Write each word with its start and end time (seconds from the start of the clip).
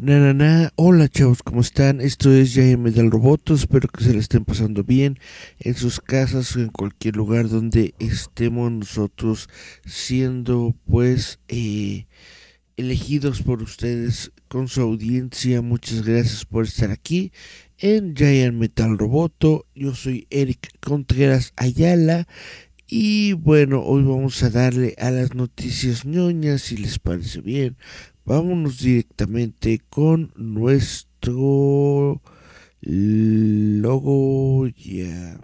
Nanana, 0.00 0.72
hola 0.76 1.08
chavos, 1.08 1.42
¿cómo 1.42 1.60
están? 1.60 2.00
Esto 2.00 2.32
es 2.32 2.54
Jaime 2.54 2.92
del 2.92 3.10
Roboto, 3.10 3.54
espero 3.54 3.88
que 3.88 4.04
se 4.04 4.14
la 4.14 4.20
estén 4.20 4.44
pasando 4.44 4.84
bien 4.84 5.18
en 5.58 5.74
sus 5.74 6.00
casas 6.00 6.54
o 6.54 6.60
en 6.60 6.68
cualquier 6.68 7.16
lugar 7.16 7.48
donde 7.48 7.94
estemos 7.98 8.70
nosotros 8.70 9.48
siendo 9.84 10.76
pues 10.86 11.40
eh, 11.48 12.06
elegidos 12.76 13.42
por 13.42 13.60
ustedes 13.60 14.30
con 14.46 14.68
su 14.68 14.82
audiencia. 14.82 15.62
Muchas 15.62 16.02
gracias 16.02 16.44
por 16.44 16.64
estar 16.64 16.92
aquí 16.92 17.32
en 17.78 18.14
Giant 18.14 18.54
Metal 18.56 18.98
Roboto. 18.98 19.66
Yo 19.74 19.94
soy 19.94 20.26
Eric 20.30 20.70
Contreras 20.80 21.52
Ayala 21.56 22.26
y 22.86 23.34
bueno, 23.34 23.82
hoy 23.82 24.02
vamos 24.02 24.42
a 24.42 24.50
darle 24.50 24.94
a 24.98 25.10
las 25.10 25.34
noticias 25.34 26.04
ñoñas 26.04 26.62
si 26.62 26.76
les 26.76 26.98
parece 26.98 27.40
bien. 27.40 27.76
Vámonos 28.24 28.78
directamente 28.80 29.80
con 29.90 30.32
nuestro 30.36 32.22
logo 32.80 34.66
ya. 34.68 35.38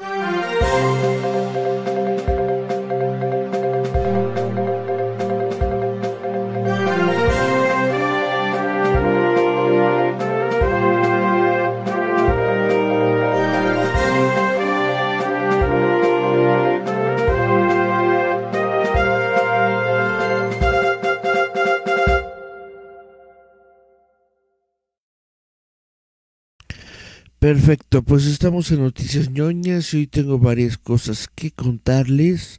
Perfecto, 27.44 28.03
pues 28.03 28.25
estamos 28.25 28.72
en 28.72 28.81
Noticias 28.81 29.31
ñoñas 29.31 29.93
y 29.93 29.99
hoy 29.99 30.06
tengo 30.06 30.38
varias 30.38 30.78
cosas 30.78 31.28
que 31.28 31.50
contarles. 31.50 32.59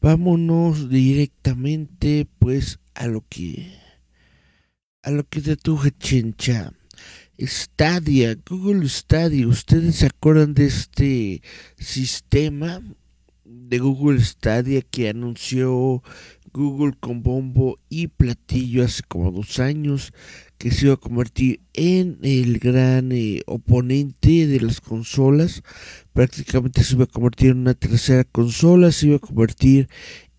Vámonos 0.00 0.88
directamente 0.88 2.28
pues 2.38 2.78
a 2.94 3.08
lo 3.08 3.24
que 3.28 3.74
a 5.02 5.10
lo 5.10 5.24
que 5.24 5.40
te 5.40 5.56
tuje 5.56 5.90
chencha. 5.90 6.72
Stadia, 7.36 8.38
Google 8.48 8.88
Stadia, 8.88 9.48
¿ustedes 9.48 9.96
se 9.96 10.06
acuerdan 10.06 10.54
de 10.54 10.66
este 10.66 11.42
sistema 11.76 12.80
de 13.44 13.78
Google 13.80 14.20
Stadia 14.20 14.82
que 14.82 15.08
anunció 15.08 16.00
Google 16.52 16.92
con 16.98 17.22
bombo 17.22 17.76
y 17.88 18.08
platillo 18.08 18.84
hace 18.84 19.02
como 19.08 19.30
dos 19.30 19.58
años? 19.58 20.12
que 20.62 20.70
se 20.70 20.86
iba 20.86 20.94
a 20.94 20.96
convertir 20.96 21.58
en 21.72 22.18
el 22.22 22.60
gran 22.60 23.10
eh, 23.10 23.42
oponente 23.46 24.46
de 24.46 24.60
las 24.60 24.80
consolas. 24.80 25.64
Prácticamente 26.12 26.84
se 26.84 26.94
iba 26.94 27.02
a 27.02 27.08
convertir 27.08 27.50
en 27.50 27.58
una 27.58 27.74
tercera 27.74 28.22
consola, 28.22 28.92
se 28.92 29.08
iba 29.08 29.16
a 29.16 29.18
convertir 29.18 29.88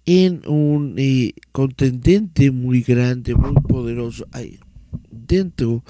en 0.05 0.41
un 0.47 0.95
eh, 0.97 1.33
contendente 1.51 2.51
muy 2.51 2.83
grande, 2.83 3.35
muy 3.35 3.53
poderoso 3.67 4.25
ahí, 4.31 4.61
dentro 5.11 5.83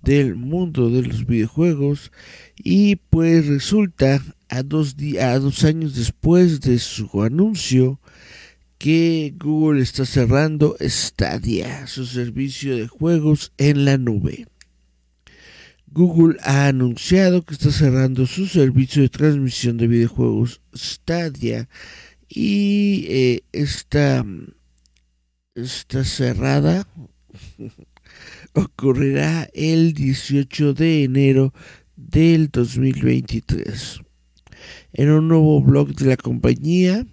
del 0.00 0.34
mundo 0.34 0.88
de 0.88 1.02
los 1.02 1.26
videojuegos. 1.26 2.10
Y 2.56 2.96
pues 2.96 3.46
resulta 3.48 4.22
a 4.48 4.62
dos, 4.62 4.96
a 5.20 5.38
dos 5.38 5.62
años 5.62 5.94
después 5.94 6.62
de 6.62 6.78
su 6.78 7.22
anuncio, 7.22 8.00
que 8.78 9.34
Google 9.38 9.82
está 9.82 10.04
cerrando 10.04 10.76
Stadia, 10.80 11.86
su 11.86 12.06
servicio 12.06 12.76
de 12.76 12.88
juegos 12.88 13.52
en 13.56 13.84
la 13.84 13.98
nube. 13.98 14.46
Google 15.86 16.38
ha 16.42 16.66
anunciado 16.66 17.44
que 17.44 17.54
está 17.54 17.70
cerrando 17.70 18.26
su 18.26 18.46
servicio 18.46 19.02
de 19.02 19.08
transmisión 19.08 19.76
de 19.76 19.86
videojuegos 19.86 20.60
Stadia 20.74 21.68
y 22.28 23.06
eh, 23.08 23.44
esta, 23.52 24.24
esta 25.54 26.02
cerrada 26.02 26.88
ocurrirá 28.54 29.48
el 29.54 29.94
18 29.94 30.74
de 30.74 31.04
enero 31.04 31.54
del 31.94 32.48
2023. 32.48 34.00
En 34.94 35.10
un 35.10 35.28
nuevo 35.28 35.62
blog 35.62 35.94
de 35.94 36.06
la 36.06 36.16
compañía, 36.16 37.06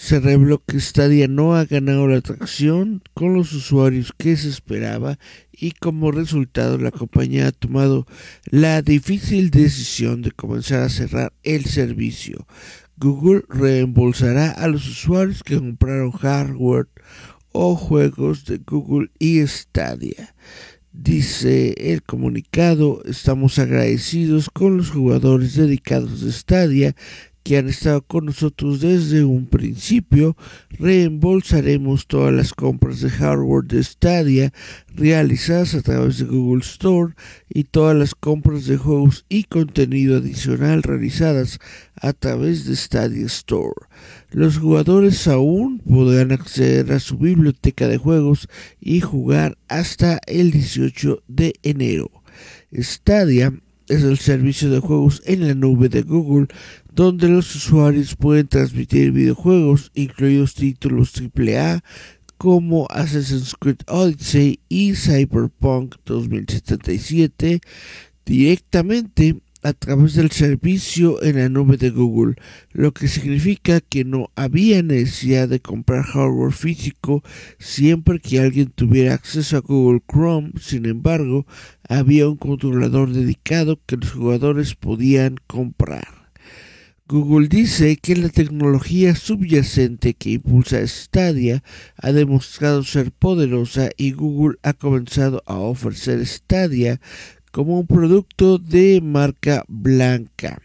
se 0.00 0.20
reveló 0.20 0.62
que 0.64 0.78
Stadia 0.78 1.26
no 1.26 1.56
ha 1.56 1.64
ganado 1.64 2.06
la 2.06 2.18
atracción 2.18 3.02
con 3.14 3.34
los 3.34 3.52
usuarios 3.52 4.12
que 4.16 4.36
se 4.36 4.48
esperaba 4.48 5.18
y 5.50 5.72
como 5.72 6.12
resultado 6.12 6.78
la 6.78 6.92
compañía 6.92 7.48
ha 7.48 7.52
tomado 7.52 8.06
la 8.44 8.80
difícil 8.80 9.50
decisión 9.50 10.22
de 10.22 10.30
comenzar 10.30 10.82
a 10.82 10.88
cerrar 10.88 11.32
el 11.42 11.64
servicio. 11.64 12.46
Google 12.96 13.42
reembolsará 13.48 14.52
a 14.52 14.68
los 14.68 14.86
usuarios 14.86 15.42
que 15.42 15.56
compraron 15.56 16.12
hardware 16.12 16.86
o 17.50 17.74
juegos 17.74 18.44
de 18.44 18.58
Google 18.58 19.10
y 19.18 19.44
Stadia. 19.48 20.32
Dice 20.92 21.74
el 21.76 22.04
comunicado, 22.04 23.02
estamos 23.04 23.58
agradecidos 23.58 24.48
con 24.48 24.76
los 24.76 24.90
jugadores 24.90 25.56
dedicados 25.56 26.22
de 26.22 26.30
Stadia 26.30 26.94
que 27.48 27.56
han 27.56 27.70
estado 27.70 28.02
con 28.02 28.26
nosotros 28.26 28.82
desde 28.82 29.24
un 29.24 29.46
principio, 29.46 30.36
reembolsaremos 30.72 32.06
todas 32.06 32.30
las 32.30 32.52
compras 32.52 33.00
de 33.00 33.08
hardware 33.08 33.64
de 33.64 33.82
Stadia 33.82 34.52
realizadas 34.94 35.74
a 35.74 35.80
través 35.80 36.18
de 36.18 36.26
Google 36.26 36.60
Store 36.60 37.14
y 37.48 37.64
todas 37.64 37.96
las 37.96 38.14
compras 38.14 38.66
de 38.66 38.76
juegos 38.76 39.24
y 39.30 39.44
contenido 39.44 40.18
adicional 40.18 40.82
realizadas 40.82 41.58
a 41.96 42.12
través 42.12 42.66
de 42.66 42.76
Stadia 42.76 43.24
Store. 43.24 43.86
Los 44.30 44.58
jugadores 44.58 45.26
aún 45.26 45.78
podrán 45.78 46.32
acceder 46.32 46.92
a 46.92 47.00
su 47.00 47.16
biblioteca 47.16 47.88
de 47.88 47.96
juegos 47.96 48.46
y 48.78 49.00
jugar 49.00 49.56
hasta 49.68 50.20
el 50.26 50.50
18 50.50 51.22
de 51.28 51.54
enero. 51.62 52.10
Stadia 52.74 53.54
es 53.88 54.02
el 54.02 54.18
servicio 54.18 54.70
de 54.70 54.80
juegos 54.80 55.22
en 55.24 55.48
la 55.48 55.54
nube 55.54 55.88
de 55.88 56.02
Google 56.02 56.48
donde 56.98 57.28
los 57.28 57.54
usuarios 57.54 58.16
pueden 58.16 58.48
transmitir 58.48 59.12
videojuegos, 59.12 59.92
incluidos 59.94 60.56
títulos 60.56 61.12
AAA 61.14 61.84
como 62.38 62.88
Assassin's 62.90 63.54
Creed 63.54 63.82
Odyssey 63.86 64.58
y 64.68 64.96
Cyberpunk 64.96 65.94
2077, 66.04 67.60
directamente 68.26 69.36
a 69.62 69.74
través 69.74 70.14
del 70.14 70.32
servicio 70.32 71.22
en 71.22 71.36
la 71.36 71.48
nube 71.48 71.76
de 71.76 71.90
Google, 71.90 72.34
lo 72.72 72.92
que 72.92 73.06
significa 73.06 73.80
que 73.80 74.04
no 74.04 74.32
había 74.34 74.82
necesidad 74.82 75.48
de 75.48 75.60
comprar 75.60 76.02
hardware 76.02 76.52
físico 76.52 77.22
siempre 77.60 78.18
que 78.18 78.40
alguien 78.40 78.72
tuviera 78.74 79.14
acceso 79.14 79.56
a 79.56 79.60
Google 79.60 80.02
Chrome. 80.10 80.50
Sin 80.60 80.84
embargo, 80.84 81.46
había 81.88 82.28
un 82.28 82.38
controlador 82.38 83.12
dedicado 83.12 83.78
que 83.86 83.98
los 83.98 84.10
jugadores 84.10 84.74
podían 84.74 85.36
comprar. 85.46 86.17
Google 87.10 87.48
dice 87.48 87.96
que 87.96 88.14
la 88.16 88.28
tecnología 88.28 89.16
subyacente 89.16 90.12
que 90.12 90.32
impulsa 90.32 90.86
Stadia 90.86 91.62
ha 91.96 92.12
demostrado 92.12 92.84
ser 92.84 93.12
poderosa 93.12 93.88
y 93.96 94.12
Google 94.12 94.58
ha 94.62 94.74
comenzado 94.74 95.42
a 95.46 95.54
ofrecer 95.54 96.24
Stadia 96.26 97.00
como 97.50 97.80
un 97.80 97.86
producto 97.86 98.58
de 98.58 99.00
marca 99.02 99.64
blanca, 99.68 100.60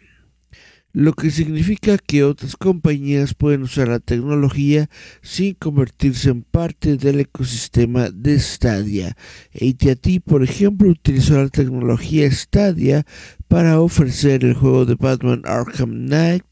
lo 0.92 1.14
que 1.14 1.30
significa 1.30 1.96
que 1.96 2.24
otras 2.24 2.56
compañías 2.56 3.32
pueden 3.32 3.62
usar 3.62 3.88
la 3.88 3.98
tecnología 3.98 4.90
sin 5.22 5.54
convertirse 5.54 6.28
en 6.28 6.42
parte 6.42 6.98
del 6.98 7.20
ecosistema 7.20 8.10
de 8.10 8.38
Stadia. 8.38 9.16
AT&T, 9.54 10.20
por 10.20 10.44
ejemplo, 10.44 10.90
utilizó 10.90 11.42
la 11.42 11.48
tecnología 11.48 12.30
Stadia 12.30 13.06
para 13.54 13.80
ofrecer 13.80 14.44
el 14.44 14.54
juego 14.54 14.84
de 14.84 14.96
Batman 14.96 15.42
Arkham 15.44 16.08
Knight 16.08 16.42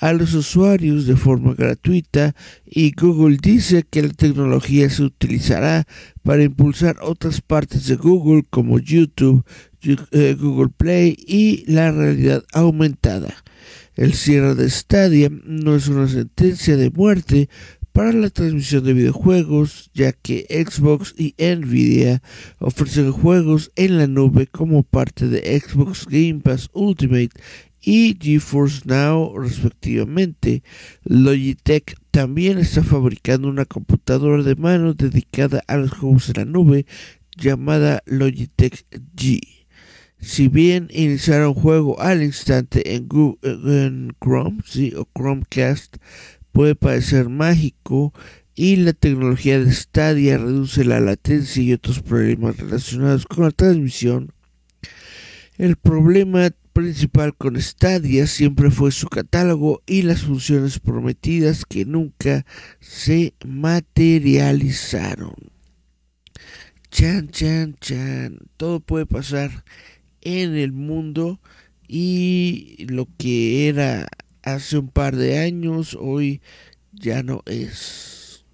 a 0.00 0.14
los 0.14 0.32
usuarios 0.32 1.06
de 1.06 1.14
forma 1.14 1.52
gratuita 1.52 2.34
y 2.64 2.92
Google 2.92 3.36
dice 3.36 3.82
que 3.82 4.00
la 4.00 4.08
tecnología 4.08 4.88
se 4.88 5.02
utilizará 5.02 5.86
para 6.22 6.44
impulsar 6.44 6.96
otras 7.02 7.42
partes 7.42 7.88
de 7.88 7.96
Google 7.96 8.42
como 8.48 8.78
YouTube, 8.78 9.44
eh, 9.82 10.34
Google 10.40 10.72
Play 10.74 11.14
y 11.18 11.70
la 11.70 11.92
realidad 11.92 12.42
aumentada. 12.54 13.34
El 13.94 14.14
cierre 14.14 14.54
de 14.54 14.70
Stadia 14.70 15.28
no 15.44 15.76
es 15.76 15.88
una 15.88 16.08
sentencia 16.08 16.78
de 16.78 16.88
muerte 16.88 17.50
para 17.96 18.12
la 18.12 18.28
transmisión 18.28 18.84
de 18.84 18.92
videojuegos, 18.92 19.90
ya 19.94 20.12
que 20.12 20.44
Xbox 20.50 21.14
y 21.16 21.34
Nvidia 21.38 22.22
ofrecen 22.58 23.10
juegos 23.10 23.72
en 23.74 23.96
la 23.96 24.06
nube 24.06 24.46
como 24.48 24.82
parte 24.82 25.28
de 25.28 25.58
Xbox 25.58 26.04
Game 26.06 26.40
Pass 26.40 26.68
Ultimate 26.74 27.30
y 27.80 28.14
GeForce 28.20 28.82
Now 28.84 29.38
respectivamente. 29.38 30.62
Logitech 31.04 31.96
también 32.10 32.58
está 32.58 32.84
fabricando 32.84 33.48
una 33.48 33.64
computadora 33.64 34.42
de 34.42 34.56
mano 34.56 34.92
dedicada 34.92 35.62
a 35.66 35.78
los 35.78 35.92
juegos 35.92 36.28
en 36.28 36.34
la 36.36 36.44
nube 36.44 36.84
llamada 37.34 38.02
Logitech 38.04 38.84
G. 39.16 39.40
Si 40.18 40.48
bien 40.48 40.88
iniciar 40.90 41.46
un 41.46 41.54
juego 41.54 41.98
al 42.00 42.22
instante 42.22 42.94
en, 42.94 43.08
Google, 43.08 44.12
Chrome 44.20 44.60
o 44.96 45.08
Chromecast 45.14 45.96
puede 46.56 46.74
parecer 46.74 47.28
mágico 47.28 48.14
y 48.54 48.76
la 48.76 48.94
tecnología 48.94 49.60
de 49.60 49.70
Stadia 49.70 50.38
reduce 50.38 50.86
la 50.86 51.00
latencia 51.00 51.62
y 51.62 51.74
otros 51.74 52.00
problemas 52.00 52.56
relacionados 52.56 53.26
con 53.26 53.44
la 53.44 53.50
transmisión. 53.50 54.32
El 55.58 55.76
problema 55.76 56.48
principal 56.72 57.36
con 57.36 57.60
Stadia 57.60 58.26
siempre 58.26 58.70
fue 58.70 58.90
su 58.90 59.06
catálogo 59.08 59.82
y 59.86 60.00
las 60.00 60.22
funciones 60.22 60.78
prometidas 60.78 61.66
que 61.66 61.84
nunca 61.84 62.46
se 62.80 63.34
materializaron. 63.44 65.34
Chan, 66.90 67.28
chan, 67.28 67.76
chan. 67.82 68.38
Todo 68.56 68.80
puede 68.80 69.04
pasar 69.04 69.66
en 70.22 70.56
el 70.56 70.72
mundo 70.72 71.38
y 71.86 72.86
lo 72.88 73.06
que 73.18 73.68
era 73.68 74.08
hace 74.46 74.78
un 74.78 74.88
par 74.88 75.16
de 75.16 75.38
años, 75.38 75.98
hoy 76.00 76.40
ya 76.92 77.22
no 77.22 77.42
es. 77.46 78.46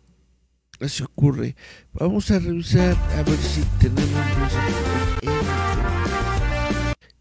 Así 0.81 1.03
ocurre. 1.05 1.55
Vamos 1.93 2.31
a 2.31 2.39
revisar 2.39 2.97
a 3.15 3.23
ver 3.23 3.39
si 3.39 3.63
tenemos 3.79 4.53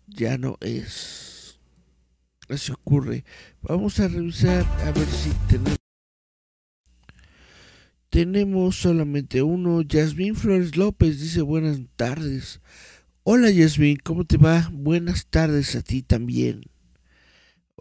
Ya 0.07 0.37
no 0.37 0.57
es. 0.61 1.59
Así 2.49 2.71
ocurre. 2.71 3.23
Vamos 3.61 3.99
a 3.99 4.07
revisar 4.07 4.65
a 4.85 4.91
ver 4.91 5.07
si 5.07 5.31
tenemos. 5.47 5.77
Tenemos 8.09 8.77
solamente 8.77 9.41
uno. 9.41 9.81
Yasmín 9.81 10.35
Flores 10.35 10.77
López 10.77 11.19
dice 11.19 11.41
buenas 11.41 11.79
tardes. 11.97 12.61
Hola 13.23 13.51
Yasmín, 13.51 13.97
¿cómo 14.03 14.25
te 14.25 14.37
va? 14.37 14.69
Buenas 14.71 15.27
tardes 15.27 15.75
a 15.75 15.81
ti 15.81 16.01
también. 16.01 16.70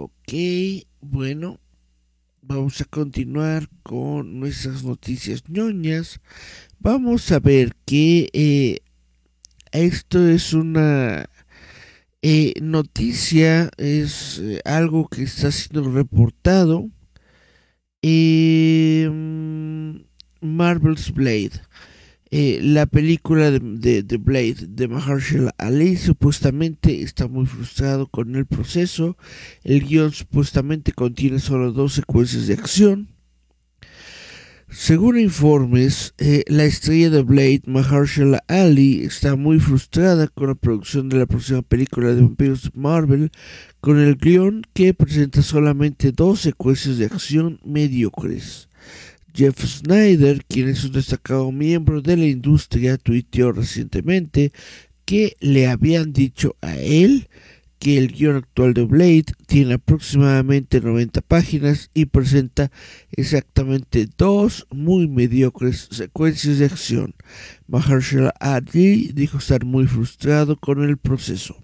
Ok, 0.03 0.33
bueno, 1.03 1.61
vamos 2.41 2.81
a 2.81 2.87
continuar 2.87 3.69
con 3.83 4.41
nuestras 4.41 4.83
noticias 4.83 5.43
ñoñas. 5.47 6.21
Vamos 6.79 7.31
a 7.33 7.39
ver 7.39 7.75
que 7.85 8.31
eh, 8.33 8.79
esto 9.73 10.27
es 10.27 10.55
una 10.55 11.29
eh, 12.23 12.55
noticia, 12.63 13.71
es 13.77 14.39
eh, 14.39 14.63
algo 14.65 15.07
que 15.07 15.25
está 15.25 15.53
siendo 15.53 15.91
reportado. 15.91 16.89
Marvel's 20.41 21.13
Blade. 21.13 21.61
Eh, 22.33 22.61
la 22.63 22.87
película 22.87 23.51
de, 23.51 24.05
The 24.05 24.17
Blade 24.19 24.69
de 24.69 24.87
Mahershala 24.87 25.53
Ali 25.59 25.97
supuestamente 25.97 27.03
está 27.03 27.27
muy 27.27 27.45
frustrado 27.47 28.07
con 28.07 28.37
el 28.37 28.47
proceso. 28.47 29.17
El 29.65 29.85
guion 29.85 30.13
supuestamente 30.13 30.93
contiene 30.93 31.41
solo 31.41 31.73
dos 31.73 31.95
secuencias 31.95 32.47
de 32.47 32.55
acción. 32.55 33.09
Según 34.69 35.19
informes, 35.19 36.15
eh, 36.19 36.45
la 36.47 36.63
estrella 36.63 37.11
de 37.11 37.23
Blade, 37.23 37.63
Mahershala 37.67 38.45
Ali, 38.47 39.03
está 39.03 39.35
muy 39.35 39.59
frustrada 39.59 40.29
con 40.29 40.47
la 40.47 40.55
producción 40.55 41.09
de 41.09 41.19
la 41.19 41.27
próxima 41.27 41.63
película 41.63 42.15
de 42.15 42.23
vampiros 42.23 42.63
de 42.63 42.71
Marvel, 42.75 43.33
con 43.81 43.99
el 43.99 44.15
guion 44.15 44.63
que 44.73 44.95
presenta 44.95 45.43
solamente 45.43 46.13
dos 46.13 46.43
secuencias 46.43 46.99
de 46.99 47.07
acción 47.07 47.59
mediocres. 47.65 48.70
Jeff 49.35 49.65
Snyder, 49.65 50.45
quien 50.47 50.69
es 50.69 50.85
un 50.85 50.93
destacado 50.93 51.51
miembro 51.53 52.03
de 52.03 52.17
la 52.17 52.27
industria, 52.27 52.99
tuiteó 52.99 53.53
recientemente 53.53 54.53
que 55.05 55.37
le 55.41 55.67
habían 55.67 56.13
dicho 56.13 56.57
a 56.61 56.77
él 56.77 57.29
que 57.81 57.97
el 57.97 58.13
guion 58.13 58.37
actual 58.37 58.75
de 58.75 58.85
Blade 58.85 59.25
tiene 59.47 59.75
aproximadamente 59.75 60.81
90 60.81 61.23
páginas 61.23 61.91
y 61.95 62.05
presenta 62.05 62.71
exactamente 63.11 64.07
dos 64.19 64.67
muy 64.71 65.09
mediocres 65.09 65.89
secuencias 65.91 66.59
de 66.59 66.67
acción. 66.67 67.15
Mahershala 67.67 68.35
Ali 68.39 69.11
dijo 69.15 69.39
estar 69.39 69.65
muy 69.65 69.87
frustrado 69.87 70.57
con 70.57 70.85
el 70.85 70.99
proceso. 70.99 71.57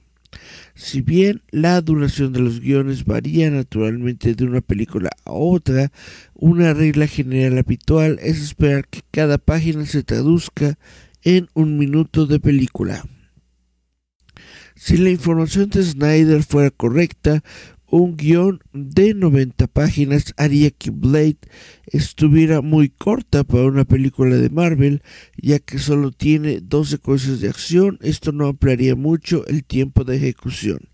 Si 0.74 1.00
bien 1.00 1.42
la 1.50 1.80
duración 1.80 2.32
de 2.32 2.40
los 2.40 2.60
guiones 2.60 3.04
varía 3.04 3.50
naturalmente 3.50 4.34
de 4.34 4.44
una 4.44 4.60
película 4.60 5.10
a 5.24 5.32
otra, 5.32 5.92
una 6.34 6.74
regla 6.74 7.06
general 7.06 7.58
habitual 7.58 8.18
es 8.22 8.40
esperar 8.40 8.86
que 8.88 9.02
cada 9.10 9.38
página 9.38 9.86
se 9.86 10.02
traduzca 10.02 10.78
en 11.22 11.48
un 11.54 11.78
minuto 11.78 12.26
de 12.26 12.40
película. 12.40 13.04
Si 14.74 14.98
la 14.98 15.10
información 15.10 15.70
de 15.70 15.82
Snyder 15.82 16.42
fuera 16.42 16.70
correcta, 16.70 17.42
un 17.88 18.16
guion 18.16 18.60
de 18.72 19.14
90 19.14 19.66
páginas 19.68 20.34
haría 20.36 20.70
que 20.70 20.90
Blade 20.90 21.38
estuviera 21.86 22.60
muy 22.60 22.88
corta 22.88 23.44
para 23.44 23.64
una 23.64 23.84
película 23.84 24.36
de 24.36 24.50
Marvel, 24.50 25.02
ya 25.36 25.58
que 25.58 25.78
solo 25.78 26.10
tiene 26.12 26.60
dos 26.60 26.90
secuencias 26.90 27.40
de 27.40 27.48
acción, 27.48 27.98
esto 28.02 28.32
no 28.32 28.48
ampliaría 28.48 28.96
mucho 28.96 29.46
el 29.46 29.64
tiempo 29.64 30.04
de 30.04 30.16
ejecución. 30.16 30.88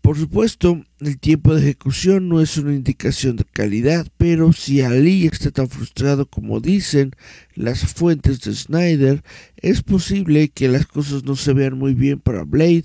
Por 0.00 0.16
supuesto, 0.16 0.82
el 1.00 1.18
tiempo 1.18 1.54
de 1.54 1.60
ejecución 1.60 2.28
no 2.28 2.40
es 2.40 2.56
una 2.56 2.74
indicación 2.74 3.36
de 3.36 3.44
calidad, 3.44 4.06
pero 4.16 4.52
si 4.52 4.80
Ali 4.80 5.26
está 5.26 5.50
tan 5.50 5.68
frustrado 5.68 6.26
como 6.26 6.60
dicen 6.60 7.12
las 7.54 7.80
fuentes 7.80 8.40
de 8.40 8.54
Snyder, 8.54 9.22
es 9.56 9.82
posible 9.82 10.48
que 10.48 10.68
las 10.68 10.86
cosas 10.86 11.24
no 11.24 11.36
se 11.36 11.52
vean 11.52 11.76
muy 11.76 11.94
bien 11.94 12.20
para 12.20 12.44
Blade 12.44 12.84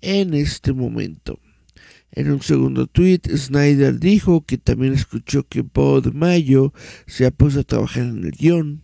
en 0.00 0.34
este 0.34 0.72
momento. 0.72 1.38
En 2.16 2.30
un 2.30 2.40
segundo 2.42 2.86
tweet, 2.86 3.22
Snyder 3.36 3.98
dijo 3.98 4.44
que 4.46 4.56
también 4.56 4.92
escuchó 4.92 5.42
que 5.48 5.62
Bo 5.62 6.00
de 6.00 6.12
Mayo 6.12 6.72
se 7.08 7.26
ha 7.26 7.32
puesto 7.32 7.58
a 7.58 7.64
trabajar 7.64 8.04
en 8.04 8.24
el 8.24 8.30
guion. 8.30 8.82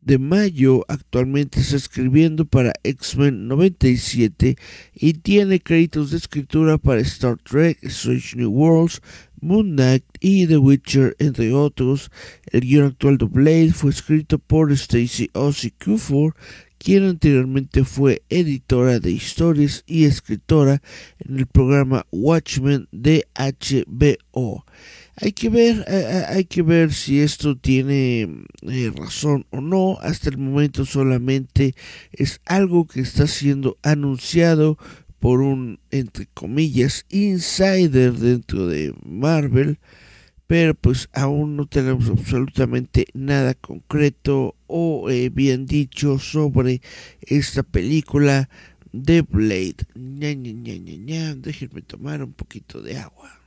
De 0.00 0.18
Mayo 0.18 0.84
actualmente 0.88 1.60
está 1.60 1.76
escribiendo 1.76 2.44
para 2.44 2.72
X-Men 2.82 3.46
97 3.46 4.56
y 4.92 5.12
tiene 5.12 5.60
créditos 5.60 6.10
de 6.10 6.16
escritura 6.16 6.78
para 6.78 7.00
Star 7.02 7.38
Trek, 7.38 7.78
Strange 7.82 8.36
New 8.36 8.50
Worlds, 8.50 9.00
Moon 9.40 9.76
Knight 9.76 10.04
y 10.18 10.48
The 10.48 10.56
Witcher, 10.56 11.14
entre 11.20 11.52
otros. 11.52 12.10
El 12.50 12.62
guion 12.62 12.86
actual 12.86 13.18
de 13.18 13.26
Blade 13.26 13.72
fue 13.72 13.90
escrito 13.90 14.40
por 14.40 14.72
Stacy 14.72 15.30
Ozzy 15.34 15.70
Kufor, 15.70 16.34
quien 16.82 17.04
anteriormente 17.04 17.84
fue 17.84 18.22
editora 18.28 18.98
de 18.98 19.12
historias 19.12 19.84
y 19.86 20.04
escritora 20.04 20.82
en 21.20 21.38
el 21.38 21.46
programa 21.46 22.06
Watchmen 22.10 22.88
de 22.90 23.28
HBO. 23.36 24.64
Hay 25.14 25.30
que 25.30 25.48
ver, 25.48 25.84
eh, 25.86 26.06
eh, 26.10 26.24
hay 26.28 26.44
que 26.44 26.62
ver 26.62 26.92
si 26.92 27.20
esto 27.20 27.56
tiene 27.56 28.22
eh, 28.62 28.92
razón 28.96 29.46
o 29.50 29.60
no. 29.60 29.96
Hasta 30.00 30.30
el 30.30 30.38
momento 30.38 30.84
solamente 30.84 31.76
es 32.10 32.40
algo 32.46 32.88
que 32.88 33.00
está 33.00 33.28
siendo 33.28 33.78
anunciado 33.84 34.76
por 35.20 35.40
un, 35.40 35.78
entre 35.92 36.26
comillas, 36.34 37.06
insider 37.10 38.14
dentro 38.14 38.66
de 38.66 38.92
Marvel 39.04 39.78
pero 40.46 40.74
pues 40.74 41.08
aún 41.12 41.56
no 41.56 41.66
tenemos 41.66 42.08
absolutamente 42.08 43.06
nada 43.14 43.54
concreto 43.54 44.56
o 44.66 45.10
eh, 45.10 45.30
bien 45.30 45.66
dicho 45.66 46.18
sobre 46.18 46.82
esta 47.22 47.62
película 47.62 48.48
de 48.92 49.22
Blade. 49.22 49.86
Ña, 49.94 50.34
ña, 50.34 50.52
ña, 50.52 51.34
Déjenme 51.34 51.82
tomar 51.82 52.22
un 52.22 52.32
poquito 52.32 52.82
de 52.82 52.98
agua. 52.98 53.41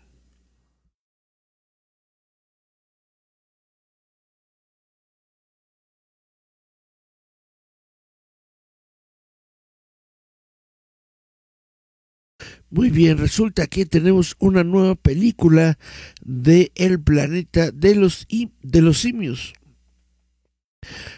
Muy 12.69 12.89
bien, 12.89 13.17
resulta 13.17 13.67
que 13.67 13.86
tenemos 13.86 14.36
una 14.39 14.63
nueva 14.63 14.95
película 14.95 15.77
de 16.24 16.72
El 16.75 17.00
planeta 17.00 17.72
de 17.72 17.95
los, 17.95 18.27
de 18.62 18.81
los 18.81 19.00
simios. 19.00 19.53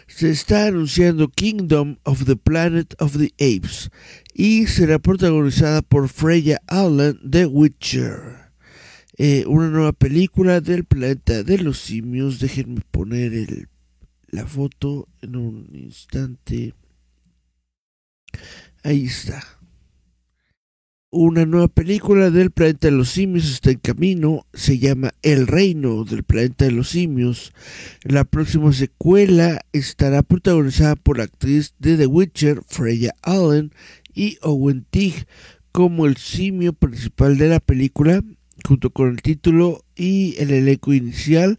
Se 0.06 0.30
está 0.30 0.66
anunciando 0.66 1.28
Kingdom 1.28 1.96
of 2.04 2.24
the 2.24 2.36
Planet 2.36 2.94
of 3.00 3.16
the 3.18 3.32
Apes 3.34 3.90
y 4.34 4.66
será 4.66 4.98
protagonizada 4.98 5.82
por 5.82 6.08
Freya 6.08 6.60
Allen 6.66 7.18
de 7.22 7.46
Witcher. 7.46 8.52
Eh, 9.16 9.44
una 9.46 9.68
nueva 9.68 9.92
película 9.92 10.60
del 10.60 10.84
planeta 10.84 11.42
de 11.42 11.58
los 11.58 11.80
simios. 11.80 12.38
Déjenme 12.38 12.82
poner 12.90 13.34
el, 13.34 13.68
la 14.28 14.46
foto 14.46 15.08
en 15.22 15.36
un 15.36 15.68
instante. 15.74 16.74
Ahí 18.84 19.06
está. 19.06 19.57
Una 21.10 21.46
nueva 21.46 21.68
película 21.68 22.28
del 22.28 22.50
planeta 22.50 22.88
de 22.88 22.92
los 22.92 23.08
simios 23.08 23.50
está 23.50 23.70
en 23.70 23.78
camino, 23.78 24.44
se 24.52 24.78
llama 24.78 25.14
El 25.22 25.46
reino 25.46 26.04
del 26.04 26.22
planeta 26.22 26.66
de 26.66 26.72
los 26.72 26.90
simios. 26.90 27.54
La 28.02 28.24
próxima 28.24 28.74
secuela 28.74 29.62
estará 29.72 30.22
protagonizada 30.22 30.96
por 30.96 31.16
la 31.16 31.24
actriz 31.24 31.72
de 31.78 31.96
The 31.96 32.06
Witcher, 32.06 32.60
Freya 32.66 33.14
Allen, 33.22 33.72
y 34.14 34.36
Owen 34.42 34.84
Teague 34.90 35.24
como 35.72 36.04
el 36.04 36.18
simio 36.18 36.74
principal 36.74 37.38
de 37.38 37.48
la 37.48 37.60
película, 37.60 38.22
junto 38.66 38.90
con 38.90 39.08
el 39.08 39.22
título 39.22 39.86
y 39.96 40.34
el 40.36 40.50
elenco 40.50 40.92
inicial. 40.92 41.58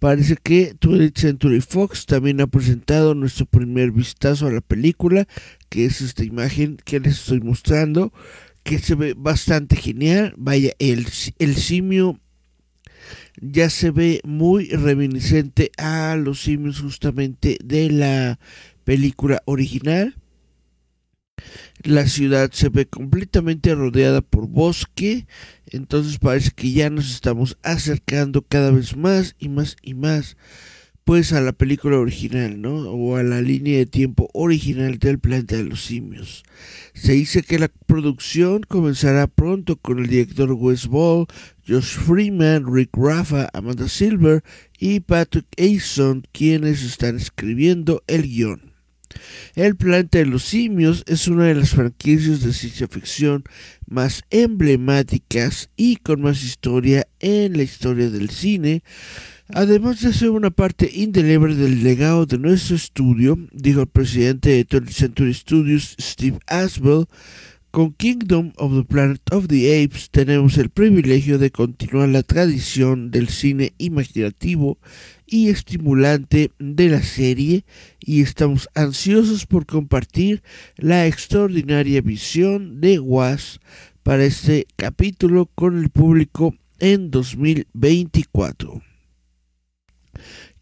Parece 0.00 0.36
que 0.42 0.74
20th 0.74 1.16
Century 1.16 1.60
Fox 1.60 2.04
también 2.04 2.40
ha 2.40 2.48
presentado 2.48 3.14
nuestro 3.14 3.46
primer 3.46 3.92
vistazo 3.92 4.48
a 4.48 4.52
la 4.52 4.60
película, 4.60 5.28
que 5.68 5.84
es 5.84 6.00
esta 6.00 6.24
imagen 6.24 6.78
que 6.84 6.98
les 6.98 7.20
estoy 7.20 7.40
mostrando 7.40 8.12
que 8.68 8.78
se 8.78 8.94
ve 8.94 9.14
bastante 9.16 9.76
genial. 9.76 10.34
Vaya, 10.36 10.72
el, 10.78 11.06
el 11.38 11.56
simio 11.56 12.20
ya 13.40 13.70
se 13.70 13.90
ve 13.90 14.20
muy 14.24 14.68
reminiscente 14.68 15.72
a 15.78 16.16
los 16.16 16.42
simios 16.42 16.80
justamente 16.80 17.56
de 17.64 17.90
la 17.90 18.38
película 18.84 19.40
original. 19.46 20.16
La 21.82 22.06
ciudad 22.06 22.50
se 22.52 22.68
ve 22.68 22.84
completamente 22.84 23.74
rodeada 23.74 24.20
por 24.20 24.48
bosque, 24.48 25.26
entonces 25.68 26.18
parece 26.18 26.50
que 26.50 26.70
ya 26.70 26.90
nos 26.90 27.10
estamos 27.10 27.56
acercando 27.62 28.42
cada 28.42 28.70
vez 28.70 28.98
más 28.98 29.34
y 29.38 29.48
más 29.48 29.76
y 29.80 29.94
más 29.94 30.36
pues 31.08 31.32
a 31.32 31.40
la 31.40 31.52
película 31.52 31.98
original, 31.98 32.60
¿no? 32.60 32.90
O 32.90 33.16
a 33.16 33.22
la 33.22 33.40
línea 33.40 33.78
de 33.78 33.86
tiempo 33.86 34.28
original 34.34 34.98
del 34.98 35.18
planeta 35.18 35.56
de 35.56 35.64
los 35.64 35.82
simios. 35.82 36.42
Se 36.92 37.12
dice 37.12 37.42
que 37.42 37.58
la 37.58 37.68
producción 37.86 38.60
comenzará 38.68 39.26
pronto 39.26 39.76
con 39.76 40.00
el 40.00 40.08
director 40.08 40.52
Wes 40.52 40.86
Ball, 40.86 41.24
Josh 41.66 41.96
Freeman, 41.96 42.66
Rick 42.70 42.90
Rafa, 42.92 43.48
Amanda 43.54 43.88
Silver 43.88 44.44
y 44.78 45.00
Patrick 45.00 45.46
Aison, 45.56 46.26
quienes 46.30 46.82
están 46.82 47.16
escribiendo 47.16 48.02
el 48.06 48.24
guion. 48.24 48.67
El 49.54 49.76
planeta 49.76 50.18
de 50.18 50.26
los 50.26 50.44
simios 50.44 51.04
es 51.06 51.28
una 51.28 51.44
de 51.44 51.54
las 51.54 51.70
franquicias 51.70 52.42
de 52.42 52.52
ciencia 52.52 52.88
ficción 52.88 53.44
más 53.86 54.22
emblemáticas 54.30 55.70
y 55.76 55.96
con 55.96 56.22
más 56.22 56.42
historia 56.42 57.06
en 57.20 57.56
la 57.56 57.62
historia 57.62 58.10
del 58.10 58.30
cine, 58.30 58.82
Además 59.54 60.02
de 60.02 60.12
ser 60.12 60.28
una 60.28 60.50
parte 60.50 60.90
indeleble 60.92 61.54
del 61.54 61.82
legado 61.82 62.26
de 62.26 62.36
nuestro 62.36 62.76
estudio, 62.76 63.38
dijo 63.50 63.80
el 63.80 63.86
presidente 63.86 64.50
de 64.50 64.66
20th 64.66 64.90
Century 64.90 65.32
Studios, 65.32 65.96
Steve 65.98 66.38
Aswell, 66.46 67.06
con 67.70 67.92
Kingdom 67.92 68.52
of 68.56 68.74
the 68.74 68.84
Planet 68.84 69.20
of 69.32 69.48
the 69.48 69.84
Apes 69.84 70.10
tenemos 70.10 70.56
el 70.58 70.70
privilegio 70.70 71.38
de 71.38 71.50
continuar 71.50 72.08
la 72.08 72.22
tradición 72.22 73.10
del 73.10 73.28
cine 73.28 73.72
imaginativo 73.78 74.78
y 75.26 75.48
estimulante 75.48 76.50
de 76.58 76.88
la 76.88 77.02
serie 77.02 77.64
y 78.00 78.22
estamos 78.22 78.68
ansiosos 78.74 79.46
por 79.46 79.66
compartir 79.66 80.42
la 80.76 81.06
extraordinaria 81.06 82.00
visión 82.00 82.80
de 82.80 82.98
Was 82.98 83.60
para 84.02 84.24
este 84.24 84.66
capítulo 84.76 85.46
con 85.54 85.78
el 85.78 85.90
público 85.90 86.54
en 86.78 87.10
2024. 87.10 88.87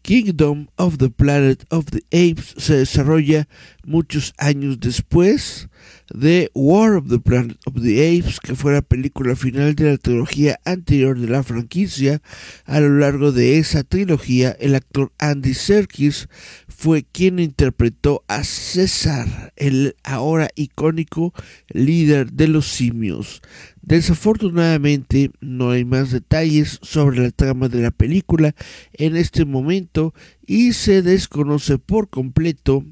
Kingdom 0.07 0.69
of 0.77 0.99
the 0.99 1.09
Planet 1.09 1.65
of 1.69 1.87
the 1.91 2.01
Apes 2.13 2.55
se 2.57 2.77
desarrolla 2.77 3.49
muchos 3.85 4.33
años 4.37 4.79
después 4.79 5.67
de 6.13 6.49
War 6.53 6.95
of 6.95 7.09
the 7.09 7.19
Planet 7.19 7.57
of 7.65 7.81
the 7.81 7.99
Apes, 7.99 8.39
que 8.39 8.55
fue 8.55 8.71
la 8.71 8.81
película 8.81 9.35
final 9.35 9.75
de 9.75 9.91
la 9.91 9.97
trilogía 9.97 10.61
anterior 10.63 11.19
de 11.19 11.27
la 11.27 11.43
franquicia. 11.43 12.21
A 12.63 12.79
lo 12.79 12.97
largo 12.97 13.33
de 13.33 13.57
esa 13.57 13.83
trilogía, 13.83 14.51
el 14.61 14.75
actor 14.75 15.11
Andy 15.19 15.53
Serkis 15.53 16.29
fue 16.69 17.03
quien 17.03 17.39
interpretó 17.39 18.23
a 18.29 18.45
César, 18.45 19.51
el 19.57 19.97
ahora 20.05 20.47
icónico 20.55 21.33
líder 21.67 22.31
de 22.31 22.47
los 22.47 22.67
simios. 22.67 23.41
Desafortunadamente 23.87 25.31
no 25.39 25.71
hay 25.71 25.85
más 25.85 26.11
detalles 26.11 26.77
sobre 26.81 27.21
la 27.21 27.31
trama 27.31 27.69
de 27.69 27.79
la 27.79 27.91
película 27.91 28.53
en 28.91 29.15
este 29.15 29.45
momento 29.45 30.13
y 30.45 30.73
se 30.73 31.01
desconoce 31.01 31.77
por 31.77 32.09
completo 32.09 32.83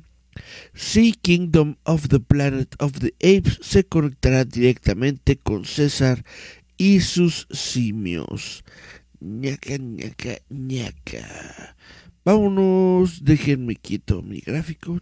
si 0.74 1.12
Kingdom 1.12 1.76
of 1.84 2.08
the 2.08 2.22
Planet 2.22 2.74
of 2.80 2.94
the 2.94 3.14
Apes 3.20 3.60
se 3.62 3.84
conectará 3.84 4.46
directamente 4.46 5.36
con 5.36 5.66
César 5.66 6.24
y 6.78 7.02
sus 7.02 7.46
simios. 7.52 8.64
ñaca, 9.20 9.78
ñaca, 9.78 10.38
ñaca. 10.50 11.76
Vámonos, 12.24 13.22
déjenme 13.22 13.76
quieto 13.76 14.22
mi 14.22 14.40
gráfico. 14.40 15.02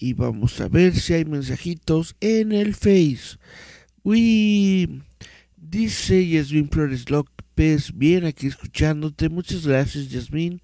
Y 0.00 0.14
vamos 0.14 0.60
a 0.60 0.68
ver 0.68 0.96
si 0.96 1.12
hay 1.12 1.26
mensajitos 1.26 2.16
en 2.20 2.52
el 2.52 2.74
Face. 2.74 3.36
Uy, 4.02 5.02
dice 5.56 6.26
Yasmin 6.26 6.70
Flores 6.70 7.10
López, 7.10 7.92
bien 7.94 8.24
aquí 8.24 8.46
escuchándote. 8.46 9.28
Muchas 9.28 9.66
gracias, 9.66 10.08
Yasmin. 10.08 10.62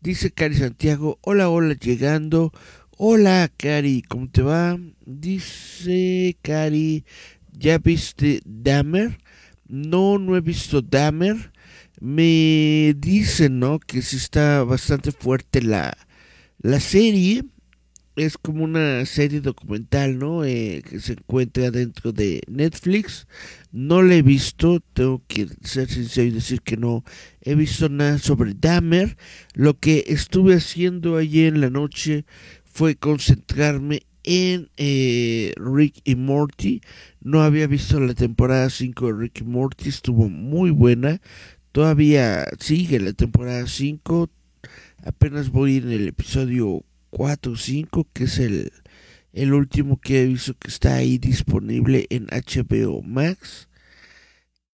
Dice 0.00 0.30
Cari 0.30 0.54
Santiago, 0.54 1.18
hola, 1.20 1.50
hola, 1.50 1.74
llegando. 1.74 2.50
Hola, 2.96 3.52
Cari, 3.54 4.00
¿cómo 4.02 4.30
te 4.30 4.40
va? 4.40 4.78
Dice 5.04 6.38
Cari, 6.40 7.04
¿ya 7.52 7.78
viste 7.78 8.40
Dahmer? 8.46 9.18
No, 9.68 10.18
no 10.18 10.34
he 10.34 10.40
visto 10.40 10.80
Dahmer 10.80 11.52
me 12.00 12.94
dicen, 12.96 13.58
¿no? 13.58 13.78
Que 13.80 14.02
sí 14.02 14.16
está 14.16 14.62
bastante 14.64 15.12
fuerte 15.12 15.62
la, 15.62 15.96
la 16.58 16.80
serie. 16.80 17.44
Es 18.18 18.36
como 18.36 18.64
una 18.64 19.06
serie 19.06 19.40
documental, 19.40 20.18
¿no? 20.18 20.44
Eh, 20.44 20.82
que 20.88 20.98
se 20.98 21.12
encuentra 21.12 21.70
dentro 21.70 22.10
de 22.10 22.42
Netflix. 22.48 23.28
No 23.70 24.02
la 24.02 24.16
he 24.16 24.22
visto, 24.22 24.80
tengo 24.92 25.22
que 25.28 25.46
ser 25.62 25.88
sincero 25.88 26.26
y 26.26 26.32
decir 26.32 26.62
que 26.62 26.76
no 26.76 27.04
he 27.42 27.54
visto 27.54 27.88
nada 27.88 28.18
sobre 28.18 28.54
Dahmer. 28.54 29.16
Lo 29.54 29.78
que 29.78 30.02
estuve 30.08 30.54
haciendo 30.54 31.16
ayer 31.16 31.54
en 31.54 31.60
la 31.60 31.70
noche 31.70 32.24
fue 32.64 32.96
concentrarme 32.96 34.02
en 34.24 34.68
eh, 34.78 35.52
Rick 35.56 36.00
y 36.02 36.16
Morty. 36.16 36.80
No 37.20 37.42
había 37.44 37.68
visto 37.68 38.00
la 38.00 38.14
temporada 38.14 38.68
5 38.68 39.06
de 39.06 39.12
Rick 39.12 39.42
y 39.42 39.44
Morty, 39.44 39.88
estuvo 39.90 40.28
muy 40.28 40.72
buena. 40.72 41.20
Todavía 41.70 42.48
sigue 42.58 42.98
la 42.98 43.12
temporada 43.12 43.64
5. 43.68 44.28
Apenas 45.04 45.50
voy 45.50 45.76
en 45.76 45.92
el 45.92 46.08
episodio 46.08 46.82
4 47.10 47.52
o 47.52 47.56
5, 47.56 48.06
que 48.12 48.24
es 48.24 48.38
el, 48.38 48.72
el 49.32 49.52
último 49.52 50.00
que 50.00 50.22
he 50.22 50.26
visto 50.26 50.54
que 50.54 50.68
está 50.68 50.96
ahí 50.96 51.18
disponible 51.18 52.06
en 52.10 52.26
HBO 52.26 53.02
Max. 53.02 53.68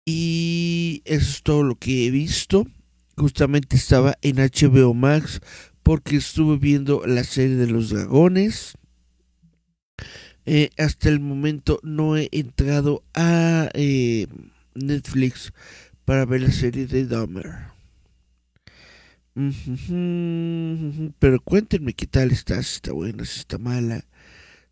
Y 0.04 1.02
eso 1.04 1.30
es 1.30 1.42
todo 1.42 1.62
lo 1.62 1.76
que 1.76 2.06
he 2.06 2.10
visto. 2.10 2.66
Justamente 3.16 3.76
estaba 3.76 4.16
en 4.22 4.36
HBO 4.36 4.94
Max 4.94 5.40
porque 5.82 6.16
estuve 6.16 6.56
viendo 6.58 7.06
la 7.06 7.24
serie 7.24 7.56
de 7.56 7.66
los 7.66 7.90
dragones. 7.90 8.74
Eh, 10.44 10.70
hasta 10.76 11.08
el 11.08 11.20
momento 11.20 11.78
no 11.82 12.16
he 12.16 12.28
entrado 12.32 13.04
a 13.14 13.68
eh, 13.74 14.26
Netflix 14.74 15.52
para 16.04 16.24
ver 16.24 16.42
la 16.42 16.50
serie 16.50 16.86
de 16.86 17.06
Dahmer. 17.06 17.71
Pero 19.34 21.40
cuéntenme 21.42 21.94
qué 21.94 22.06
tal 22.06 22.32
está, 22.32 22.62
si 22.62 22.76
está 22.76 22.92
buena, 22.92 23.24
si 23.24 23.40
está 23.40 23.58
mala, 23.58 24.04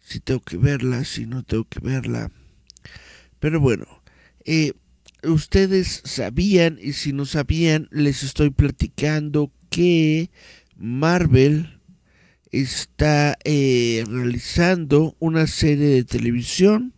si 0.01 0.21
tengo 0.21 0.41
que 0.41 0.59
verla, 0.59 1.05
si 1.05 1.27
no 1.27 1.43
tengo 1.43 1.65
que 1.65 1.81
verla. 1.81 2.31
Pero 3.39 3.61
bueno, 3.61 3.87
eh, 4.45 4.73
ustedes 5.25 6.03
sabían 6.05 6.79
y 6.81 6.93
si 6.93 7.13
no 7.13 7.25
sabían, 7.25 7.89
les 7.91 8.23
estoy 8.23 8.51
platicando 8.51 9.51
que 9.71 10.31
Marvel 10.77 11.81
está 12.51 13.39
eh, 13.45 14.05
realizando 14.09 15.17
una 15.21 15.47
serie 15.47 15.87
de 15.87 16.05
televisión 16.05 16.93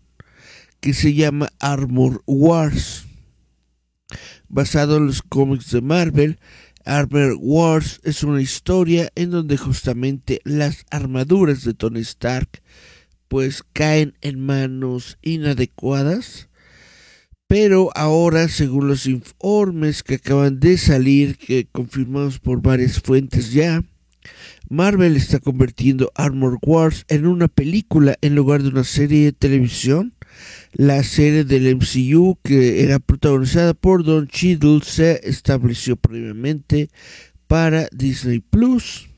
que 0.80 0.94
se 0.94 1.14
llama 1.14 1.52
Armor 1.60 2.22
Wars. 2.26 3.06
Basado 4.48 4.96
en 4.96 5.06
los 5.06 5.22
cómics 5.22 5.70
de 5.70 5.80
Marvel, 5.80 6.38
Armor 6.84 7.36
Wars 7.38 8.00
es 8.04 8.22
una 8.22 8.40
historia 8.40 9.10
en 9.14 9.30
donde 9.30 9.56
justamente 9.56 10.40
las 10.44 10.84
armaduras 10.90 11.64
de 11.64 11.74
Tony 11.74 12.00
Stark 12.00 12.62
pues 13.28 13.62
caen 13.72 14.14
en 14.20 14.40
manos 14.44 15.18
inadecuadas. 15.22 16.48
Pero 17.46 17.90
ahora, 17.94 18.48
según 18.48 18.88
los 18.88 19.06
informes 19.06 20.02
que 20.02 20.14
acaban 20.14 20.60
de 20.60 20.78
salir, 20.78 21.36
que 21.36 21.66
confirmados 21.70 22.38
por 22.38 22.62
varias 22.62 23.00
fuentes 23.00 23.52
ya, 23.52 23.82
Marvel 24.68 25.16
está 25.16 25.38
convirtiendo 25.38 26.10
Armor 26.14 26.58
Wars 26.62 27.04
en 27.08 27.26
una 27.26 27.48
película 27.48 28.16
en 28.22 28.34
lugar 28.34 28.62
de 28.62 28.70
una 28.70 28.84
serie 28.84 29.26
de 29.26 29.32
televisión. 29.32 30.14
La 30.72 31.02
serie 31.02 31.44
del 31.44 31.76
MCU, 31.76 32.38
que 32.42 32.82
era 32.82 32.98
protagonizada 32.98 33.74
por 33.74 34.04
Don 34.04 34.26
Cheadle, 34.26 34.80
se 34.82 35.20
estableció 35.24 35.96
previamente 35.96 36.88
para 37.46 37.88
Disney 37.92 38.40
Plus. 38.40 39.08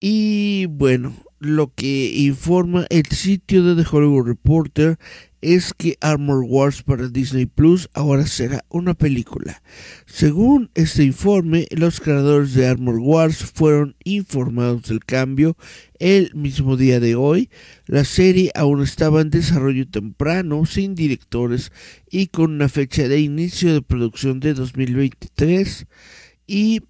Y 0.00 0.66
bueno, 0.66 1.16
lo 1.38 1.72
que 1.74 2.12
informa 2.16 2.86
el 2.90 3.06
sitio 3.06 3.62
de 3.64 3.82
The 3.82 3.88
Hollywood 3.90 4.26
Reporter 4.26 4.98
es 5.54 5.72
que 5.72 5.96
Armor 6.00 6.42
Wars 6.44 6.82
para 6.82 7.08
Disney 7.08 7.46
Plus 7.46 7.88
ahora 7.94 8.26
será 8.26 8.64
una 8.68 8.94
película. 8.94 9.62
Según 10.04 10.70
este 10.74 11.04
informe, 11.04 11.68
los 11.70 12.00
creadores 12.00 12.54
de 12.54 12.66
Armor 12.66 12.98
Wars 12.98 13.52
fueron 13.54 13.94
informados 14.02 14.88
del 14.88 15.04
cambio 15.04 15.56
el 16.00 16.34
mismo 16.34 16.76
día 16.76 16.98
de 16.98 17.14
hoy. 17.14 17.48
La 17.86 18.04
serie 18.04 18.50
aún 18.56 18.82
estaba 18.82 19.20
en 19.20 19.30
desarrollo 19.30 19.88
temprano, 19.88 20.66
sin 20.66 20.96
directores 20.96 21.70
y 22.10 22.26
con 22.26 22.50
una 22.50 22.68
fecha 22.68 23.06
de 23.06 23.20
inicio 23.20 23.72
de 23.72 23.82
producción 23.82 24.40
de 24.40 24.52
2023 24.52 25.86
y 26.48 26.80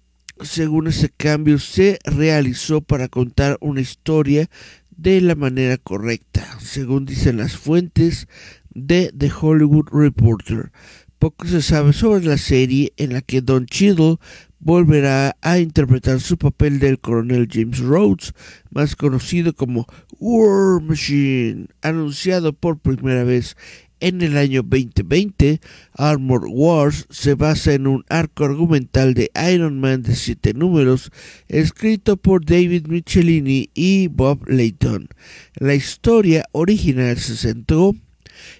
según 0.41 0.87
ese 0.87 1.09
cambio 1.09 1.59
se 1.59 1.99
realizó 2.05 2.81
para 2.81 3.07
contar 3.07 3.57
una 3.59 3.81
historia 3.81 4.49
de 4.97 5.21
la 5.21 5.35
manera 5.35 5.77
correcta, 5.77 6.57
según 6.59 7.05
dicen 7.05 7.37
las 7.37 7.55
fuentes 7.55 8.27
de 8.73 9.13
The 9.17 9.31
Hollywood 9.39 9.87
Reporter. 9.91 10.71
Poco 11.19 11.47
se 11.47 11.61
sabe 11.61 11.93
sobre 11.93 12.25
la 12.25 12.37
serie 12.37 12.93
en 12.97 13.13
la 13.13 13.21
que 13.21 13.41
Don 13.41 13.65
Cheadle 13.65 14.17
volverá 14.59 15.35
a 15.41 15.59
interpretar 15.59 16.19
su 16.19 16.37
papel 16.37 16.79
del 16.79 16.99
coronel 16.99 17.47
James 17.51 17.79
Rhodes, 17.79 18.33
más 18.71 18.95
conocido 18.95 19.53
como 19.53 19.87
War 20.19 20.81
Machine, 20.81 21.67
anunciado 21.81 22.53
por 22.53 22.79
primera 22.79 23.23
vez 23.23 23.55
en 23.99 24.21
el 24.21 24.37
año 24.37 24.61
2020, 24.63 25.59
Armor 25.93 26.45
Wars 26.49 27.07
se 27.09 27.35
basa 27.35 27.73
en 27.73 27.87
un 27.87 28.05
arco 28.09 28.45
argumental 28.45 29.13
de 29.13 29.31
Iron 29.51 29.79
Man 29.79 30.03
de 30.03 30.15
siete 30.15 30.53
números, 30.53 31.11
escrito 31.47 32.17
por 32.17 32.45
David 32.45 32.87
Michelini 32.87 33.69
y 33.73 34.07
Bob 34.07 34.47
Layton. 34.47 35.09
La 35.55 35.75
historia 35.75 36.45
original 36.51 37.17
se 37.17 37.35
centró 37.35 37.95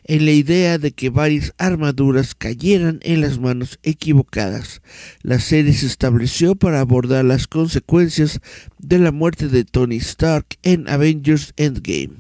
en 0.04 0.26
la 0.26 0.32
idea 0.32 0.78
de 0.78 0.91
que 0.91 1.10
varias 1.10 1.54
armaduras 1.58 2.36
cayeran 2.36 3.00
en 3.04 3.21
las 3.21 3.39
manos 3.39 3.80
equivocadas. 3.84 4.82
La 5.21 5.39
serie 5.39 5.73
se 5.73 5.86
estableció 5.86 6.56
para 6.56 6.80
abordar 6.80 7.26
las 7.26 7.47
consecuencias 7.47 8.39
de 8.80 9.00
la 9.00 9.12
muerte 9.12 9.47
de 9.47 9.65
Tony 9.65 9.97
Stark 9.97 10.45
en 10.63 10.88
Avengers 10.89 11.54
Endgame. 11.58 12.17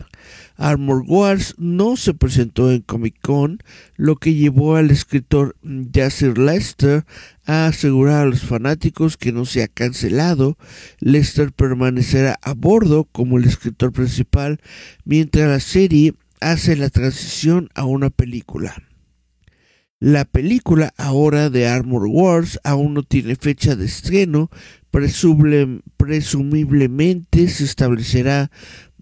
Armor 0.57 1.03
Wars 1.07 1.55
no 1.57 1.95
se 1.95 2.13
presentó 2.13 2.71
en 2.71 2.81
Comic 2.81 3.15
Con, 3.21 3.59
lo 3.95 4.15
que 4.15 4.33
llevó 4.33 4.75
al 4.75 4.91
escritor 4.91 5.55
Yasser 5.63 6.37
Lester 6.37 7.05
a 7.45 7.67
asegurar 7.67 8.23
a 8.23 8.29
los 8.29 8.41
fanáticos 8.41 9.17
que 9.17 9.31
no 9.31 9.45
se 9.45 9.63
ha 9.63 9.67
cancelado. 9.67 10.57
Lester 10.99 11.53
permanecerá 11.53 12.37
a 12.41 12.53
bordo 12.53 13.05
como 13.05 13.37
el 13.37 13.45
escritor 13.45 13.93
principal 13.93 14.59
mientras 15.05 15.47
la 15.47 15.59
serie 15.59 16.13
hace 16.41 16.75
la 16.75 16.89
transición 16.89 17.69
a 17.75 17.85
una 17.85 18.09
película. 18.09 18.75
La 19.99 20.25
película 20.25 20.93
ahora 20.95 21.49
de 21.49 21.67
Armor 21.67 22.05
Wars 22.05 22.59
aún 22.63 22.93
no 22.93 23.01
tiene 23.01 23.35
fecha 23.35 23.75
de 23.75 23.85
estreno, 23.85 24.51
presumiblemente 24.91 27.47
se 27.47 27.63
establecerá 27.63 28.51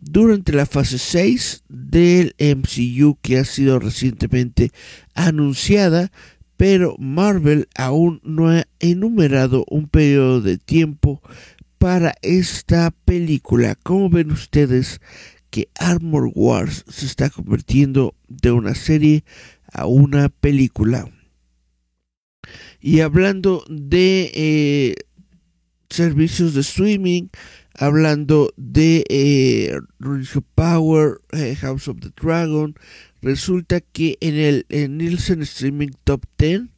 durante 0.06 0.54
la 0.54 0.66
fase 0.66 1.00
6 1.00 1.64
del 1.68 2.36
MCU 2.40 3.18
que 3.22 3.40
ha 3.40 3.46
sido 3.46 3.80
recientemente 3.80 4.72
anunciada, 5.16 6.12
pero 6.58 6.96
Marvel 7.00 7.68
aún 7.76 8.22
no 8.24 8.50
ha 8.50 8.66
enumerado 8.80 9.66
un 9.70 9.88
periodo 9.88 10.42
de 10.42 10.58
tiempo 10.58 11.22
para 11.80 12.14
esta 12.22 12.92
película. 12.92 13.76
¿Cómo 13.82 14.10
ven 14.10 14.32
ustedes 14.32 15.02
que 15.50 15.70
Armor 15.80 16.32
Wars 16.36 16.86
se 16.88 17.08
está 17.08 17.30
convirtiendo 17.30 18.16
de 18.28 18.52
una 18.52 18.76
serie 18.76 19.26
a 19.74 19.88
una 19.88 20.30
película? 20.30 21.10
Y 22.80 23.00
hablando 23.00 23.66
de 23.68 24.32
eh, 24.36 24.96
servicios 25.90 26.54
de 26.54 26.62
streaming, 26.62 27.30
hablando 27.78 28.54
de 28.58 29.06
eh, 29.10 29.78
Power, 30.56 31.22
eh, 31.32 31.56
House 31.56 31.88
of 31.88 32.00
the 32.00 32.12
Dragon, 32.16 32.76
resulta 33.22 33.82
que 33.82 34.18
en 34.22 34.36
el 34.36 34.66
Nielsen 34.98 35.42
Streaming 35.42 35.92
Top 36.04 36.26
10 36.38 36.70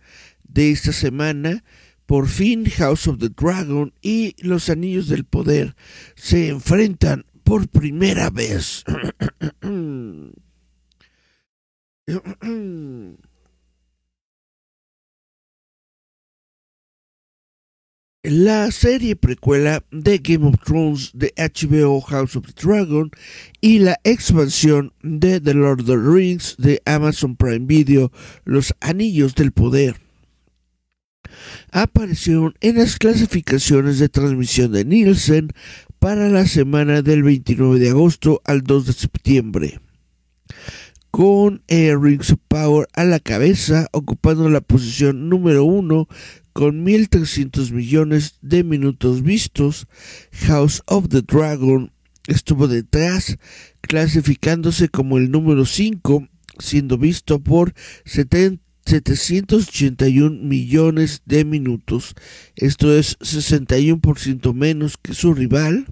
de 0.44 0.72
esta 0.72 0.92
semana, 0.92 1.64
por 2.06 2.28
fin 2.28 2.66
House 2.66 3.08
of 3.08 3.20
the 3.20 3.30
Dragon 3.30 3.94
y 4.02 4.36
Los 4.40 4.70
Anillos 4.70 5.08
del 5.08 5.26
Poder 5.26 5.76
se 6.16 6.50
enfrentan 6.50 7.26
por 7.44 7.68
primera 7.68 8.30
vez. 8.30 8.84
la 18.30 18.72
serie 18.72 19.16
precuela 19.16 19.86
de 19.90 20.18
Game 20.18 20.46
of 20.46 20.56
Thrones 20.66 21.12
de 21.14 21.34
HBO 21.38 22.02
House 22.02 22.36
of 22.36 22.46
the 22.46 22.62
Dragon 22.62 23.10
y 23.62 23.80
la 23.80 23.98
expansión 24.04 24.92
de 25.02 25.40
The 25.40 25.54
Lord 25.54 25.82
of 25.82 25.88
the 25.88 25.96
Rings 25.96 26.56
de 26.58 26.82
Amazon 26.86 27.38
Prime 27.38 27.66
Video 27.66 28.12
Los 28.44 28.76
Anillos 28.82 29.34
del 29.36 29.54
Poder. 29.54 29.96
Aparecieron 31.72 32.54
en 32.60 32.76
las 32.76 32.98
clasificaciones 32.98 33.98
de 34.00 34.10
transmisión 34.10 34.74
de 34.74 34.84
Nielsen 34.84 35.54
para 36.00 36.28
la 36.28 36.46
semana 36.48 37.02
del 37.02 37.24
29 37.24 37.80
de 37.80 37.90
agosto 37.92 38.42
al 38.44 38.62
2 38.62 38.88
de 38.88 38.94
septiembre. 38.94 39.80
Con 41.12 41.64
eh, 41.70 41.96
Rings 41.98 42.32
of 42.32 42.40
Power 42.50 42.88
a 42.94 43.06
la 43.06 43.22
cabeza, 43.22 43.88
ocupando 43.94 44.50
la 44.50 44.62
posición 44.62 45.30
número 45.30 45.64
uno 45.64 46.10
con 46.58 46.84
1.300 46.84 47.72
millones 47.72 48.40
de 48.42 48.64
minutos 48.64 49.22
vistos, 49.22 49.86
House 50.48 50.82
of 50.88 51.10
the 51.10 51.22
Dragon 51.22 51.92
estuvo 52.26 52.68
detrás, 52.68 53.38
clasificándose 53.82 54.90
como 54.90 55.20
el 55.20 55.30
número 55.30 55.66
5, 55.66 56.28
siendo 56.58 56.98
visto 56.98 57.44
por 57.44 57.76
781 58.06 60.42
millones 60.42 61.22
de 61.28 61.46
minutos. 61.46 62.16
Esto 62.56 62.92
es 62.92 63.20
61% 63.20 64.52
menos 64.56 64.98
que 64.98 65.14
su 65.14 65.36
rival. 65.36 65.86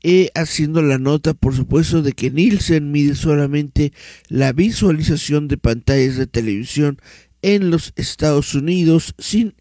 Y 0.00 0.28
haciendo 0.36 0.80
la 0.80 0.98
nota, 0.98 1.34
por 1.34 1.56
supuesto, 1.56 2.02
de 2.02 2.12
que 2.12 2.30
Nielsen 2.30 2.92
mide 2.92 3.16
solamente 3.16 3.92
la 4.28 4.52
visualización 4.52 5.48
de 5.48 5.58
pantallas 5.58 6.16
de 6.16 6.28
televisión 6.28 7.00
en 7.42 7.70
los 7.70 7.92
Estados 7.96 8.54
Unidos 8.54 9.14
sin, 9.18 9.54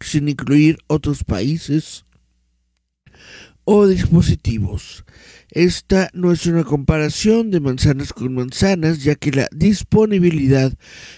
sin 0.00 0.28
incluir 0.28 0.78
otros 0.88 1.24
países 1.24 2.04
o 3.64 3.86
dispositivos. 3.86 5.04
Esta 5.52 6.10
no 6.12 6.30
es 6.30 6.46
una 6.46 6.64
comparación 6.64 7.50
de 7.50 7.60
manzanas 7.60 8.12
con 8.12 8.34
manzanas, 8.34 9.02
ya 9.02 9.16
que 9.16 9.32
la 9.32 9.48
disponibilidad 9.52 10.72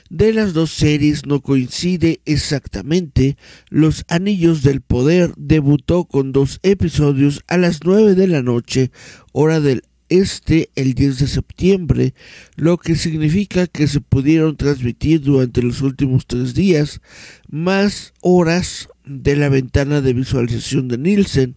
de 0.08 0.32
las 0.32 0.54
dos 0.54 0.70
series 0.70 1.26
no 1.26 1.42
coincide 1.42 2.20
exactamente. 2.24 3.36
Los 3.68 4.04
Anillos 4.08 4.62
del 4.62 4.80
Poder 4.80 5.32
debutó 5.36 6.04
con 6.04 6.32
dos 6.32 6.60
episodios 6.62 7.42
a 7.46 7.58
las 7.58 7.80
9 7.84 8.14
de 8.14 8.26
la 8.26 8.42
noche, 8.42 8.90
hora 9.32 9.60
del 9.60 9.82
este 10.12 10.70
el 10.74 10.94
10 10.94 11.18
de 11.20 11.26
septiembre, 11.26 12.14
lo 12.56 12.76
que 12.76 12.96
significa 12.96 13.66
que 13.66 13.86
se 13.86 14.00
pudieron 14.00 14.56
transmitir 14.56 15.22
durante 15.22 15.62
los 15.62 15.80
últimos 15.80 16.26
tres 16.26 16.54
días 16.54 17.00
más 17.48 18.12
horas 18.20 18.88
de 19.04 19.36
la 19.36 19.48
ventana 19.48 20.00
de 20.00 20.12
visualización 20.12 20.88
de 20.88 20.98
Nielsen. 20.98 21.56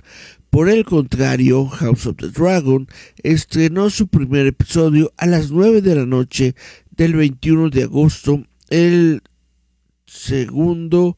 Por 0.50 0.70
el 0.70 0.86
contrario, 0.86 1.68
House 1.68 2.06
of 2.06 2.16
the 2.18 2.30
Dragon 2.30 2.88
estrenó 3.24 3.90
su 3.90 4.08
primer 4.08 4.48
episodio 4.48 5.14
a 5.18 5.26
las 5.26 5.52
9 5.52 5.82
de 5.82 5.96
la 5.96 6.06
noche 6.06 6.56
del 6.92 7.14
21 7.14 7.70
de 7.72 7.84
agosto, 7.84 8.46
el 8.70 9.22
segundo 10.06 11.18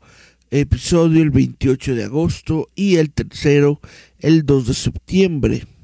episodio 0.49 1.21
el 1.21 1.29
28 1.29 1.93
de 1.93 2.03
agosto 2.05 2.69
y 2.73 2.95
el 2.95 3.11
tercero 3.11 3.79
el 4.19 4.45
2 4.45 4.67
de 4.67 4.73
septiembre 4.73 5.76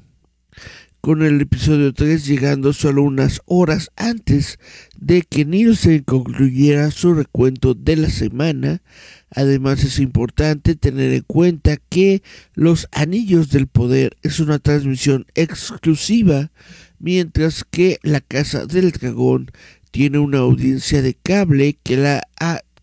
con 1.04 1.20
el 1.20 1.38
episodio 1.38 1.92
3 1.92 2.24
llegando 2.24 2.72
solo 2.72 3.02
unas 3.02 3.42
horas 3.44 3.90
antes 3.94 4.58
de 4.98 5.20
que 5.20 5.44
Nielsen 5.44 6.02
concluyera 6.02 6.90
su 6.90 7.12
recuento 7.12 7.74
de 7.74 7.96
la 7.96 8.08
semana. 8.08 8.80
Además 9.28 9.84
es 9.84 9.98
importante 9.98 10.76
tener 10.76 11.12
en 11.12 11.24
cuenta 11.26 11.76
que 11.76 12.22
Los 12.54 12.88
Anillos 12.90 13.50
del 13.50 13.66
Poder 13.66 14.16
es 14.22 14.40
una 14.40 14.58
transmisión 14.58 15.26
exclusiva, 15.34 16.50
mientras 16.98 17.64
que 17.70 17.98
La 18.02 18.22
Casa 18.22 18.64
del 18.64 18.90
Dragón 18.90 19.50
tiene 19.90 20.20
una 20.20 20.38
audiencia 20.38 21.02
de 21.02 21.12
cable 21.22 21.76
que 21.82 21.98
la, 21.98 22.22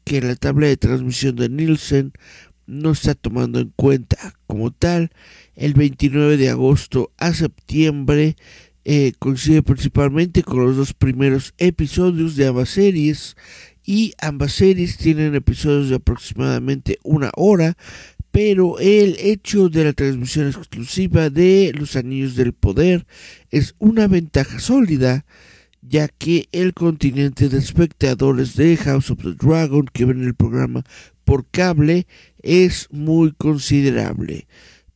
que 0.04 0.22
la 0.22 0.36
tabla 0.36 0.68
de 0.68 0.78
transmisión 0.78 1.38
de 1.38 1.50
Nielsen 1.50 2.14
no 2.68 2.92
está 2.92 3.16
tomando 3.16 3.60
en 3.60 3.74
cuenta 3.76 4.36
como 4.46 4.70
tal 4.70 5.10
el 5.56 5.74
29 5.74 6.38
de 6.38 6.50
agosto 6.50 7.12
a 7.18 7.34
septiembre. 7.34 8.36
Eh, 8.84 9.14
coincide 9.20 9.62
principalmente 9.62 10.42
con 10.42 10.66
los 10.66 10.76
dos 10.76 10.94
primeros 10.94 11.54
episodios 11.60 12.36
de 12.36 12.48
ambas 12.48 12.70
series 12.70 13.36
y 13.86 14.14
ambas 14.20 14.54
series 14.54 14.98
tienen 14.98 15.36
episodios 15.36 15.90
de 15.90 15.96
aproximadamente 15.96 16.98
una 17.04 17.32
hora, 17.36 17.78
pero 18.32 18.80
el 18.80 19.18
hecho 19.20 19.70
de 19.70 19.84
la 19.84 19.94
transmisión 19.94 20.48
exclusiva 20.48 21.30
de 21.30 21.74
Los 21.76 21.96
Anillos 21.96 22.36
del 22.36 22.54
Poder 22.54 23.06
es 23.50 23.76
una 23.78 24.08
ventaja 24.08 24.60
sólida, 24.60 25.26
ya 25.82 26.08
que 26.08 26.48
el 26.52 26.74
continente 26.74 27.50
de 27.50 27.58
espectadores 27.58 28.56
de 28.56 28.78
House 28.78 29.12
of 29.12 29.24
the 29.24 29.34
Dragon 29.34 29.86
que 29.92 30.06
ven 30.06 30.24
el 30.24 30.36
programa 30.36 30.84
por 31.24 31.46
cable 31.50 32.08
es 32.42 32.88
muy 32.92 33.32
considerable. 33.34 34.48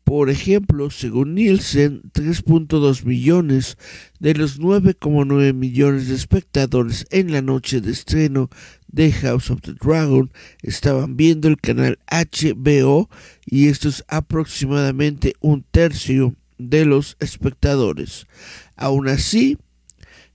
Por 0.05 0.29
ejemplo, 0.29 0.91
según 0.91 1.33
Nielsen, 1.33 2.03
3.2 2.13 3.05
millones 3.05 3.75
de 4.19 4.35
los 4.35 4.59
9,9 4.59 5.51
millones 5.55 6.07
de 6.07 6.13
espectadores 6.13 7.07
en 7.09 7.31
la 7.31 7.41
noche 7.41 7.81
de 7.81 7.91
estreno 7.91 8.51
de 8.87 9.11
House 9.11 9.49
of 9.49 9.61
the 9.61 9.73
Dragon 9.73 10.31
estaban 10.61 11.17
viendo 11.17 11.47
el 11.47 11.57
canal 11.57 11.97
HBO 12.07 13.09
y 13.47 13.67
esto 13.67 13.89
es 13.89 14.05
aproximadamente 14.07 15.33
un 15.39 15.63
tercio 15.63 16.35
de 16.59 16.85
los 16.85 17.17
espectadores. 17.19 18.27
Aún 18.75 19.07
así, 19.07 19.57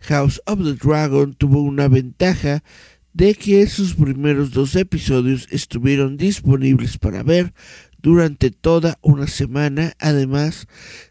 House 0.01 0.43
of 0.47 0.65
the 0.65 0.75
Dragon 0.75 1.33
tuvo 1.35 1.63
una 1.63 1.87
ventaja 1.87 2.65
de 3.13 3.35
que 3.35 3.67
sus 3.67 3.95
primeros 3.95 4.53
dos 4.53 4.75
episodios 4.77 5.47
estuvieron 5.51 6.17
disponibles 6.17 6.99
para 6.99 7.23
ver 7.23 7.53
durante 8.03 8.51
toda 8.51 8.99
una 9.03 9.27
semana. 9.27 9.95
Además, 9.99 10.67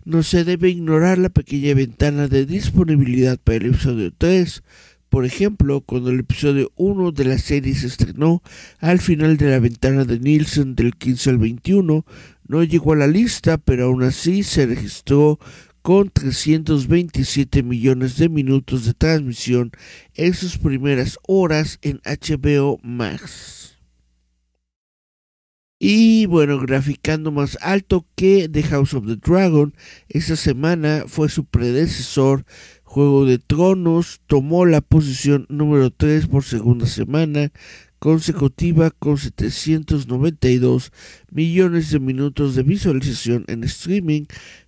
no 0.06 0.23
se 0.23 0.43
debe 0.43 0.69
ignorar 0.69 1.17
la 1.17 1.30
pequeña 1.30 1.73
ventana 1.73 2.28
de 2.28 2.45
disponibilidad 2.45 3.39
para 3.39 3.58
el 3.58 3.65
episodio 3.67 4.12
3. 4.17 4.63
Por 5.10 5.25
ejemplo, 5.25 5.82
cuando 5.82 6.12
el 6.12 6.19
episodio 6.19 6.71
1 6.75 7.12
de 7.12 7.25
la 7.25 7.38
serie 7.39 7.73
se 7.73 7.88
estrenó 7.88 8.43
al 8.80 8.99
final 8.99 9.38
de 9.38 9.49
la 9.49 9.60
ventana 9.60 10.06
de 10.06 10.19
Nielsen 10.19 10.75
del 10.75 10.95
15 10.95 11.32
al 11.32 11.38
21, 11.39 12.06
no 12.47 12.63
llegó 12.63 12.93
a 12.93 12.97
la 12.97 13.08
lista, 13.08 13.58
pero 13.58 13.86
aún 13.86 14.04
así 14.04 14.43
se 14.43 14.67
registró 14.67 15.39
con 15.82 16.10
327 16.10 17.63
millones 17.63 18.17
de 18.17 18.30
minutos 18.30 18.86
de 18.86 18.93
transmisión 18.93 19.71
en 20.13 20.34
sus 20.34 20.58
primeras 20.58 21.17
horas 21.28 21.80
en 21.82 22.02
HBO 22.06 22.80
Max. 22.84 23.58
Y 25.81 26.25
bueno, 26.25 26.59
graficando 26.59 27.31
más 27.31 27.57
alto 27.61 28.05
que 28.15 28.49
The 28.49 28.63
House 28.63 28.93
of 28.93 29.07
the 29.07 29.15
Dragon, 29.15 29.73
esta 30.09 30.35
semana 30.35 31.05
fue 31.07 31.29
su 31.29 31.45
predecesor, 31.45 32.45
Juego 32.83 33.23
de 33.25 33.39
Tronos, 33.39 34.19
tomó 34.27 34.65
la 34.65 34.81
posición 34.81 35.45
número 35.47 35.89
3 35.89 36.27
por 36.27 36.43
segunda 36.43 36.85
semana 36.85 37.53
consecutiva 37.99 38.91
con 38.91 39.17
792 39.17 40.91
millones 41.31 41.91
de 41.91 41.99
minutos 41.99 42.55
de 42.55 42.63
visualización 42.63 43.45
en 43.47 43.63
streaming, 43.63 44.25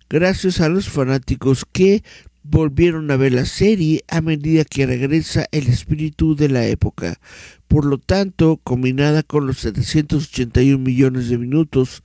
gracias 0.08 0.60
a 0.60 0.70
los 0.70 0.88
fanáticos 0.88 1.66
que 1.70 2.02
volvieron 2.42 3.10
a 3.10 3.16
ver 3.16 3.32
la 3.32 3.46
serie 3.46 4.02
a 4.08 4.20
medida 4.20 4.64
que 4.64 4.86
regresa 4.86 5.46
el 5.52 5.68
espíritu 5.68 6.34
de 6.34 6.48
la 6.48 6.66
época. 6.66 7.20
Por 7.68 7.84
lo 7.84 7.98
tanto, 7.98 8.60
combinada 8.62 9.22
con 9.22 9.46
los 9.46 9.58
781 9.58 10.78
millones 10.78 11.28
de 11.28 11.38
minutos 11.38 12.02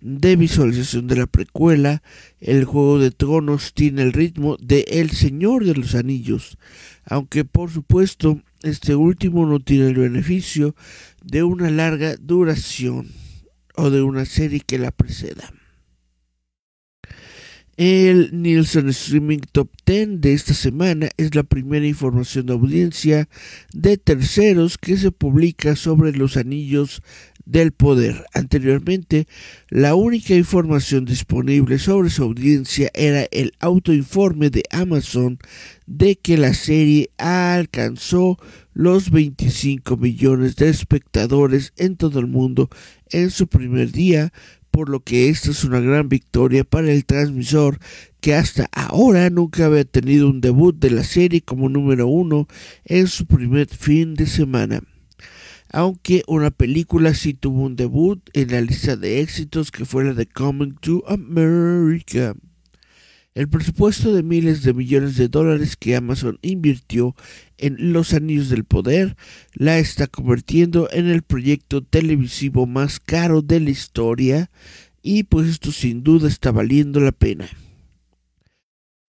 de 0.00 0.36
visualización 0.36 1.08
de 1.08 1.16
la 1.16 1.26
precuela, 1.26 2.02
el 2.40 2.64
Juego 2.64 2.98
de 2.98 3.10
Tronos 3.10 3.74
tiene 3.74 4.02
el 4.02 4.12
ritmo 4.12 4.56
de 4.60 4.84
El 4.88 5.10
Señor 5.10 5.64
de 5.64 5.74
los 5.74 5.94
Anillos, 5.94 6.58
aunque 7.04 7.44
por 7.44 7.70
supuesto 7.70 8.40
este 8.62 8.94
último 8.94 9.46
no 9.46 9.60
tiene 9.60 9.88
el 9.88 9.94
beneficio 9.94 10.76
de 11.24 11.42
una 11.42 11.70
larga 11.70 12.16
duración 12.16 13.08
o 13.74 13.90
de 13.90 14.02
una 14.02 14.24
serie 14.24 14.60
que 14.60 14.78
la 14.78 14.90
preceda. 14.90 15.52
El 17.78 18.30
Nielsen 18.32 18.88
Streaming 18.88 19.38
Top 19.52 19.70
10 19.86 20.20
de 20.20 20.32
esta 20.32 20.52
semana 20.52 21.10
es 21.16 21.36
la 21.36 21.44
primera 21.44 21.86
información 21.86 22.46
de 22.46 22.54
audiencia 22.54 23.28
de 23.72 23.96
terceros 23.96 24.78
que 24.78 24.96
se 24.96 25.12
publica 25.12 25.76
sobre 25.76 26.10
los 26.10 26.36
anillos 26.36 27.02
del 27.44 27.70
poder. 27.70 28.26
Anteriormente, 28.34 29.28
la 29.68 29.94
única 29.94 30.34
información 30.34 31.04
disponible 31.04 31.78
sobre 31.78 32.10
su 32.10 32.24
audiencia 32.24 32.90
era 32.94 33.28
el 33.30 33.52
autoinforme 33.60 34.50
de 34.50 34.64
Amazon 34.72 35.38
de 35.86 36.16
que 36.16 36.36
la 36.36 36.54
serie 36.54 37.10
alcanzó 37.16 38.38
los 38.74 39.10
25 39.10 39.96
millones 39.96 40.56
de 40.56 40.68
espectadores 40.68 41.72
en 41.76 41.96
todo 41.96 42.18
el 42.18 42.26
mundo 42.26 42.68
en 43.10 43.30
su 43.30 43.46
primer 43.46 43.92
día, 43.92 44.32
por 44.78 44.90
lo 44.90 45.00
que 45.00 45.28
esta 45.28 45.50
es 45.50 45.64
una 45.64 45.80
gran 45.80 46.08
victoria 46.08 46.62
para 46.62 46.92
el 46.92 47.04
transmisor 47.04 47.80
que 48.20 48.36
hasta 48.36 48.68
ahora 48.70 49.28
nunca 49.28 49.66
había 49.66 49.84
tenido 49.84 50.30
un 50.30 50.40
debut 50.40 50.78
de 50.78 50.92
la 50.92 51.02
serie 51.02 51.40
como 51.40 51.68
número 51.68 52.06
uno 52.06 52.46
en 52.84 53.08
su 53.08 53.26
primer 53.26 53.66
fin 53.66 54.14
de 54.14 54.28
semana. 54.28 54.84
Aunque 55.72 56.22
una 56.28 56.52
película 56.52 57.12
sí 57.14 57.34
tuvo 57.34 57.62
un 57.62 57.74
debut 57.74 58.20
en 58.34 58.52
la 58.52 58.60
lista 58.60 58.94
de 58.94 59.20
éxitos 59.20 59.72
que 59.72 59.84
fue 59.84 60.04
la 60.04 60.14
de 60.14 60.26
Coming 60.26 60.76
to 60.80 61.02
America. 61.08 62.36
El 63.34 63.48
presupuesto 63.48 64.12
de 64.12 64.22
miles 64.22 64.62
de 64.62 64.74
millones 64.74 65.16
de 65.16 65.28
dólares 65.28 65.76
que 65.76 65.94
Amazon 65.94 66.38
invirtió 66.42 67.14
en 67.56 67.92
Los 67.92 68.12
Anillos 68.12 68.48
del 68.48 68.64
Poder 68.64 69.16
la 69.54 69.78
está 69.78 70.06
convirtiendo 70.06 70.88
en 70.90 71.08
el 71.08 71.22
proyecto 71.22 71.82
televisivo 71.82 72.66
más 72.66 72.98
caro 72.98 73.42
de 73.42 73.60
la 73.60 73.70
historia 73.70 74.50
y 75.02 75.22
pues 75.24 75.48
esto 75.48 75.72
sin 75.72 76.02
duda 76.02 76.28
está 76.28 76.50
valiendo 76.50 77.00
la 77.00 77.12
pena. 77.12 77.48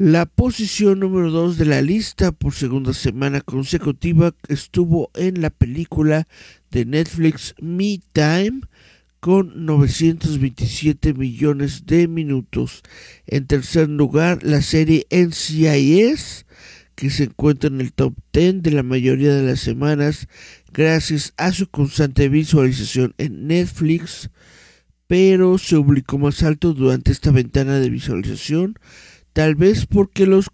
La 0.01 0.25
posición 0.25 0.99
número 0.99 1.29
2 1.29 1.57
de 1.57 1.65
la 1.65 1.81
lista 1.81 2.31
por 2.31 2.53
segunda 2.53 2.93
semana 2.93 3.41
consecutiva 3.41 4.33
estuvo 4.47 5.11
en 5.13 5.41
la 5.41 5.49
película 5.49 6.25
de 6.71 6.85
Netflix 6.85 7.53
Me 7.59 7.99
Time 8.13 8.61
con 9.19 9.65
927 9.65 11.13
millones 11.13 11.85
de 11.85 12.07
minutos. 12.07 12.83
En 13.27 13.47
tercer 13.47 13.89
lugar, 13.89 14.43
la 14.43 14.61
serie 14.61 15.05
NCIS, 15.09 16.45
que 16.95 17.09
se 17.09 17.23
encuentra 17.23 17.69
en 17.69 17.81
el 17.81 17.93
top 17.93 18.13
10 18.33 18.61
de 18.61 18.71
la 18.71 18.83
mayoría 18.83 19.33
de 19.33 19.43
las 19.43 19.61
semanas 19.61 20.27
gracias 20.71 21.33
a 21.37 21.51
su 21.51 21.67
constante 21.69 22.29
visualización 22.29 23.13
en 23.17 23.47
Netflix, 23.47 24.29
pero 25.07 25.57
se 25.57 25.77
ubicó 25.77 26.17
más 26.17 26.43
alto 26.43 26.73
durante 26.73 27.11
esta 27.11 27.31
ventana 27.31 27.79
de 27.79 27.89
visualización, 27.89 28.75
tal 29.33 29.55
vez 29.55 29.85
porque 29.85 30.25
los 30.25 30.47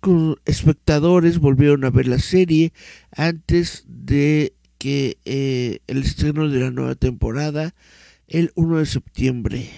espectadores 0.45 1.39
volvieron 1.39 1.83
a 1.83 1.89
ver 1.89 2.07
la 2.07 2.19
serie 2.19 2.73
antes 3.11 3.83
de 3.87 4.53
que 4.77 5.17
eh, 5.25 5.79
el 5.87 6.03
estreno 6.03 6.47
de 6.47 6.59
la 6.59 6.71
nueva 6.71 6.95
temporada 6.95 7.73
el 8.27 8.51
1 8.55 8.79
de 8.79 8.85
septiembre. 8.85 9.69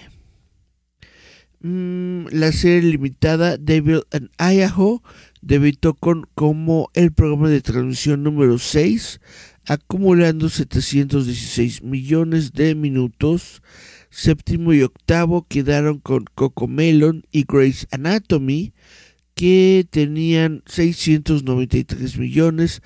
Mm, 1.60 2.26
la 2.30 2.52
serie 2.52 2.92
limitada 2.92 3.56
Devil 3.56 4.02
and 4.12 4.30
Idaho 4.38 5.02
debutó 5.42 5.94
con, 5.94 6.26
como 6.34 6.88
el 6.94 7.12
programa 7.12 7.48
de 7.48 7.60
transmisión 7.60 8.22
número 8.22 8.58
6, 8.58 9.20
acumulando 9.66 10.48
716 10.48 11.82
millones 11.82 12.52
de 12.52 12.74
minutos. 12.74 13.62
séptimo 14.10 14.72
y 14.72 14.82
octavo 14.82 15.46
quedaron 15.48 15.98
con 15.98 16.24
Cocomelon 16.34 17.24
y 17.30 17.44
Grey's 17.46 17.86
Anatomy, 17.90 18.72
que 19.34 19.86
tenían 19.90 20.62
693 20.66 22.18
millones 22.18 22.82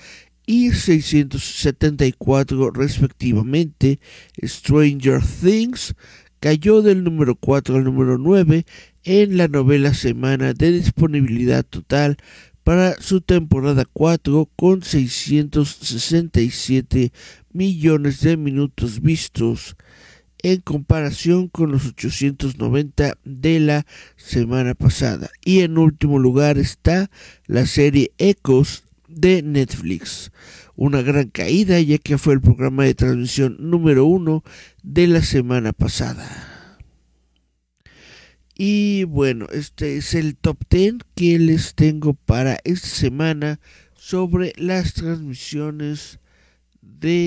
y 0.46 0.70
674 0.72 2.70
respectivamente. 2.70 4.00
Stranger 4.42 5.20
Things 5.22 5.94
cayó 6.40 6.80
del 6.82 7.04
número 7.04 7.36
4 7.36 7.76
al 7.76 7.84
número 7.84 8.18
9 8.18 8.66
en 9.04 9.36
la 9.36 9.46
novela 9.48 9.92
semana 9.94 10.52
de 10.54 10.72
disponibilidad 10.72 11.64
total 11.64 12.16
para 12.64 13.00
su 13.00 13.20
temporada 13.20 13.84
4 13.92 14.48
con 14.56 14.82
667 14.82 17.12
millones 17.52 18.20
de 18.20 18.36
minutos 18.36 19.00
vistos 19.02 19.76
en 20.42 20.60
comparación 20.60 21.48
con 21.48 21.72
los 21.72 21.86
890 21.86 23.16
de 23.24 23.60
la 23.60 23.86
semana 24.16 24.74
pasada. 24.74 25.30
Y 25.44 25.60
en 25.60 25.78
último 25.78 26.18
lugar 26.18 26.58
está 26.58 27.10
la 27.46 27.66
serie 27.66 28.12
Ecos 28.18 28.84
de 29.14 29.42
Netflix. 29.42 30.32
Una 30.74 31.02
gran 31.02 31.28
caída 31.28 31.80
ya 31.80 31.98
que 31.98 32.18
fue 32.18 32.34
el 32.34 32.40
programa 32.40 32.84
de 32.84 32.94
transmisión 32.94 33.56
número 33.58 34.04
uno 34.06 34.42
de 34.82 35.06
la 35.06 35.22
semana 35.22 35.72
pasada. 35.72 36.48
Y 38.54 39.04
bueno, 39.04 39.46
este 39.52 39.96
es 39.96 40.14
el 40.14 40.36
top 40.36 40.58
10 40.70 40.98
que 41.14 41.38
les 41.38 41.74
tengo 41.74 42.14
para 42.14 42.58
esta 42.64 42.88
semana 42.88 43.60
sobre 43.94 44.52
las 44.56 44.94
transmisiones 44.94 46.18
de 46.80 47.22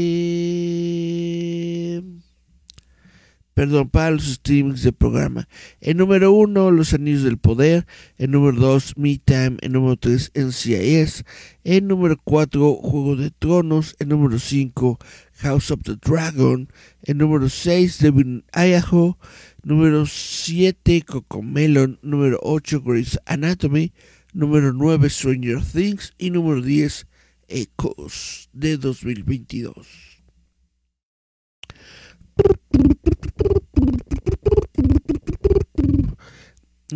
perdón, 3.55 3.89
para 3.89 4.11
los 4.11 4.25
streamings 4.25 4.83
de 4.83 4.91
programa. 4.91 5.47
En 5.79 5.95
número 5.97 6.33
1, 6.33 6.71
Los 6.71 6.93
Anillos 6.93 7.23
del 7.23 7.37
Poder. 7.37 7.87
En 8.17 8.31
número 8.31 8.59
2, 8.59 8.97
Me 8.97 9.17
Time. 9.17 9.57
En 9.61 9.71
número 9.71 9.95
3, 9.95 10.33
NCIS. 10.35 11.23
En 11.63 11.87
número 11.87 12.17
4, 12.21 12.75
Juego 12.75 13.15
de 13.15 13.31
Tronos. 13.31 13.95
En 13.99 14.09
número 14.09 14.39
5, 14.39 14.99
House 15.37 15.71
of 15.71 15.83
the 15.83 15.95
Dragon. 15.95 16.69
En 17.03 17.17
número 17.17 17.47
6, 17.47 17.99
Devin 17.99 18.43
Idaho. 18.53 19.17
Número 19.63 20.05
7, 20.05 21.01
Cocomelon. 21.03 21.97
Número 22.01 22.37
8, 22.43 22.81
Grey's 22.81 23.17
Anatomy. 23.25 23.93
Número 24.33 24.73
9, 24.73 25.09
Stranger 25.09 25.63
Things. 25.63 26.13
Y 26.17 26.29
número 26.29 26.61
10, 26.61 27.07
Echoes 27.47 28.49
de 28.51 28.75
2022. 28.75 30.14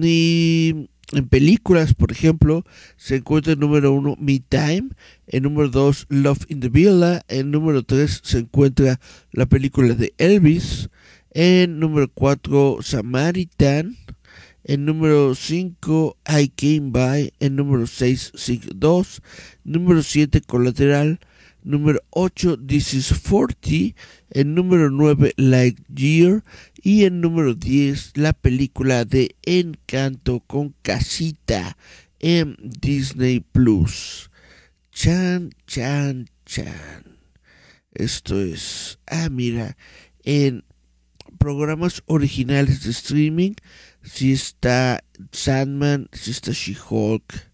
En 0.04 1.28
películas, 1.28 1.94
por 1.94 2.12
ejemplo, 2.12 2.66
se 2.96 3.18
encuentra 3.18 3.54
el 3.54 3.60
número 3.60 3.92
uno 3.92 4.16
Me 4.20 4.40
Time, 4.40 4.90
en 5.28 5.44
número 5.44 5.70
dos 5.70 6.06
Love 6.10 6.46
in 6.50 6.60
the 6.60 6.70
Villa, 6.70 7.24
en 7.28 7.50
número 7.50 7.84
tres 7.84 8.22
se 8.24 8.40
encuentra 8.40 9.00
la 9.32 9.48
película 9.48 9.96
de 9.96 10.14
Elvis, 10.18 10.90
en 11.32 11.80
número 11.80 12.10
cuatro 12.14 12.78
Samaritan, 12.82 13.98
en 14.64 14.86
número 14.86 15.34
5 15.34 16.18
I 16.28 16.50
Came 16.50 16.92
By, 16.92 17.34
en 17.40 17.56
número 17.56 17.88
6 17.88 18.34
Sig 18.36 18.62
2, 18.76 19.22
número 19.64 20.04
7 20.04 20.42
Colateral, 20.42 21.20
número 21.64 22.00
8 22.12 22.58
This 22.66 22.94
is 22.94 23.14
40, 23.14 23.96
en 24.32 24.56
número 24.56 24.90
9 24.90 25.34
Lightyear 25.38 26.44
y 26.82 27.06
en 27.06 27.22
número 27.22 27.54
10 27.54 28.18
la 28.18 28.34
película 28.34 29.06
de 29.06 29.36
Encanto 29.44 30.40
con 30.42 30.76
casita 30.82 31.78
en 32.20 32.58
Disney 32.62 33.40
Plus. 33.40 34.30
Chan, 34.92 35.52
chan, 35.66 36.30
chan. 36.46 37.18
Esto 37.94 38.40
es, 38.40 39.00
ah, 39.08 39.30
mira, 39.30 39.78
en 40.24 40.64
programas 41.38 42.04
originales 42.06 42.84
de 42.84 42.92
streaming, 42.92 43.54
si 44.04 44.32
está 44.34 45.04
Sandman, 45.32 46.10
si 46.12 46.32
está 46.32 46.52
She-Hulk, 46.52 47.52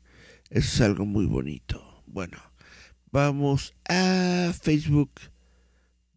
es 0.50 0.82
algo 0.82 1.06
muy 1.06 1.26
bonito. 1.26 2.04
Bueno, 2.06 2.38
vamos 3.16 3.74
a 3.88 4.52
Facebook 4.62 5.10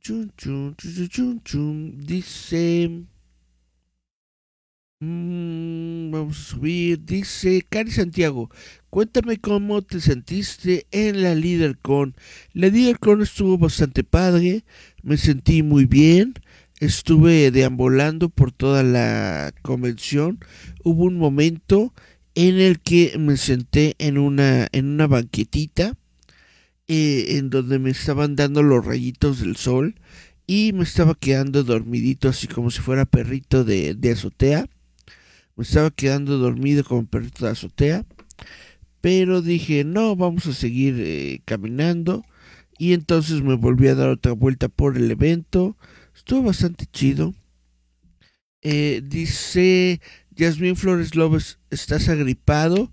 chun, 0.01 0.33
chun, 0.37 1.41
chun, 1.45 1.97
Dice. 1.97 3.05
Mmm, 4.99 6.11
vamos 6.11 6.41
a 6.41 6.43
subir. 6.43 7.05
Dice 7.05 7.63
Cari 7.69 7.93
Santiago. 7.93 8.51
Cuéntame 8.91 9.37
cómo 9.37 9.83
te 9.83 10.01
sentiste 10.01 10.89
en 10.91 11.23
la 11.23 11.37
LeaderCon. 11.37 12.17
La 12.53 12.67
LeaderCon 12.67 13.23
estuvo 13.23 13.57
bastante 13.59 14.03
padre. 14.03 14.65
Me 15.05 15.19
sentí 15.19 15.63
muy 15.63 15.85
bien. 15.85 16.35
Estuve 16.81 17.53
deambulando 17.53 18.29
por 18.29 18.51
toda 18.51 18.83
la 18.83 19.53
convención. 19.63 20.41
Hubo 20.83 21.05
un 21.05 21.17
momento 21.17 21.95
en 22.35 22.59
el 22.59 22.81
que 22.81 23.17
me 23.21 23.37
senté 23.37 23.95
en 23.99 24.19
una, 24.19 24.67
en 24.73 24.87
una 24.87 25.07
banquetita 25.07 25.97
eh, 26.91 27.37
en 27.37 27.51
donde 27.51 27.79
me 27.79 27.91
estaban 27.91 28.35
dando 28.35 28.63
los 28.63 28.85
rayitos 28.85 29.41
del 29.41 29.57
sol 29.57 29.95
y 30.47 30.73
me 30.73 30.85
estaba 30.85 31.15
quedando 31.15 31.63
dormidito 31.63 32.31
así 32.31 32.49
como 32.49 32.71
si 32.71 32.81
fuera 32.81 33.05
perrito 33.05 33.63
de, 33.63 33.97
azotea. 34.11 34.67
Me 35.55 35.65
estaba 35.65 35.91
quedando 35.91 36.39
dormido 36.39 36.85
como 36.85 37.07
perrito 37.07 37.45
de 37.45 37.51
azotea. 37.51 38.07
Pero 39.03 39.43
dije, 39.43 39.85
no, 39.85 40.17
vamos 40.17 40.47
a 40.47 40.55
seguir 40.55 40.95
eh, 40.99 41.43
caminando. 41.45 42.25
Y 42.79 42.95
entonces 42.95 43.43
me 43.43 43.55
volví 43.55 43.89
a 43.89 43.95
dar 43.95 44.09
otra 44.09 44.33
vuelta 44.33 44.69
por 44.69 44.97
el 44.97 45.11
evento. 45.11 45.77
Estuvo 46.17 46.45
bastante 46.45 46.87
chido. 46.87 47.35
Eh, 48.63 49.03
dice 49.05 50.01
Yasmin 50.31 50.77
Flores 50.77 51.15
López, 51.15 51.59
¿estás 51.69 52.09
agripado? 52.09 52.91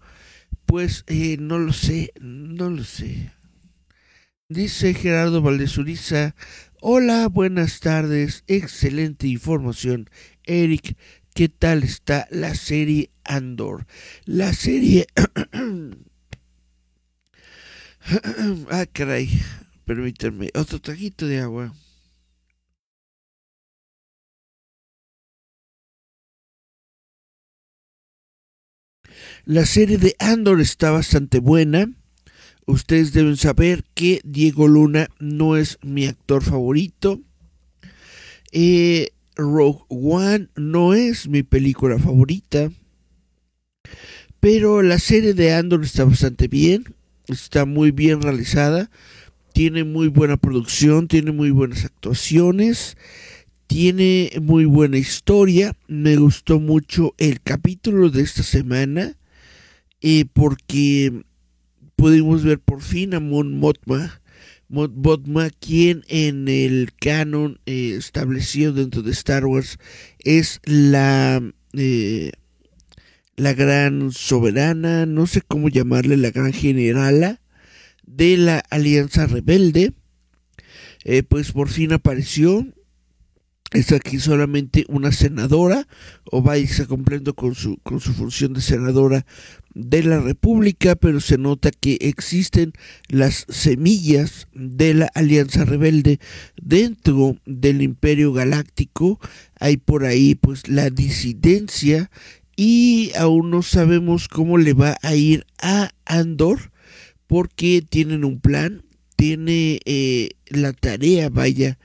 Pues 0.65 1.05
no 1.39 1.60
lo 1.60 1.71
sé, 1.71 2.12
no 2.19 2.69
lo 2.69 2.84
sé. 2.84 3.35
Dice 4.47 4.93
Gerardo 4.93 5.41
Valdezuriza, 5.41 6.36
hola, 6.79 7.27
buenas 7.29 7.79
tardes, 7.79 8.43
excelente 8.45 9.25
información. 9.27 10.08
Eric, 10.43 10.95
¿qué 11.34 11.49
tal 11.49 11.81
está 11.81 12.27
la 12.29 12.53
serie 12.53 13.10
Andor? 13.23 13.88
La 14.25 14.53
serie... 14.53 15.08
ah, 18.69 18.86
caray, 18.93 19.31
permítanme, 19.84 20.51
otro 20.53 20.79
traguito 20.79 21.25
de 21.25 21.39
agua. 21.39 21.73
La 29.45 29.65
serie 29.65 29.97
de 29.97 30.15
Andor 30.19 30.62
está 30.62 30.91
bastante 30.91 31.39
buena 31.39 31.89
Ustedes 32.65 33.13
deben 33.13 33.38
saber 33.38 33.84
que 33.93 34.21
Diego 34.23 34.67
Luna 34.67 35.08
no 35.19 35.56
es 35.56 35.78
mi 35.84 36.08
actor 36.08 36.43
favorito. 36.43 37.21
Eh, 38.51 39.10
Rogue 39.36 39.84
One 39.89 40.47
no 40.56 40.93
es 40.95 41.28
mi 41.28 41.43
película 41.43 41.99
favorita. 41.99 42.71
Pero 44.39 44.82
la 44.82 44.97
serie 44.97 45.34
de 45.34 45.54
Andor 45.54 45.84
está 45.84 46.06
bastante 46.06 46.47
bien. 46.47 46.95
Está 47.28 47.65
muy 47.65 47.91
bien 47.91 48.21
realizada. 48.21 48.89
Tiene 49.54 49.84
muy 49.84 50.08
buena 50.08 50.38
producción. 50.38 51.08
Tiene 51.08 51.32
muy 51.32 51.51
buenas 51.51 51.86
actuaciones. 51.86 52.97
Tiene 53.67 54.32
muy 54.41 54.65
buena 54.65 54.97
historia. 54.97 55.75
Me 55.88 56.15
gustó 56.15 56.60
mucho 56.60 57.13
el 57.19 57.41
capítulo 57.41 58.10
de 58.10 58.23
esta 58.23 58.41
semana. 58.41 59.17
Eh, 60.01 60.25
porque 60.32 61.25
pudimos 62.06 62.44
ver 62.44 62.60
por 62.60 62.84
fin 62.84 63.15
a 63.15 63.20
Mon 63.20 63.58
Mothma, 63.58 64.22
Mothma, 64.70 65.50
quien 65.50 66.04
en 66.08 66.48
el 66.48 66.91
canon 66.94 67.60
eh, 67.65 67.96
establecido 67.98 68.74
dentro 68.74 69.02
de 69.02 69.10
Star 69.10 69.44
Wars 69.48 69.80
es 70.20 70.62
la 70.65 71.41
eh, 71.74 72.32
la 73.38 73.54
gran 73.56 74.12
soberana, 74.12 75.08
no 75.08 75.26
sé 75.26 75.41
cómo 75.41 75.68
llamarle, 75.68 76.15
la 76.15 76.30
gran 76.30 76.54
generala 76.54 77.41
de 78.06 78.38
la 78.38 78.60
Alianza 78.70 79.26
Rebelde. 79.26 79.94
Eh, 81.06 81.24
pues 81.24 81.54
por 81.54 81.70
fin 81.70 81.91
apareció. 81.91 82.68
Es 83.75 83.91
aquí 83.91 84.19
solamente 84.19 84.85
una 84.88 85.11
senadora 85.11 85.88
o 86.31 86.41
va 86.41 86.53
a 86.53 86.57
irse 86.57 86.88
cumpliendo 86.88 87.33
con 87.33 87.55
su, 87.55 87.77
con 87.83 87.99
su 87.99 88.13
función 88.13 88.53
de 88.53 88.61
senadora 88.61 89.25
de 89.73 90.03
la 90.03 90.21
República, 90.21 90.95
pero 90.95 91.19
se 91.19 91.38
nota 91.38 91.71
que 91.71 91.97
existen 92.01 92.71
las 93.09 93.45
semillas 93.49 94.47
de 94.53 94.93
la 94.93 95.11
Alianza 95.13 95.65
Rebelde 95.65 96.19
dentro 96.61 97.38
del 97.45 97.81
Imperio 97.81 98.31
Galáctico. 98.31 99.19
Hay 99.59 99.77
por 99.77 100.05
ahí 100.05 100.35
pues 100.35 100.69
la 100.69 100.89
disidencia 100.89 102.09
y 102.55 103.11
aún 103.17 103.51
no 103.51 103.61
sabemos 103.61 104.29
cómo 104.29 104.57
le 104.57 104.73
va 104.73 104.97
a 105.01 105.15
ir 105.15 105.45
a 105.61 105.91
Andor 106.05 106.71
porque 107.27 107.83
tienen 107.88 108.23
un 108.23 108.39
plan, 108.39 108.83
tiene 109.17 109.79
eh, 109.83 110.29
la 110.47 110.71
tarea, 110.71 111.29
vaya, 111.29 111.77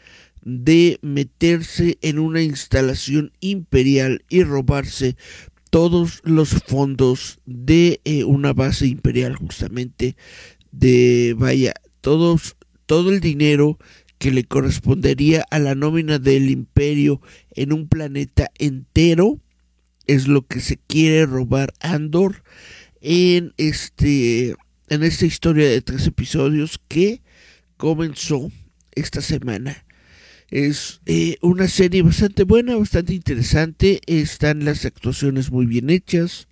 de 0.42 0.98
meterse 1.03 1.98
en 2.03 2.18
una 2.18 2.42
instalación 2.42 3.33
imperial 3.40 4.24
y 4.29 4.42
robarse 4.42 5.16
todos 5.70 6.20
los 6.24 6.50
fondos 6.50 7.38
de 7.46 8.00
eh, 8.05 8.24
una 8.24 8.53
base 8.53 8.87
imperial 8.87 9.37
justamente 9.37 10.16
de 10.72 11.35
vaya 11.38 11.74
todos 12.00 12.57
todo 12.87 13.11
el 13.11 13.20
dinero 13.20 13.79
que 14.18 14.33
le 14.33 14.44
correspondería 14.44 15.44
a 15.50 15.59
la 15.59 15.74
nómina 15.74 16.18
del 16.18 16.50
imperio 16.50 17.22
en 17.53 17.72
un 17.72 17.88
planeta 17.88 18.50
entero 18.59 19.40
es 20.07 20.26
lo 20.26 20.46
que 20.46 20.61
se 20.61 20.76
quiere 20.76 21.24
robar 21.26 21.72
Andor 21.81 22.42
en 23.00 23.55
este 23.57 24.57
en 24.88 25.05
esta 25.05 25.24
historia 25.24 25.68
de 25.68 25.83
tres 25.83 26.07
episodios 26.07 26.81
que 26.88 27.22
comenzó 27.76 28.50
esta 28.92 29.20
semana 29.20 29.85
es 30.51 31.01
eh, 31.07 31.37
una 31.43 31.69
serie 31.69 32.03
bastante 32.03 32.43
buena, 32.43 32.77
bastante 32.77 33.15
interesante. 33.15 34.01
Están 34.07 34.65
las 34.65 34.85
actuaciones 34.85 35.51
muy 35.51 35.67
bien 35.67 35.91
hechas. 35.91 36.49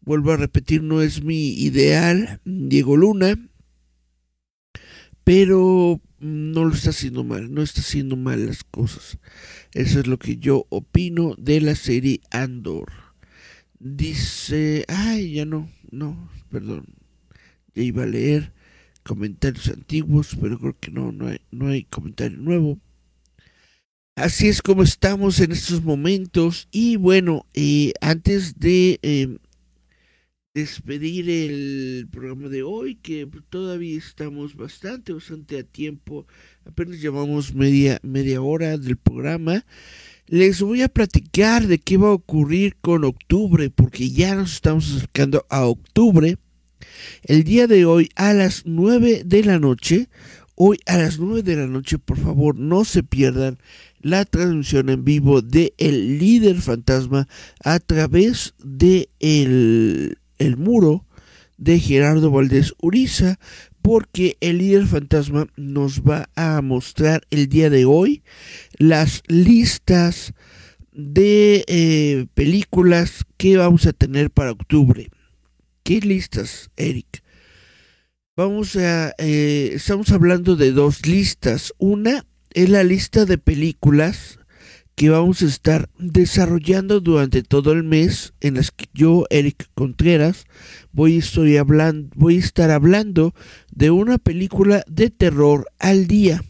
Vuelvo 0.00 0.32
a 0.32 0.36
repetir, 0.36 0.82
no 0.82 1.00
es 1.00 1.22
mi 1.22 1.50
ideal, 1.52 2.40
Diego 2.44 2.96
Luna. 2.96 3.38
Pero 5.22 6.00
no 6.18 6.64
lo 6.64 6.74
está 6.74 6.90
haciendo 6.90 7.22
mal, 7.22 7.52
no 7.54 7.62
está 7.62 7.82
haciendo 7.82 8.16
mal 8.16 8.46
las 8.46 8.64
cosas. 8.64 9.18
Eso 9.74 10.00
es 10.00 10.06
lo 10.08 10.18
que 10.18 10.38
yo 10.38 10.66
opino 10.68 11.36
de 11.38 11.60
la 11.60 11.76
serie 11.76 12.20
Andor. 12.30 12.90
Dice, 13.78 14.84
ay, 14.88 15.34
ya 15.34 15.44
no, 15.44 15.70
no, 15.90 16.30
perdón. 16.50 16.86
Ya 17.74 17.84
iba 17.84 18.02
a 18.02 18.06
leer 18.06 18.52
comentarios 19.04 19.68
antiguos, 19.68 20.36
pero 20.40 20.58
creo 20.58 20.76
que 20.78 20.90
no, 20.90 21.12
no 21.12 21.28
hay, 21.28 21.40
no 21.52 21.68
hay 21.68 21.84
comentario 21.84 22.38
nuevo. 22.38 22.80
Así 24.20 24.48
es 24.48 24.60
como 24.60 24.82
estamos 24.82 25.40
en 25.40 25.50
estos 25.50 25.82
momentos. 25.82 26.68
Y 26.70 26.96
bueno, 26.96 27.46
eh, 27.54 27.94
antes 28.02 28.58
de 28.58 28.98
em, 29.00 29.38
despedir 30.52 31.30
el 31.30 32.06
programa 32.10 32.50
de 32.50 32.62
hoy, 32.62 32.96
que 32.96 33.26
todavía 33.48 33.96
estamos 33.96 34.56
bastante, 34.56 35.14
bastante 35.14 35.58
a 35.58 35.62
tiempo, 35.62 36.26
apenas 36.66 37.00
llevamos 37.00 37.54
media, 37.54 37.98
media 38.02 38.42
hora 38.42 38.76
del 38.76 38.98
programa. 38.98 39.64
Les 40.26 40.60
voy 40.60 40.82
a 40.82 40.88
platicar 40.88 41.66
de 41.66 41.78
qué 41.78 41.96
va 41.96 42.08
a 42.08 42.12
ocurrir 42.12 42.76
con 42.82 43.04
octubre, 43.04 43.70
porque 43.70 44.10
ya 44.10 44.34
nos 44.34 44.52
estamos 44.52 44.94
acercando 44.94 45.46
a 45.48 45.64
octubre. 45.64 46.36
El 47.22 47.44
día 47.44 47.66
de 47.66 47.86
hoy 47.86 48.10
a 48.16 48.34
las 48.34 48.66
9 48.66 49.22
de 49.24 49.44
la 49.44 49.58
noche, 49.58 50.10
hoy 50.56 50.78
a 50.84 50.98
las 50.98 51.18
9 51.18 51.42
de 51.42 51.56
la 51.56 51.66
noche, 51.66 51.98
por 51.98 52.18
favor, 52.18 52.54
no 52.58 52.84
se 52.84 53.02
pierdan 53.02 53.56
la 54.00 54.24
transmisión 54.24 54.88
en 54.88 55.04
vivo 55.04 55.42
de 55.42 55.74
El 55.78 56.18
Líder 56.18 56.56
Fantasma 56.60 57.28
a 57.62 57.78
través 57.78 58.54
de 58.62 59.10
el, 59.20 60.18
el 60.38 60.56
muro 60.56 61.04
de 61.58 61.78
Gerardo 61.78 62.30
Valdés 62.30 62.74
Uriza 62.80 63.38
porque 63.82 64.36
el 64.40 64.58
líder 64.58 64.86
fantasma 64.86 65.46
nos 65.56 66.02
va 66.02 66.28
a 66.36 66.60
mostrar 66.62 67.22
el 67.30 67.48
día 67.48 67.70
de 67.70 67.84
hoy 67.84 68.22
las 68.78 69.22
listas 69.26 70.34
de 70.92 71.64
eh, 71.66 72.26
películas 72.34 73.24
que 73.36 73.56
vamos 73.56 73.86
a 73.86 73.92
tener 73.92 74.30
para 74.30 74.52
octubre. 74.52 75.08
¿Qué 75.82 76.00
listas, 76.00 76.70
Eric? 76.76 77.22
Vamos 78.36 78.76
a, 78.76 79.14
eh, 79.18 79.72
estamos 79.74 80.10
hablando 80.12 80.56
de 80.56 80.72
dos 80.72 81.06
listas. 81.06 81.72
Una 81.78 82.26
es 82.52 82.68
la 82.68 82.84
lista 82.84 83.24
de 83.24 83.38
películas 83.38 84.38
que 84.94 85.08
vamos 85.08 85.40
a 85.40 85.46
estar 85.46 85.88
desarrollando 85.98 87.00
durante 87.00 87.42
todo 87.42 87.72
el 87.72 87.84
mes 87.84 88.34
en 88.40 88.54
las 88.56 88.70
que 88.70 88.86
yo, 88.92 89.24
Eric 89.30 89.68
Contreras, 89.74 90.44
voy, 90.92 91.16
estoy 91.18 91.58
voy 92.14 92.36
a 92.36 92.38
estar 92.38 92.70
hablando 92.70 93.34
de 93.72 93.90
una 93.90 94.18
película 94.18 94.84
de 94.86 95.10
terror 95.10 95.66
al 95.78 96.06
día. 96.06 96.42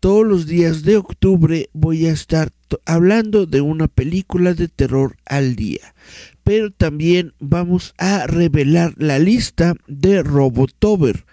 Todos 0.00 0.26
los 0.26 0.46
días 0.46 0.82
de 0.82 0.96
octubre 0.96 1.70
voy 1.72 2.06
a 2.06 2.12
estar 2.12 2.50
hablando 2.84 3.46
de 3.46 3.60
una 3.60 3.86
película 3.86 4.54
de 4.54 4.66
terror 4.66 5.16
al 5.24 5.54
día. 5.54 5.94
Pero 6.42 6.72
también 6.72 7.34
vamos 7.38 7.94
a 7.98 8.26
revelar 8.26 8.94
la 8.96 9.20
lista 9.20 9.74
de 9.86 10.24
Robotober. 10.24 11.24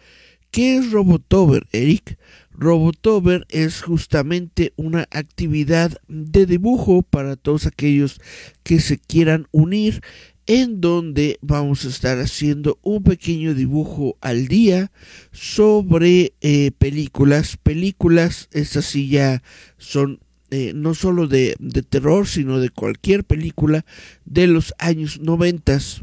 ¿Qué 0.52 0.78
es 0.78 0.92
Robotober, 0.92 1.65
Eric? 1.72 2.20
Robotober 2.60 3.48
es 3.50 3.82
justamente 3.82 4.74
una 4.76 5.08
actividad 5.12 5.93
de 6.10 6.45
dibujo 6.45 7.04
para 7.04 7.38
todos 7.38 7.65
aquellos 7.65 8.19
que 8.63 8.82
se 8.82 8.98
quieran 8.98 9.48
unir 9.52 10.02
en 10.45 10.82
donde 10.82 11.38
vamos 11.41 11.86
a 11.86 11.88
estar 11.88 12.19
haciendo 12.19 12.78
un 12.82 13.04
pequeño 13.04 13.54
dibujo 13.54 14.17
al 14.19 14.50
día 14.50 14.91
sobre 15.32 16.34
eh, 16.41 16.72
películas. 16.78 17.56
Películas, 17.56 18.50
estas 18.52 18.86
sí 18.86 19.08
ya 19.08 19.42
son 19.77 20.19
eh, 20.52 20.73
no 20.75 20.96
solo 20.96 21.27
de, 21.27 21.56
de, 21.60 21.81
terror, 21.81 22.27
sino 22.27 22.60
de 22.60 22.71
cualquier 22.71 23.23
película 23.23 23.86
de 24.25 24.48
los 24.48 24.73
años 24.79 25.21
noventas. 25.21 26.02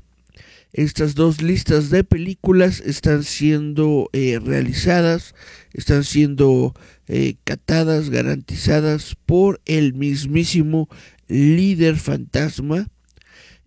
Estas 0.77 1.15
dos 1.15 1.41
listas 1.41 1.89
de 1.89 2.05
películas 2.05 2.81
están 2.85 3.25
siendo 3.25 4.11
eh, 4.13 4.39
realizadas, 4.45 5.35
están 5.73 6.05
siendo 6.05 6.75
eh, 7.09 7.37
catadas, 7.45 8.11
garantizadas 8.11 9.17
por 9.25 9.63
el 9.65 9.95
mismísimo 9.95 10.91
líder 11.29 11.97
fantasma. 11.97 12.89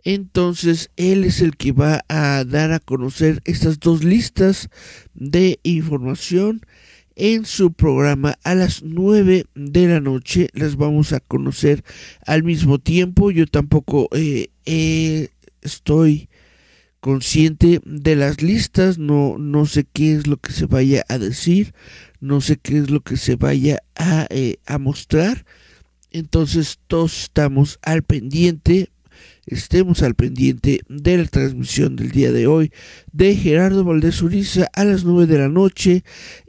Entonces 0.04 0.92
él 0.98 1.24
es 1.24 1.42
el 1.42 1.58
que 1.58 1.72
va 1.72 2.06
a 2.10 2.44
dar 2.44 2.72
a 2.74 2.80
conocer 2.80 3.42
estas 3.44 3.80
dos 3.80 4.04
listas 4.04 4.70
de 5.16 5.60
información 5.64 6.62
en 7.16 7.44
su 7.44 7.74
programa 7.74 8.38
a 8.44 8.54
las 8.54 8.84
9 8.84 9.46
de 9.56 9.88
la 9.88 10.00
noche. 10.00 10.50
Las 10.54 10.76
vamos 10.76 11.12
a 11.14 11.22
conocer 11.22 11.84
al 12.28 12.44
mismo 12.44 12.78
tiempo. 12.78 13.32
Yo 13.32 13.48
tampoco 13.48 14.10
eh, 14.14 15.30
estoy 15.64 16.29
consciente 17.00 17.82
de 17.86 18.16
las 18.16 18.42
listas, 18.42 18.98
no, 18.98 19.38
no 19.38 19.66
sé 19.66 19.86
qué 19.92 20.14
es 20.14 20.28
lo 20.28 20.38
que 20.38 20.52
se 20.52 20.66
vaya 20.66 21.06
a 21.08 21.18
decir, 21.18 21.74
no 22.20 22.42
sé 22.42 22.58
qué 22.58 22.78
es 22.78 22.90
lo 22.90 23.02
que 23.02 23.18
se 23.18 23.36
vaya 23.36 23.80
a, 23.96 24.28
eh, 24.30 24.58
a 24.66 24.78
mostrar. 24.78 25.46
Entonces 26.12 26.80
todos 26.88 27.24
estamos 27.24 27.80
al 27.84 28.04
pendiente, 28.04 28.90
estemos 29.46 30.02
al 30.02 30.16
pendiente 30.16 30.82
de 30.90 31.18
la 31.18 31.26
transmisión 31.26 31.96
del 31.96 32.12
día 32.12 32.32
de 32.32 32.48
hoy 32.48 32.72
de 33.12 33.36
Gerardo 33.36 33.84
Valdés 33.84 34.22
Uriza 34.22 34.68
a 34.74 34.84
las 34.86 35.04
9 35.04 35.28
de 35.28 35.38
la 35.40 35.50
noche 35.50 36.04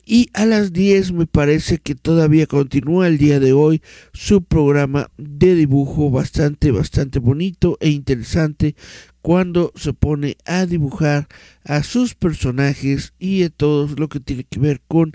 y 0.05 0.29
a 0.33 0.45
las 0.45 0.73
10 0.73 1.13
me 1.13 1.27
parece 1.27 1.79
que 1.79 1.95
todavía 1.95 2.47
continúa 2.47 3.07
el 3.07 3.19
día 3.19 3.39
de 3.39 3.53
hoy 3.53 3.83
su 4.13 4.43
programa 4.43 5.11
de 5.19 5.55
dibujo 5.55 6.11
bastante, 6.11 6.73
bastante 6.73 7.19
bonito 7.19 7.77
e 7.81 7.91
interesante 7.91 8.75
cuando 9.23 9.73
se 9.77 9.93
pone 9.93 10.37
a 10.45 10.67
dibujar 10.67 11.29
a 11.65 11.83
sus 11.83 12.15
personajes 12.15 13.13
y 13.19 13.43
a 13.43 13.51
todo 13.51 13.89
lo 13.97 14.09
que 14.09 14.21
tiene 14.21 14.45
que 14.45 14.61
ver 14.61 14.81
con 14.87 15.13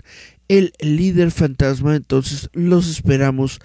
el 0.48 0.72
líder 0.80 1.30
fantasma. 1.30 1.96
Entonces 1.96 2.48
los 2.52 2.88
esperamos 2.88 3.60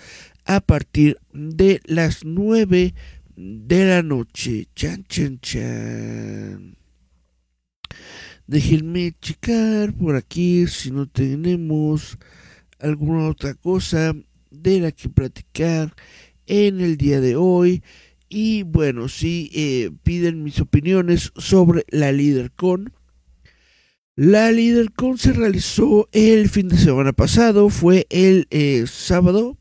a 0.46 0.60
partir 0.60 1.18
de 1.34 1.82
las 1.86 2.26
9 2.26 2.94
de 3.36 3.86
la 3.86 4.04
noche. 4.04 4.68
Chan, 4.76 5.06
chan, 5.08 5.40
chan. 5.40 6.78
Déjenme 8.48 9.14
checar 9.22 9.94
por 9.94 10.16
aquí 10.16 10.68
si 10.68 10.92
no 10.92 11.08
tenemos 11.08 12.18
alguna 12.80 13.30
otra 13.30 13.54
cosa 13.54 14.14
de 14.50 14.80
la 14.82 14.92
que 14.92 15.08
platicar 15.08 15.94
en 16.48 16.82
el 16.82 16.98
día 16.98 17.22
de 17.22 17.36
hoy. 17.36 17.84
Y 18.34 18.64
bueno, 18.64 19.10
si 19.10 19.52
eh, 19.54 19.92
piden 20.04 20.42
mis 20.42 20.62
opiniones 20.62 21.34
sobre 21.36 21.84
la 21.90 22.14
LeaderCon. 22.14 22.94
La 24.16 24.54
LeaderCon 24.54 25.18
se 25.18 25.34
realizó 25.34 26.08
el 26.14 26.48
fin 26.48 26.70
de 26.70 26.78
semana 26.78 27.12
pasado, 27.12 27.70
fue 27.70 28.08
el 28.10 28.48
eh, 28.50 28.86
sábado. 28.88 29.58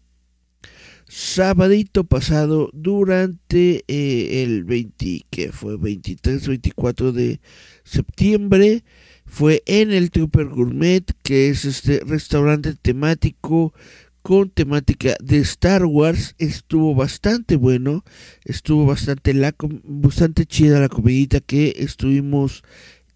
sabadito 1.09 2.05
pasado 2.05 2.71
durante 2.73 3.83
eh, 3.89 4.45
el 4.45 4.62
20, 4.62 5.23
que 5.31 5.51
fue 5.51 5.77
23, 5.77 6.47
24 6.47 7.11
de 7.11 7.41
septiembre. 7.83 8.85
Fue 9.27 9.64
en 9.66 9.91
el 9.91 10.12
Trooper 10.12 10.47
Gourmet, 10.47 11.05
que 11.25 11.49
es 11.49 11.64
este 11.64 12.05
restaurante 12.07 12.75
temático 12.75 13.75
con 14.23 14.51
temática 14.51 15.16
de 15.23 15.39
Star 15.39 15.85
Wars. 15.85 16.35
Estuvo 16.39 16.95
bastante 16.95 17.57
bueno, 17.57 18.05
estuvo 18.45 18.87
bastante, 18.87 19.35
la, 19.35 19.55
bastante 19.85 20.47
chida 20.47 20.81
la 20.81 20.89
comidita 20.89 21.41
que 21.41 21.75
estuvimos 21.79 22.62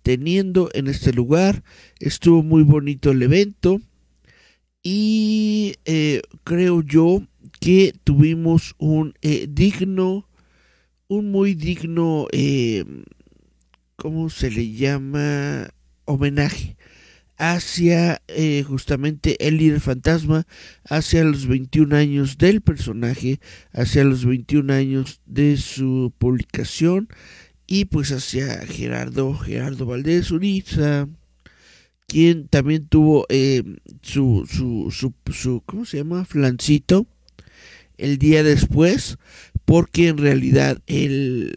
teniendo 0.03 0.71
en 0.75 0.87
este 0.87 1.13
lugar. 1.13 1.65
Estuvo 1.99 2.43
muy 2.43 2.63
bonito 2.63 3.11
el 3.11 3.23
evento. 3.23 3.81
Y 4.83 5.77
eh, 5.87 6.21
creo 6.45 6.83
yo 6.83 7.27
que 7.59 7.95
tuvimos 8.05 8.75
un 8.79 9.15
eh, 9.23 9.47
digno, 9.49 10.29
un 11.09 11.31
muy 11.31 11.55
digno, 11.55 12.27
eh, 12.33 12.85
¿cómo 13.97 14.29
se 14.29 14.51
le 14.51 14.73
llama? 14.73 15.71
Homenaje 16.05 16.77
hacia 17.53 18.23
eh, 18.29 18.65
justamente 18.67 19.47
el 19.47 19.59
líder 19.59 19.81
fantasma, 19.81 20.47
hacia 20.89 21.25
los 21.25 21.47
21 21.47 21.95
años 21.95 22.39
del 22.39 22.61
personaje, 22.63 23.41
hacia 23.73 24.05
los 24.05 24.25
21 24.25 24.73
años 24.73 25.21
de 25.27 25.57
su 25.57 26.13
publicación 26.17 27.09
y 27.67 27.87
pues 27.87 28.13
hacia 28.13 28.67
Gerardo, 28.67 29.35
Gerardo 29.35 29.85
Valdés 29.85 30.31
Uriza, 30.31 31.09
quien 32.07 32.49
también 32.49 32.87
tuvo 32.87 33.27
eh, 33.29 33.63
su, 34.03 34.47
su, 34.51 34.91
su, 34.91 35.13
su, 35.33 35.63
¿cómo 35.67 35.85
se 35.85 35.99
llama? 35.99 36.25
Flancito 36.25 37.07
el 37.99 38.19
día 38.19 38.43
después, 38.43 39.19
porque 39.65 40.09
en 40.09 40.19
realidad 40.19 40.79
el 40.87 41.55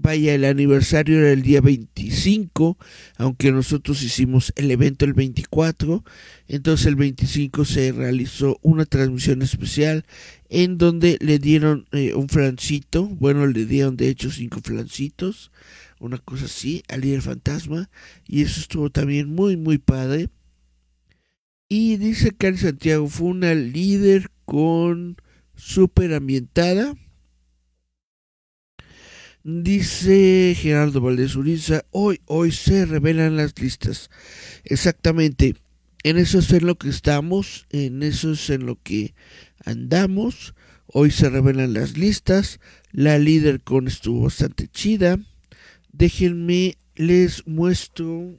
vaya, 0.00 0.34
el 0.34 0.44
aniversario 0.44 1.18
era 1.18 1.32
el 1.32 1.42
día 1.42 1.60
25, 1.60 2.78
aunque 3.16 3.52
nosotros 3.52 4.02
hicimos 4.02 4.52
el 4.56 4.70
evento 4.70 5.04
el 5.04 5.14
24, 5.14 6.04
entonces 6.46 6.86
el 6.86 6.96
25 6.96 7.64
se 7.64 7.92
realizó 7.92 8.58
una 8.62 8.84
transmisión 8.84 9.42
especial 9.42 10.04
en 10.48 10.78
donde 10.78 11.18
le 11.20 11.38
dieron 11.38 11.86
eh, 11.92 12.14
un 12.14 12.28
flancito, 12.28 13.06
bueno, 13.06 13.46
le 13.46 13.66
dieron 13.66 13.96
de 13.96 14.08
hecho 14.08 14.30
cinco 14.30 14.60
flancitos, 14.62 15.50
una 16.00 16.18
cosa 16.18 16.46
así, 16.46 16.82
al 16.88 17.02
líder 17.02 17.22
fantasma, 17.22 17.90
y 18.26 18.42
eso 18.42 18.60
estuvo 18.60 18.90
también 18.90 19.34
muy, 19.34 19.56
muy 19.56 19.78
padre. 19.78 20.28
Y 21.68 21.96
dice 21.96 22.32
Cari 22.32 22.56
Santiago, 22.56 23.08
fue 23.08 23.28
una 23.28 23.54
líder 23.54 24.30
con 24.44 25.16
super 25.54 26.14
ambientada 26.14 26.94
Dice 29.50 30.54
Gerardo 30.54 31.00
Valdés 31.00 31.34
Uriza, 31.34 31.86
hoy, 31.90 32.20
hoy 32.26 32.52
se 32.52 32.84
revelan 32.84 33.38
las 33.38 33.58
listas. 33.58 34.10
Exactamente, 34.62 35.54
en 36.02 36.18
eso 36.18 36.40
es 36.40 36.52
en 36.52 36.66
lo 36.66 36.76
que 36.76 36.90
estamos, 36.90 37.66
en 37.70 38.02
eso 38.02 38.32
es 38.32 38.50
en 38.50 38.66
lo 38.66 38.78
que 38.82 39.14
andamos. 39.64 40.54
Hoy 40.86 41.10
se 41.10 41.30
revelan 41.30 41.72
las 41.72 41.96
listas. 41.96 42.60
La 42.92 43.18
líder 43.18 43.62
con 43.62 43.88
estuvo 43.88 44.24
bastante 44.24 44.68
chida. 44.68 45.18
Déjenme, 45.92 46.76
les 46.94 47.46
muestro, 47.46 48.38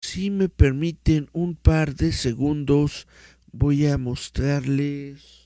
si 0.00 0.30
me 0.30 0.48
permiten 0.48 1.28
un 1.34 1.54
par 1.54 1.94
de 1.96 2.12
segundos, 2.12 3.06
voy 3.52 3.86
a 3.88 3.98
mostrarles 3.98 5.39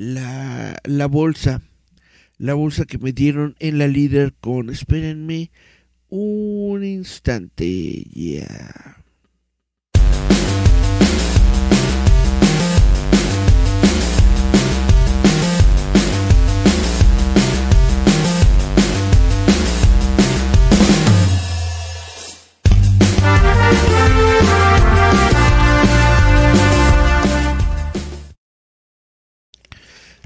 la, 0.00 0.80
la 0.84 1.06
bolsa, 1.06 1.60
la 2.38 2.54
bolsa 2.54 2.86
que 2.86 2.96
me 2.96 3.12
dieron 3.12 3.54
en 3.58 3.76
la 3.76 3.86
líder 3.86 4.32
con, 4.32 4.70
espérenme 4.70 5.50
un 6.08 6.82
instante, 6.82 8.04
ya. 8.10 8.99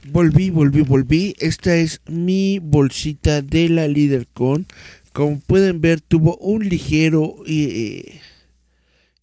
Volví, 0.08 0.50
volví, 0.50 0.82
volví. 0.82 1.34
Esta 1.38 1.76
es 1.76 2.00
mi 2.06 2.58
bolsita 2.58 3.42
de 3.42 3.68
la 3.68 3.88
LeaderCon. 3.88 4.66
Como 5.12 5.40
pueden 5.40 5.80
ver, 5.80 6.00
tuvo 6.00 6.36
un 6.38 6.68
ligero, 6.68 7.36
eh, 7.46 8.20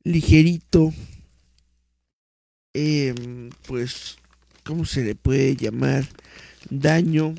ligerito, 0.04 0.94
em, 2.74 3.50
pues, 3.68 4.18
¿cómo 4.64 4.86
se 4.86 5.04
le 5.04 5.16
puede 5.16 5.56
llamar? 5.56 6.08
Daño 6.70 7.36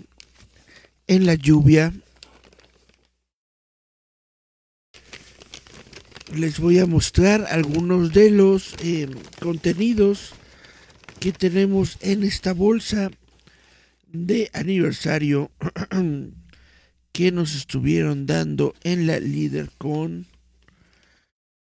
en 1.06 1.26
la 1.26 1.34
lluvia. 1.34 1.92
Les 6.34 6.58
voy 6.58 6.78
a 6.78 6.86
mostrar 6.86 7.46
algunos 7.50 8.12
de 8.12 8.30
los 8.30 8.74
em, 8.80 9.10
contenidos 9.40 10.32
que 11.20 11.32
tenemos 11.32 11.98
en 12.00 12.24
esta 12.24 12.52
bolsa 12.52 13.10
de 14.12 14.50
aniversario 14.52 15.50
que 17.12 17.32
nos 17.32 17.54
estuvieron 17.54 18.26
dando 18.26 18.74
en 18.82 19.06
la 19.06 19.18
líder 19.18 19.70
con 19.78 20.26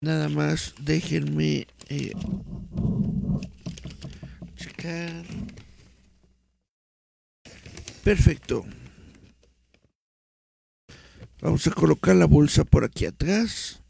nada 0.00 0.28
más 0.28 0.74
déjenme 0.80 1.66
eh, 1.88 2.12
checar. 4.56 5.24
Perfecto. 8.02 8.64
Vamos 11.42 11.66
a 11.66 11.70
colocar 11.70 12.16
la 12.16 12.26
bolsa 12.26 12.64
por 12.64 12.84
aquí 12.84 13.06
atrás. 13.06 13.82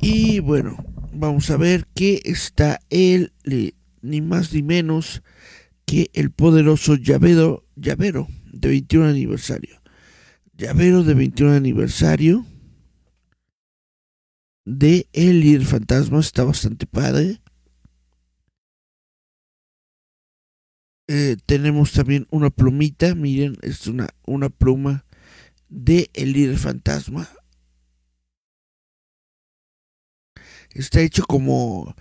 Y 0.00 0.40
bueno 0.40 0.95
vamos 1.16 1.50
a 1.50 1.56
ver 1.56 1.86
que 1.94 2.20
está 2.24 2.80
él, 2.90 3.32
ni 4.02 4.20
más 4.20 4.52
ni 4.52 4.62
menos 4.62 5.22
que 5.84 6.10
el 6.14 6.30
poderoso 6.30 6.96
llavero, 6.96 7.64
llavero 7.76 8.28
de 8.52 8.68
21 8.68 9.08
aniversario. 9.08 9.80
Llavero 10.56 11.02
de 11.02 11.14
21 11.14 11.52
aniversario 11.52 12.46
de 14.64 15.08
El 15.12 15.40
líder 15.40 15.64
fantasma 15.64 16.20
está 16.20 16.44
bastante 16.44 16.86
padre. 16.86 17.40
Eh, 21.08 21.36
tenemos 21.46 21.92
también 21.92 22.26
una 22.30 22.50
plumita, 22.50 23.14
miren, 23.14 23.56
es 23.62 23.86
una, 23.86 24.08
una 24.26 24.48
pluma 24.48 25.04
de 25.68 26.10
El 26.14 26.32
líder 26.32 26.58
fantasma 26.58 27.28
Está 30.76 31.00
hecho 31.00 31.24
como, 31.24 31.94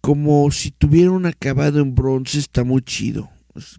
como 0.00 0.50
si 0.52 0.70
tuviera 0.70 1.10
un 1.10 1.26
acabado 1.26 1.80
en 1.80 1.94
bronce, 1.94 2.38
está 2.38 2.62
muy 2.62 2.82
chido. 2.82 3.30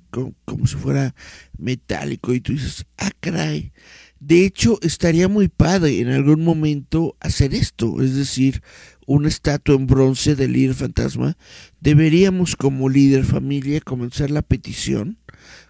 como, 0.09 0.67
si 0.67 0.75
fuera 0.75 1.15
metálico 1.57 2.33
y 2.33 2.41
tú 2.41 2.51
dices, 2.51 2.85
ah, 2.97 3.11
caray. 3.21 3.71
De 4.19 4.45
hecho, 4.45 4.79
estaría 4.81 5.29
muy 5.29 5.47
padre 5.47 5.99
en 6.01 6.09
algún 6.09 6.43
momento 6.43 7.15
hacer 7.21 7.53
esto, 7.53 8.01
es 8.01 8.15
decir, 8.15 8.61
una 9.05 9.29
estatua 9.29 9.75
en 9.75 9.87
bronce 9.87 10.35
del 10.35 10.53
líder 10.53 10.75
fantasma. 10.75 11.37
Deberíamos 11.79 12.57
como 12.57 12.89
líder 12.89 13.23
familia 13.23 13.79
comenzar 13.79 14.29
la 14.29 14.41
petición, 14.41 15.19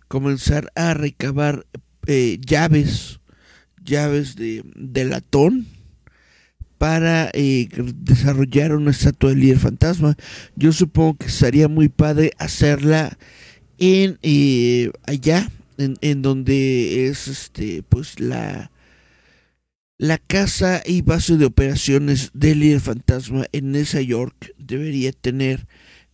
comenzar 0.07 0.71
a 0.76 0.95
recabar 0.95 1.67
eh, 2.07 2.39
llaves, 2.43 3.19
llaves 3.84 4.36
de, 4.36 4.63
de 4.76 5.05
latón 5.05 5.67
para 6.84 7.31
eh, 7.34 7.69
desarrollar 7.95 8.75
una 8.75 8.91
estatua 8.91 9.29
del 9.29 9.39
líder 9.39 9.57
fantasma. 9.57 10.17
Yo 10.57 10.73
supongo 10.73 11.15
que 11.15 11.29
sería 11.29 11.69
muy 11.69 11.88
padre 11.88 12.34
hacerla 12.39 13.17
en 13.77 14.19
eh, 14.21 14.91
allá, 15.07 15.49
en, 15.77 16.21
donde 16.21 17.07
es 17.07 17.29
este, 17.29 17.84
pues 17.84 18.19
la 18.19 18.69
la 19.97 20.17
casa 20.17 20.84
y 20.86 21.03
base 21.03 21.38
de 21.38 21.45
operaciones 21.45 22.31
del 22.34 22.59
líder 22.59 22.81
fantasma 22.81 23.45
en 23.53 23.71
Nesa 23.71 24.01
York 24.01 24.53
debería 24.57 25.13
tener 25.13 25.65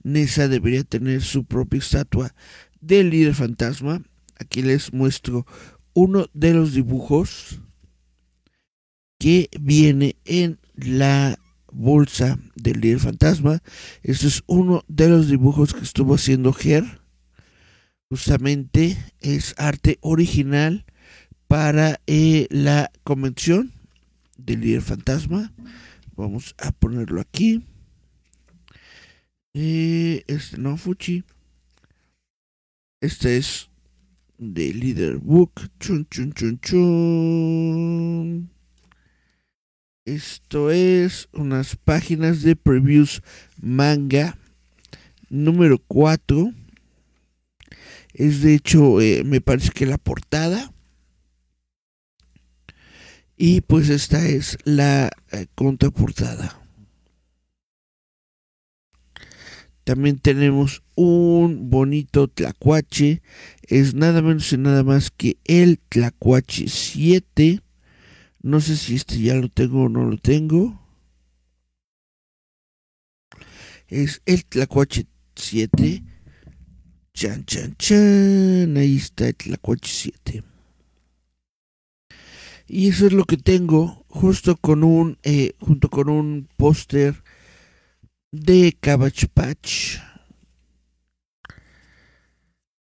Nesa 0.03 0.47
debería 0.47 0.83
tener 0.83 1.23
su 1.23 1.45
propia 1.45 1.79
estatua 1.79 2.35
del 2.79 3.09
líder 3.09 3.33
fantasma. 3.33 4.03
Aquí 4.37 4.61
les 4.61 4.93
muestro 4.93 5.47
uno 5.95 6.27
de 6.35 6.53
los 6.53 6.75
dibujos 6.75 7.59
que 9.19 9.49
viene 9.59 10.15
en 10.25 10.58
la 10.85 11.37
bolsa 11.71 12.39
del 12.55 12.81
líder 12.81 12.99
fantasma. 12.99 13.61
Este 14.03 14.27
es 14.27 14.43
uno 14.47 14.83
de 14.87 15.09
los 15.09 15.29
dibujos 15.29 15.73
que 15.73 15.81
estuvo 15.81 16.15
haciendo 16.15 16.53
Ger. 16.53 17.01
Justamente 18.09 18.97
es 19.19 19.53
arte 19.57 19.99
original 20.01 20.85
para 21.47 21.99
eh, 22.07 22.47
la 22.49 22.91
convención 23.03 23.71
del 24.37 24.61
líder 24.61 24.81
fantasma. 24.81 25.53
Vamos 26.15 26.55
a 26.57 26.71
ponerlo 26.71 27.21
aquí. 27.21 27.65
Eh, 29.53 30.23
este 30.27 30.57
no, 30.57 30.77
Fuchi. 30.77 31.23
Este 33.01 33.37
es 33.37 33.69
de 34.37 34.73
Leader 34.73 35.17
Book. 35.17 35.69
Chun, 35.79 36.07
chun, 36.09 36.33
chun, 36.33 36.59
chun. 36.59 38.58
Esto 40.09 40.71
es 40.71 41.29
unas 41.33 41.75
páginas 41.75 42.41
de 42.41 42.55
previews 42.55 43.21
manga 43.61 44.39
número 45.29 45.77
4. 45.77 46.51
Es 48.15 48.41
de 48.41 48.55
hecho, 48.55 49.01
eh, 49.01 49.23
me 49.23 49.39
parece 49.39 49.69
que 49.69 49.85
la 49.85 49.99
portada. 49.99 50.73
Y 53.37 53.61
pues 53.61 53.89
esta 53.89 54.27
es 54.27 54.57
la 54.63 55.11
eh, 55.31 55.45
contraportada. 55.53 56.59
También 59.83 60.17
tenemos 60.17 60.81
un 60.95 61.69
bonito 61.69 62.27
tlacuache. 62.27 63.21
Es 63.61 63.93
nada 63.93 64.23
menos 64.23 64.51
y 64.53 64.57
nada 64.57 64.83
más 64.83 65.11
que 65.11 65.37
el 65.45 65.77
tlacuache 65.77 66.67
7. 66.67 67.61
No 68.41 68.61
sé 68.61 68.77
si 68.77 68.95
este 68.95 69.19
ya 69.19 69.35
lo 69.35 69.49
tengo 69.49 69.83
o 69.83 69.89
no 69.89 70.05
lo 70.05 70.17
tengo. 70.17 70.79
Es 73.87 74.21
el 74.25 74.45
tlacuache 74.45 75.07
7. 75.35 76.03
Chan, 77.13 77.45
chan, 77.45 77.75
chan. 77.77 78.77
Ahí 78.77 78.97
está 78.97 79.27
el 79.27 79.35
tlacuache 79.35 79.91
7. 79.91 80.43
Y 82.67 82.87
eso 82.87 83.07
es 83.07 83.13
lo 83.13 83.25
que 83.25 83.37
tengo 83.37 84.05
justo 84.07 84.55
con 84.55 84.83
un, 84.83 85.17
eh, 85.23 85.53
junto 85.59 85.89
con 85.89 86.07
un 86.07 86.47
póster 86.55 87.23
de 88.31 88.77
Cabbage 88.79 89.27
Patch. 89.27 89.97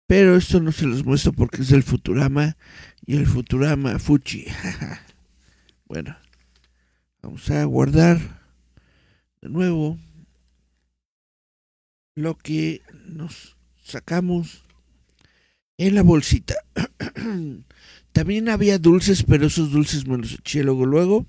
Pero 0.07 0.35
esto 0.35 0.59
no 0.59 0.71
se 0.71 0.85
los 0.85 1.03
muestro 1.03 1.33
porque 1.33 1.63
es 1.63 1.69
del 1.69 1.83
Futurama 1.83 2.57
y 3.05 3.17
el 3.17 3.25
Futurama 3.25 3.97
Fuchi. 3.97 4.45
bueno, 5.91 6.15
vamos 7.21 7.49
a 7.49 7.65
guardar 7.65 8.17
de 9.41 9.49
nuevo 9.49 9.99
lo 12.15 12.37
que 12.37 12.81
nos 13.07 13.57
sacamos 13.83 14.63
en 15.77 15.95
la 15.95 16.01
bolsita. 16.01 16.55
También 18.13 18.47
había 18.47 18.79
dulces, 18.79 19.23
pero 19.23 19.47
esos 19.47 19.73
dulces 19.73 20.07
me 20.07 20.17
los 20.17 20.35
eché 20.35 20.63
luego 20.63 20.85
luego. 20.85 21.25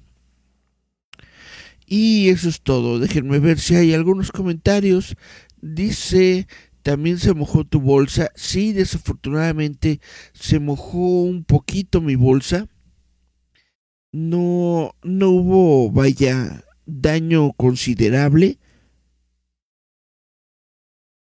Y 1.84 2.28
eso 2.28 2.48
es 2.48 2.60
todo. 2.60 3.00
Déjenme 3.00 3.40
ver 3.40 3.58
si 3.58 3.74
hay 3.74 3.94
algunos 3.94 4.30
comentarios. 4.30 5.16
Dice, 5.60 6.46
también 6.84 7.18
se 7.18 7.34
mojó 7.34 7.64
tu 7.64 7.80
bolsa. 7.80 8.30
Sí, 8.36 8.72
desafortunadamente 8.72 10.00
se 10.34 10.60
mojó 10.60 11.24
un 11.24 11.42
poquito 11.42 12.00
mi 12.00 12.14
bolsa. 12.14 12.68
No, 14.12 14.94
no 15.02 15.30
hubo, 15.30 15.90
vaya, 15.90 16.64
daño 16.86 17.52
considerable. 17.54 18.58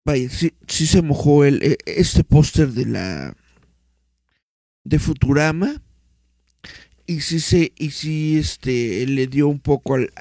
Vaya, 0.04 0.30
sí, 0.30 0.52
sí 0.68 0.86
se 0.86 1.02
mojó 1.02 1.44
el, 1.44 1.62
e, 1.62 1.78
este 1.84 2.22
póster 2.22 2.68
de 2.68 2.86
la 2.86 3.36
de 4.84 5.00
Futurama 5.00 5.82
y 7.06 7.20
si 7.20 7.40
se 7.40 7.72
y 7.76 7.90
si 7.90 8.38
este 8.38 9.04
le 9.06 9.26
dio 9.26 9.48
un 9.48 9.58
poco 9.58 9.94
al, 9.94 10.12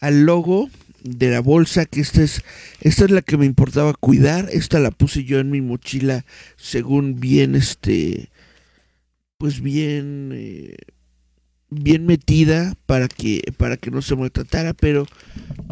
al, 0.00 0.20
logo 0.20 0.68
de 1.02 1.30
la 1.30 1.40
bolsa 1.40 1.86
que 1.86 2.00
esta 2.00 2.22
es 2.22 2.42
esta 2.80 3.06
es 3.06 3.10
la 3.10 3.22
que 3.22 3.38
me 3.38 3.46
importaba 3.46 3.94
cuidar 3.94 4.48
esta 4.52 4.80
la 4.80 4.90
puse 4.90 5.24
yo 5.24 5.38
en 5.38 5.50
mi 5.50 5.62
mochila 5.62 6.26
según 6.56 7.20
bien 7.20 7.54
este 7.54 8.28
pues 9.38 9.62
bien 9.62 10.30
eh, 10.34 10.76
bien 11.70 12.06
metida 12.06 12.74
para 12.86 13.08
que 13.08 13.42
para 13.56 13.76
que 13.76 13.90
no 13.90 14.02
se 14.02 14.16
maltratara 14.16 14.74
pero 14.74 15.06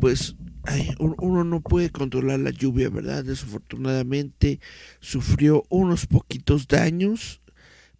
pues 0.00 0.36
uno 0.98 1.44
no 1.44 1.60
puede 1.60 1.90
controlar 1.90 2.40
la 2.40 2.50
lluvia 2.50 2.90
verdad 2.90 3.24
desafortunadamente 3.24 4.60
sufrió 5.00 5.64
unos 5.70 6.06
poquitos 6.06 6.68
daños 6.68 7.40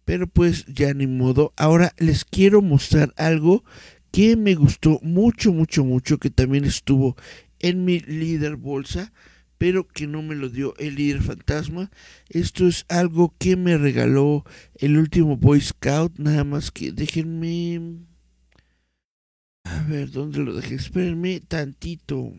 pero 0.07 0.25
pues 0.25 0.65
ya 0.67 0.93
ni 0.93 1.05
modo. 1.05 1.51
Ahora 1.57 1.93
les 1.97 2.23
quiero 2.23 2.61
mostrar 2.61 3.13
algo 3.17 3.65
que 4.09 4.37
me 4.37 4.55
gustó 4.55 5.01
mucho, 5.03 5.51
mucho, 5.51 5.83
mucho, 5.83 6.17
que 6.17 6.29
también 6.29 6.63
estuvo 6.63 7.17
en 7.59 7.83
mi 7.83 7.99
líder 7.99 8.55
bolsa, 8.55 9.11
pero 9.57 9.87
que 9.87 10.07
no 10.07 10.21
me 10.21 10.35
lo 10.35 10.49
dio 10.49 10.75
el 10.77 10.95
líder 10.95 11.21
fantasma. 11.21 11.91
Esto 12.29 12.67
es 12.67 12.85
algo 12.89 13.33
que 13.37 13.55
me 13.55 13.77
regaló 13.77 14.45
el 14.75 14.97
último 14.97 15.37
Boy 15.37 15.61
Scout, 15.61 16.17
nada 16.19 16.43
más 16.43 16.71
que 16.71 16.91
déjenme... 16.91 18.05
A 19.63 19.83
ver, 19.83 20.11
¿dónde 20.11 20.39
lo 20.39 20.53
dejé? 20.53 20.75
Espérenme 20.75 21.41
tantito. 21.41 22.31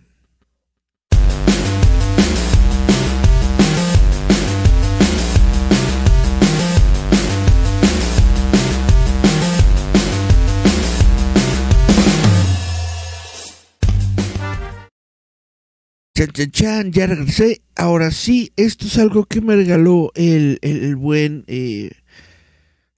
Chan, 16.19 16.51
chan, 16.51 16.91
ya 16.91 17.07
regresé. 17.07 17.63
Ahora 17.77 18.11
sí, 18.11 18.53
esto 18.57 18.89
es 18.89 18.99
algo 18.99 19.27
que 19.27 19.41
me 19.41 19.55
regaló 19.55 20.11
el, 20.17 20.59
el, 20.63 20.97
buen 20.97 21.45
eh, 21.47 21.93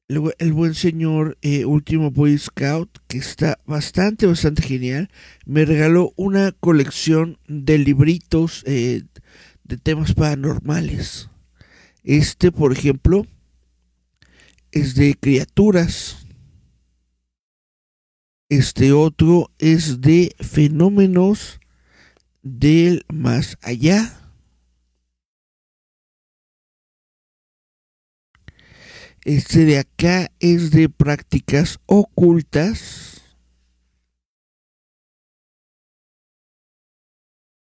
el, 0.09 0.53
buen 0.55 0.73
señor 0.73 1.37
eh, 1.43 1.66
último 1.66 2.11
Boy 2.11 2.39
Scout, 2.39 2.89
que 3.09 3.18
está 3.18 3.59
bastante, 3.66 4.25
bastante 4.25 4.62
genial. 4.62 5.11
Me 5.45 5.66
regaló 5.66 6.14
una 6.16 6.53
colección 6.53 7.39
de 7.47 7.77
libritos 7.77 8.64
eh, 8.66 9.03
de 9.64 9.77
temas 9.77 10.14
paranormales. 10.14 11.29
Este, 12.03 12.51
por 12.51 12.73
ejemplo, 12.73 13.27
es 14.73 14.95
de 14.95 15.14
criaturas. 15.14 16.27
Este 18.49 18.93
otro 18.93 19.51
es 19.59 20.01
de 20.01 20.35
fenómenos 20.39 21.60
del 22.43 23.05
más 23.09 23.59
allá. 23.62 24.16
Este 29.24 29.66
de 29.66 29.78
acá 29.78 30.30
es 30.41 30.70
de 30.70 30.88
prácticas 30.88 31.78
ocultas. 31.86 33.20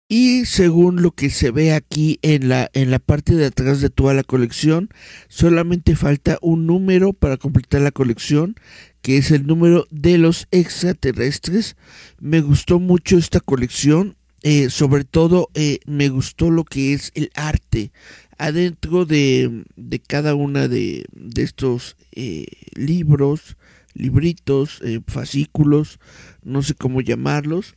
Y 0.08 0.46
según 0.46 1.02
lo 1.02 1.12
que 1.12 1.30
se 1.30 1.50
ve 1.50 1.74
aquí 1.74 2.20
en 2.22 2.50
la, 2.50 2.70
en 2.74 2.92
la 2.92 3.00
parte 3.00 3.34
de 3.36 3.48
atrás 3.48 3.82
de 3.82 3.90
toda 3.90 4.14
la 4.14 4.24
colección, 4.24 4.90
solamente 5.30 5.96
falta 5.96 6.38
un 6.42 6.68
número 6.68 7.14
para 7.14 7.38
completar 7.38 7.82
la 7.82 7.92
colección, 7.92 8.56
que 9.02 9.18
es 9.18 9.32
el 9.32 9.48
número 9.48 9.88
de 9.90 10.18
los 10.18 10.48
extraterrestres. 10.52 11.76
Me 12.20 12.42
gustó 12.42 12.80
mucho 12.80 13.18
esta 13.18 13.40
colección. 13.40 14.16
Eh, 14.48 14.70
sobre 14.70 15.06
todo 15.06 15.50
eh, 15.56 15.80
me 15.88 16.10
gustó 16.10 16.52
lo 16.52 16.66
que 16.66 16.94
es 16.94 17.12
el 17.16 17.32
arte 17.34 17.92
adentro 18.38 19.04
de, 19.04 19.66
de 19.76 19.98
cada 19.98 20.36
una 20.36 20.68
de, 20.68 21.04
de 21.14 21.42
estos 21.42 21.98
eh, 22.12 22.46
libros, 22.76 23.58
libritos, 23.96 24.84
fascículos, 25.08 26.00
no 26.44 26.62
sé 26.62 26.76
cómo 26.76 27.02
llamarlos, 27.02 27.74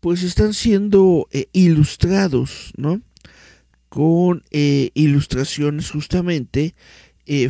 pues 0.00 0.24
están 0.24 0.54
siendo 0.54 1.28
ilustrados, 1.52 2.72
¿no? 2.76 3.00
Con 3.88 4.42
ilustraciones 4.50 5.90
justamente, 5.92 6.74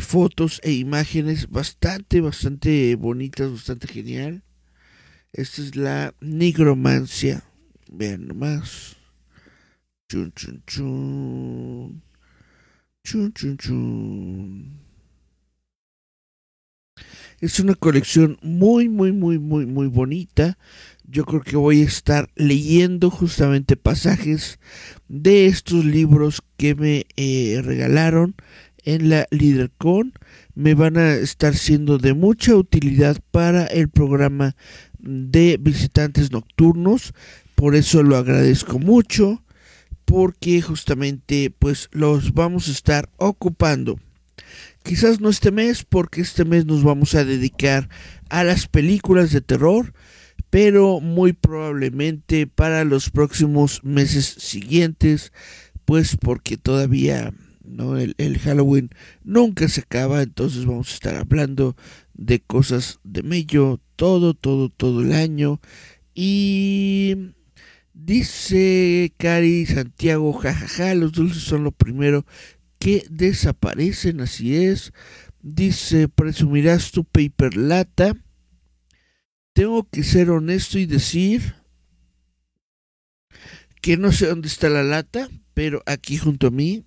fotos 0.01 0.61
e 0.63 0.73
imágenes 0.73 1.49
bastante, 1.49 2.21
bastante 2.21 2.93
bonitas, 2.95 3.51
bastante 3.51 3.87
genial. 3.87 4.43
Esta 5.33 5.61
es 5.63 5.75
la 5.75 6.13
nigromancia 6.21 7.48
Vean 7.91 8.27
nomás. 8.27 8.95
Chun, 10.07 10.31
chun, 10.35 10.61
chun. 10.67 12.01
Chun, 13.03 13.33
chun, 13.33 13.57
chun. 13.57 14.79
Es 17.41 17.59
una 17.59 17.73
colección 17.73 18.37
muy, 18.41 18.89
muy, 18.89 19.11
muy, 19.11 19.39
muy, 19.39 19.65
muy 19.65 19.87
bonita. 19.87 20.57
Yo 21.05 21.25
creo 21.25 21.41
que 21.41 21.55
voy 21.55 21.81
a 21.81 21.85
estar 21.85 22.29
leyendo 22.35 23.09
justamente 23.09 23.75
pasajes 23.75 24.59
de 25.07 25.47
estos 25.47 25.83
libros 25.83 26.43
que 26.57 26.75
me 26.75 27.05
eh, 27.15 27.61
regalaron 27.63 28.35
en 28.83 29.09
la 29.09 29.25
LeaderCon. 29.31 30.13
Me 30.53 30.75
van 30.75 30.97
a 30.97 31.13
estar 31.13 31.55
siendo 31.55 31.97
de 31.97 32.13
mucha 32.13 32.55
utilidad 32.55 33.17
para 33.31 33.65
el 33.65 33.89
programa 33.89 34.55
de 34.99 35.57
visitantes 35.59 36.31
nocturnos. 36.31 37.13
Por 37.59 37.75
eso 37.75 38.03
lo 38.03 38.15
agradezco 38.15 38.79
mucho. 38.79 39.43
Porque 40.05 40.61
justamente 40.61 41.51
pues 41.51 41.89
los 41.91 42.33
vamos 42.33 42.69
a 42.69 42.71
estar 42.71 43.09
ocupando. 43.17 43.99
Quizás 44.81 45.19
no 45.19 45.29
este 45.29 45.51
mes 45.51 45.83
porque 45.83 46.21
este 46.21 46.45
mes 46.45 46.65
nos 46.65 46.83
vamos 46.83 47.13
a 47.15 47.25
dedicar 47.25 47.89
a 48.29 48.45
las 48.45 48.67
películas 48.67 49.31
de 49.31 49.41
terror 49.41 49.93
pero 50.49 50.99
muy 50.99 51.33
probablemente 51.33 52.47
para 52.47 52.83
los 52.83 53.09
próximos 53.09 53.83
meses 53.83 54.25
siguientes, 54.25 55.31
pues 55.85 56.17
porque 56.17 56.57
todavía 56.57 57.33
¿no? 57.63 57.97
el, 57.97 58.39
Halloween 58.39 58.89
nunca 59.23 59.67
se 59.67 59.81
acaba, 59.81 60.23
entonces 60.23 60.65
vamos 60.65 60.89
a 60.89 60.93
estar 60.93 61.15
hablando 61.15 61.75
de 62.13 62.39
cosas 62.39 62.99
de 63.03 63.23
mello 63.23 63.79
todo, 63.95 64.33
todo, 64.33 64.69
todo 64.69 65.01
el 65.01 65.13
año. 65.13 65.61
Y 66.15 67.33
dice 68.05 69.13
Cari 69.17 69.65
Santiago, 69.65 70.33
jajaja, 70.33 70.95
los 70.95 71.11
dulces 71.11 71.43
son 71.43 71.63
lo 71.63 71.71
primero 71.71 72.25
que 72.79 73.05
desaparecen, 73.09 74.21
así 74.21 74.55
es. 74.55 74.93
Dice, 75.41 76.07
presumirás 76.07 76.91
tu 76.91 77.05
paper 77.05 77.55
lata 77.55 78.15
tengo 79.59 79.89
que 79.89 80.03
ser 80.03 80.29
honesto 80.29 80.79
y 80.79 80.85
decir 80.85 81.55
que 83.81 83.97
no 83.97 84.13
sé 84.13 84.27
dónde 84.27 84.47
está 84.47 84.69
la 84.69 84.83
lata, 84.83 85.29
pero 85.53 85.83
aquí 85.85 86.17
junto 86.17 86.47
a 86.47 86.51
mí 86.51 86.85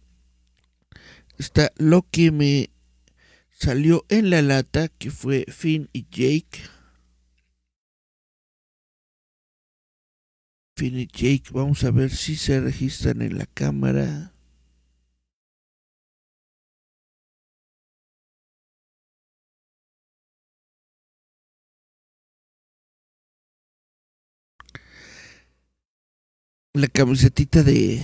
está 1.36 1.70
lo 1.76 2.06
que 2.10 2.30
me 2.30 2.70
salió 3.50 4.06
en 4.08 4.30
la 4.30 4.40
lata, 4.40 4.88
que 4.88 5.10
fue 5.10 5.44
Finn 5.48 5.90
y 5.92 6.06
Jake. 6.10 6.62
Finn 10.76 10.98
y 10.98 11.06
Jake, 11.06 11.50
vamos 11.52 11.84
a 11.84 11.90
ver 11.90 12.10
si 12.10 12.36
se 12.36 12.60
registran 12.60 13.22
en 13.22 13.38
la 13.38 13.46
cámara. 13.46 14.32
La 26.74 26.88
camisetita 26.88 27.62
de, 27.62 28.02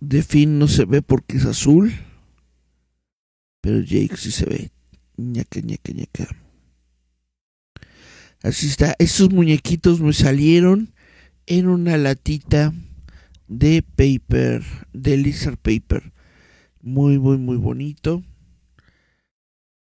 de 0.00 0.22
Finn 0.22 0.58
no 0.58 0.68
se 0.68 0.84
ve 0.84 1.00
porque 1.00 1.38
es 1.38 1.46
azul. 1.46 1.92
Pero 3.62 3.80
Jake 3.80 4.16
sí 4.18 4.30
se 4.30 4.44
ve. 4.44 4.70
ñaca, 5.16 5.60
ñaca, 5.60 5.92
ñaca. 5.92 6.28
Así 8.42 8.66
está. 8.66 8.94
Estos 8.98 9.30
muñequitos 9.30 10.00
me 10.00 10.12
salieron 10.12 10.93
en 11.46 11.68
una 11.68 11.96
latita 11.96 12.72
de 13.48 13.82
paper, 13.82 14.62
de 14.92 15.16
lizard 15.16 15.58
paper. 15.58 16.12
Muy, 16.80 17.18
muy, 17.18 17.38
muy 17.38 17.56
bonito. 17.56 18.22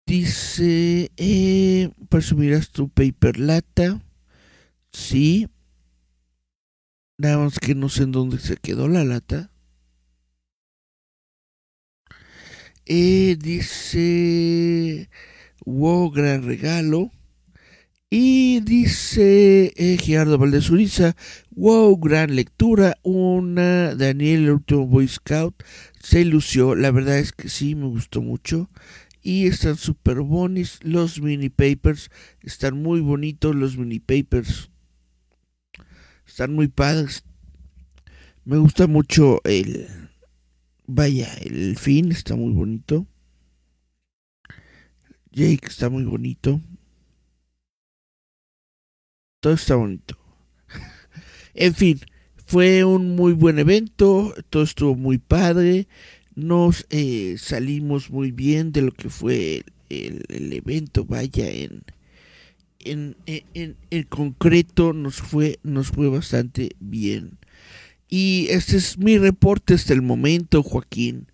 Dice, 0.05 1.11
eh, 1.17 1.91
presumirás 2.09 2.71
tu 2.71 2.89
paper 2.89 3.39
lata. 3.39 4.01
Sí, 4.91 5.47
Nada 7.19 7.37
más 7.37 7.59
que 7.59 7.75
no 7.75 7.89
sé 7.89 8.03
en 8.03 8.13
dónde 8.13 8.39
se 8.39 8.55
quedó 8.55 8.87
la 8.87 9.03
lata. 9.03 9.51
Eh, 12.85 13.35
dice, 13.37 15.09
wow, 15.65 16.09
gran 16.11 16.43
regalo. 16.43 17.11
Y 18.11 18.61
dice 18.61 19.71
eh, 19.75 19.97
Gerardo 19.99 20.39
Valdez 20.39 20.71
wow, 21.51 21.95
gran 21.99 22.35
lectura. 22.35 22.97
Una 23.03 23.93
Daniel, 23.93 24.45
el 24.45 24.51
último 24.51 24.87
Boy 24.87 25.07
Scout, 25.07 25.63
se 26.01 26.25
lució. 26.25 26.73
La 26.73 26.89
verdad 26.89 27.19
es 27.19 27.33
que 27.33 27.49
sí, 27.49 27.75
me 27.75 27.85
gustó 27.85 28.23
mucho. 28.23 28.71
Y 29.21 29.45
están 29.45 29.77
super 29.77 30.21
bonis. 30.21 30.79
Los 30.81 31.21
mini 31.21 31.49
papers 31.49 32.09
están 32.41 32.81
muy 32.81 32.99
bonitos. 32.99 33.55
Los 33.55 33.77
mini 33.77 33.99
papers 33.99 34.71
están 36.25 36.55
muy 36.55 36.67
padres. 36.67 37.23
Me 38.43 38.57
gusta 38.57 38.87
mucho 38.87 39.39
el. 39.43 39.87
Vaya, 40.87 41.31
el 41.41 41.77
fin 41.77 42.11
está 42.11 42.35
muy 42.35 42.53
bonito. 42.53 43.05
Jake 45.31 45.67
está 45.67 45.89
muy 45.89 46.05
bonito. 46.05 46.59
Todo 49.39 49.53
está 49.53 49.75
bonito. 49.75 50.17
en 51.53 51.73
fin, 51.73 51.99
fue 52.45 52.83
un 52.83 53.15
muy 53.15 53.33
buen 53.33 53.59
evento. 53.59 54.33
Todo 54.49 54.63
estuvo 54.63 54.95
muy 54.95 55.17
padre. 55.17 55.87
Nos 56.35 56.85
eh, 56.89 57.35
salimos 57.37 58.09
muy 58.09 58.31
bien 58.31 58.71
de 58.71 58.81
lo 58.81 58.91
que 58.91 59.09
fue 59.09 59.63
el, 59.89 60.53
evento. 60.53 61.05
Vaya, 61.05 61.49
en, 61.49 61.83
en, 62.79 63.15
en, 63.53 64.03
concreto 64.03 64.93
nos 64.93 65.17
fue, 65.17 65.59
nos 65.63 65.89
fue 65.89 66.09
bastante 66.09 66.71
bien. 66.79 67.37
Y 68.09 68.47
este 68.49 68.77
es 68.77 68.97
mi 68.97 69.17
reporte 69.17 69.73
hasta 69.73 69.93
el 69.93 70.01
momento, 70.01 70.63
Joaquín. 70.63 71.27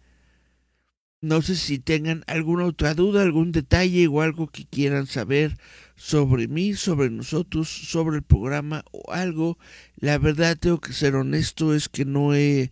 No 1.22 1.42
sé 1.42 1.56
si 1.56 1.80
tengan 1.80 2.24
alguna 2.28 2.66
otra 2.66 2.94
duda, 2.94 3.22
algún 3.24 3.52
detalle 3.52 4.08
o 4.08 4.22
algo 4.22 4.48
que 4.48 4.66
quieran 4.66 5.08
saber 5.08 5.58
sobre 5.96 6.48
mí, 6.48 6.76
sobre 6.76 7.10
nosotros, 7.10 7.70
sobre 7.70 8.18
el 8.18 8.24
programa 8.24 8.86
o 8.92 9.12
algo. 9.12 9.58
La 9.98 10.18
verdad 10.18 10.58
tengo 10.58 10.80
que 10.80 10.94
ser 10.94 11.16
honesto, 11.16 11.74
es 11.74 11.90
que 11.90 12.06
no 12.06 12.36
he 12.36 12.72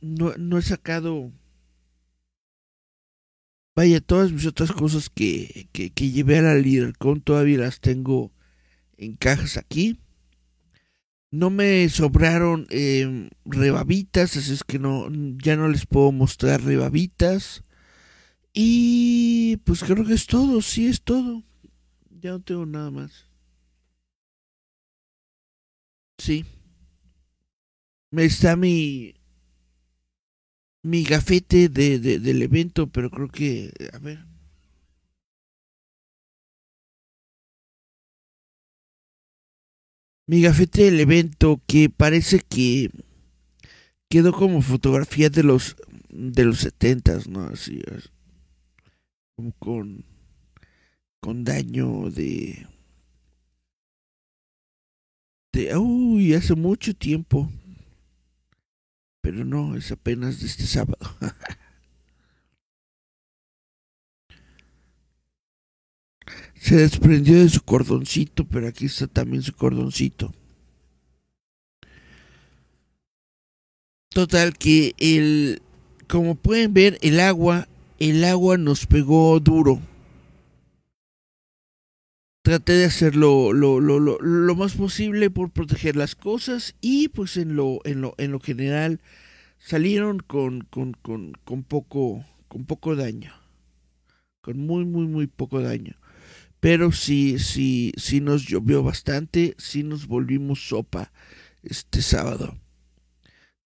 no, 0.00 0.34
no 0.36 0.58
he 0.58 0.62
sacado 0.62 1.32
Vaya, 3.74 4.00
todas 4.02 4.32
mis 4.32 4.44
otras 4.46 4.70
cosas 4.70 5.08
que, 5.08 5.68
que, 5.72 6.10
llevé 6.10 6.38
a 6.38 6.42
la 6.42 6.54
LeaderCon 6.54 7.22
todavía 7.22 7.58
las 7.58 7.80
tengo 7.80 8.30
en 8.98 9.16
cajas 9.16 9.56
aquí. 9.56 9.98
No 11.32 11.50
me 11.50 11.88
sobraron 11.88 12.66
eh, 12.70 13.28
rebabitas, 13.46 14.36
así 14.36 14.52
es 14.52 14.62
que 14.64 14.78
no, 14.78 15.08
ya 15.42 15.56
no 15.56 15.66
les 15.68 15.86
puedo 15.86 16.12
mostrar 16.12 16.62
rebabitas. 16.62 17.64
Y 18.52 19.56
pues 19.64 19.82
creo 19.82 20.04
que 20.06 20.14
es 20.14 20.26
todo, 20.26 20.62
sí 20.62 20.86
es 20.86 21.02
todo. 21.02 21.42
Ya 22.20 22.32
no 22.32 22.40
tengo 22.42 22.66
nada 22.66 22.90
más. 22.90 23.26
Sí. 26.18 26.44
Me 28.10 28.24
está 28.24 28.54
mi 28.56 29.14
mi 30.82 31.04
gafete 31.04 31.68
de, 31.68 31.98
del 31.98 32.42
evento, 32.42 32.88
pero 32.88 33.10
creo 33.10 33.28
que, 33.28 33.72
a 33.92 33.98
ver. 33.98 34.31
Mi 40.26 40.40
gafete 40.40 40.84
del 40.84 41.00
evento 41.00 41.60
que 41.66 41.90
parece 41.90 42.40
que 42.40 42.90
quedó 44.08 44.32
como 44.32 44.62
fotografía 44.62 45.30
de 45.30 45.42
los 45.42 45.76
de 46.10 46.44
los 46.44 46.58
setentas, 46.58 47.28
¿no? 47.28 47.44
Así 47.44 47.82
como 49.36 49.52
con 49.58 50.04
con 51.20 51.44
daño 51.44 52.10
de 52.10 52.66
de 55.52 55.76
uy, 55.76 56.34
hace 56.34 56.54
mucho 56.54 56.94
tiempo. 56.94 57.50
Pero 59.20 59.44
no, 59.44 59.76
es 59.76 59.92
apenas 59.92 60.40
de 60.40 60.46
este 60.46 60.66
sábado. 60.66 60.98
Se 66.62 66.76
desprendió 66.76 67.40
de 67.40 67.48
su 67.48 67.60
cordoncito, 67.60 68.44
pero 68.44 68.68
aquí 68.68 68.86
está 68.86 69.08
también 69.08 69.42
su 69.42 69.52
cordoncito. 69.52 70.32
Total 74.10 74.56
que 74.56 74.94
el 74.98 75.60
como 76.06 76.36
pueden 76.36 76.72
ver 76.72 76.98
el 77.02 77.18
agua, 77.18 77.66
el 77.98 78.22
agua 78.22 78.58
nos 78.58 78.86
pegó 78.86 79.40
duro. 79.40 79.80
Traté 82.42 82.74
de 82.74 82.84
hacerlo 82.84 83.52
lo, 83.52 83.80
lo, 83.80 83.98
lo, 83.98 84.20
lo, 84.20 84.54
más 84.54 84.74
posible 84.74 85.30
por 85.30 85.50
proteger 85.50 85.96
las 85.96 86.14
cosas 86.14 86.76
y 86.80 87.08
pues 87.08 87.36
en 87.38 87.56
lo, 87.56 87.80
en 87.84 88.02
lo, 88.02 88.14
en 88.18 88.30
lo 88.30 88.38
general 88.38 89.00
salieron 89.58 90.20
con, 90.20 90.60
con, 90.60 90.92
con, 90.92 91.32
con 91.44 91.64
poco, 91.64 92.24
con 92.46 92.66
poco 92.66 92.94
daño. 92.94 93.32
Con 94.42 94.60
muy, 94.60 94.84
muy, 94.84 95.08
muy 95.08 95.26
poco 95.26 95.60
daño. 95.60 95.96
Pero 96.62 96.92
sí, 96.92 97.40
sí, 97.40 97.92
sí 97.96 98.20
nos 98.20 98.46
llovió 98.46 98.84
bastante, 98.84 99.56
sí 99.58 99.82
nos 99.82 100.06
volvimos 100.06 100.68
sopa 100.68 101.10
este 101.64 102.02
sábado. 102.02 102.56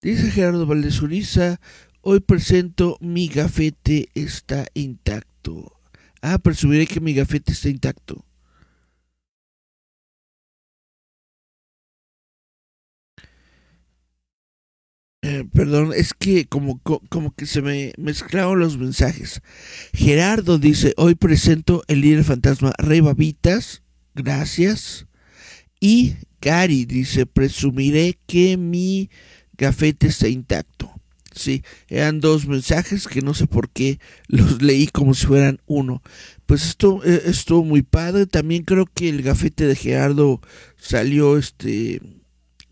Dice 0.00 0.30
Gerardo 0.30 0.64
Valdez 0.64 1.02
Uriza, 1.02 1.60
hoy 2.00 2.20
presento 2.20 2.96
mi 3.02 3.28
gafete 3.28 4.08
está 4.14 4.64
intacto. 4.72 5.78
Ah, 6.22 6.38
presumiré 6.38 6.86
que 6.86 7.00
mi 7.00 7.12
gafete 7.12 7.52
está 7.52 7.68
intacto. 7.68 8.24
Perdón, 15.44 15.92
es 15.94 16.14
que 16.14 16.46
como, 16.46 16.80
como 16.80 17.34
que 17.34 17.46
se 17.46 17.62
me 17.62 17.92
mezclaron 17.98 18.58
los 18.58 18.78
mensajes. 18.78 19.42
Gerardo 19.92 20.58
dice, 20.58 20.94
hoy 20.96 21.14
presento 21.14 21.82
el 21.88 22.00
líder 22.00 22.24
fantasma 22.24 22.72
Rey 22.78 23.00
Babitas, 23.00 23.82
gracias. 24.14 25.06
Y 25.80 26.14
Cari 26.40 26.84
dice, 26.84 27.26
presumiré 27.26 28.18
que 28.26 28.56
mi 28.56 29.10
gafete 29.56 30.08
está 30.08 30.28
intacto. 30.28 30.92
Sí, 31.36 31.62
eran 31.88 32.20
dos 32.20 32.46
mensajes 32.46 33.06
que 33.06 33.20
no 33.20 33.34
sé 33.34 33.46
por 33.46 33.68
qué 33.68 34.00
los 34.26 34.62
leí 34.62 34.86
como 34.86 35.12
si 35.12 35.26
fueran 35.26 35.60
uno. 35.66 36.02
Pues 36.46 36.64
esto 36.64 37.02
eh, 37.04 37.22
estuvo 37.26 37.62
muy 37.62 37.82
padre. 37.82 38.26
También 38.26 38.64
creo 38.64 38.86
que 38.86 39.10
el 39.10 39.22
gafete 39.22 39.66
de 39.66 39.76
Gerardo 39.76 40.40
salió 40.78 41.36
este 41.36 42.00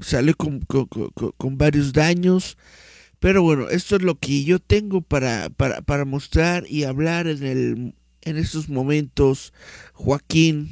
sale 0.04 0.34
con, 0.34 0.60
con, 0.60 1.58
varios 1.58 1.92
daños. 1.92 2.56
Pero 3.20 3.42
bueno, 3.42 3.68
esto 3.70 3.96
es 3.96 4.02
lo 4.02 4.16
que 4.18 4.44
yo 4.44 4.58
tengo 4.58 5.00
para, 5.00 5.50
para, 5.50 5.80
para 5.82 6.04
mostrar 6.04 6.64
y 6.68 6.84
hablar 6.84 7.26
en, 7.26 7.42
el, 7.44 7.94
en 8.22 8.36
estos 8.36 8.68
momentos. 8.68 9.52
Joaquín, 9.94 10.70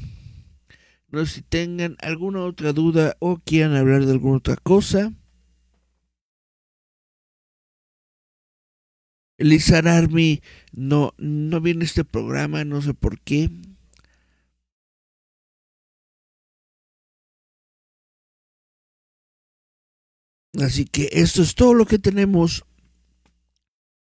no 1.09 1.25
sé 1.27 1.35
si 1.35 1.43
tengan 1.43 1.97
alguna 2.01 2.45
otra 2.45 2.73
duda 2.73 3.17
o 3.21 3.39
quieran 3.39 3.77
hablar 3.77 4.07
de 4.07 4.13
alguna 4.13 4.39
otra 4.39 4.57
cosa. 4.57 5.13
Lizar 9.39 9.89
Army 9.89 10.41
no, 10.73 11.15
no 11.19 11.61
viene 11.61 11.85
este 11.85 12.05
programa, 12.05 12.65
no 12.65 12.81
sé 12.81 12.95
por 12.95 13.21
qué. 13.21 13.51
Así 20.61 20.85
que 20.85 21.09
esto 21.13 21.43
es 21.43 21.55
todo 21.55 21.75
lo 21.75 21.87
que 21.87 21.99
tenemos. 21.99 22.65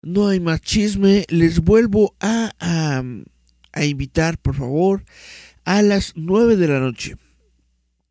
No 0.02 0.28
hay 0.28 0.40
más 0.40 0.60
chisme. 0.60 1.24
Les 1.28 1.60
vuelvo 1.60 2.14
a, 2.20 2.52
a, 2.60 3.84
invitar, 3.84 4.38
por 4.38 4.54
favor, 4.54 5.04
a 5.64 5.80
las 5.82 6.12
9 6.16 6.56
de 6.56 6.68
la 6.68 6.80
noche. 6.80 7.16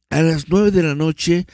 A 0.10 0.22
las 0.22 0.50
9 0.50 0.72
de 0.72 0.84
la 0.84 0.96
noche 0.96 1.46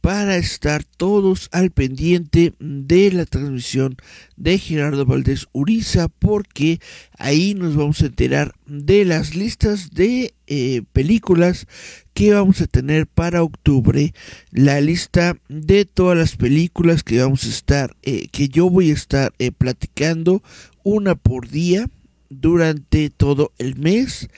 para 0.00 0.36
estar 0.36 0.84
todos 0.84 1.48
al 1.52 1.70
pendiente 1.70 2.54
de 2.58 3.12
la 3.12 3.26
transmisión 3.26 3.96
de 4.36 4.58
Gerardo 4.58 5.04
Valdés 5.04 5.46
Uriza 5.52 6.08
porque 6.08 6.80
ahí 7.18 7.54
nos 7.54 7.76
vamos 7.76 8.00
a 8.02 8.06
enterar 8.06 8.54
de 8.66 9.04
las 9.04 9.34
listas 9.34 9.90
de 9.90 10.34
eh, 10.46 10.82
películas 10.92 11.66
que 12.14 12.32
vamos 12.32 12.60
a 12.60 12.66
tener 12.66 13.06
para 13.06 13.42
octubre 13.42 14.14
la 14.50 14.80
lista 14.80 15.36
de 15.48 15.84
todas 15.84 16.16
las 16.16 16.36
películas 16.36 17.02
que 17.02 17.20
vamos 17.20 17.44
a 17.44 17.48
estar 17.48 17.96
eh, 18.02 18.28
que 18.28 18.48
yo 18.48 18.70
voy 18.70 18.90
a 18.90 18.94
estar 18.94 19.32
eh, 19.38 19.52
platicando 19.52 20.42
una 20.84 21.14
por 21.16 21.48
día 21.48 21.88
durante 22.30 23.10
todo 23.10 23.52
el 23.58 23.76
mes 23.76 24.28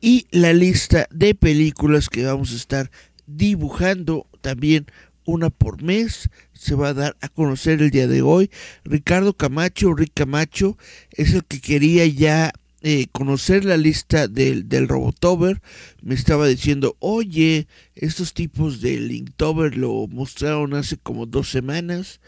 y 0.00 0.26
la 0.30 0.52
lista 0.52 1.06
de 1.10 1.34
películas 1.34 2.08
que 2.08 2.24
vamos 2.24 2.52
a 2.52 2.56
estar 2.56 2.90
dibujando 3.26 4.26
también 4.40 4.86
una 5.30 5.50
por 5.50 5.82
mes. 5.82 6.28
Se 6.52 6.74
va 6.74 6.88
a 6.88 6.94
dar 6.94 7.16
a 7.20 7.28
conocer 7.28 7.80
el 7.80 7.90
día 7.90 8.06
de 8.06 8.22
hoy. 8.22 8.50
Ricardo 8.84 9.34
Camacho, 9.34 9.94
Rick 9.94 10.12
Camacho, 10.14 10.76
es 11.12 11.34
el 11.34 11.44
que 11.44 11.60
quería 11.60 12.06
ya 12.06 12.52
eh, 12.82 13.08
conocer 13.12 13.64
la 13.64 13.76
lista 13.76 14.26
del, 14.26 14.68
del 14.68 14.88
Robotober. 14.88 15.60
Me 16.02 16.14
estaba 16.14 16.46
diciendo, 16.46 16.96
oye, 16.98 17.66
estos 17.94 18.32
tipos 18.32 18.80
de 18.80 18.98
Linktober 18.98 19.76
lo 19.76 20.06
mostraron 20.08 20.74
hace 20.74 20.96
como 20.96 21.26
dos 21.26 21.50
semanas 21.50 22.20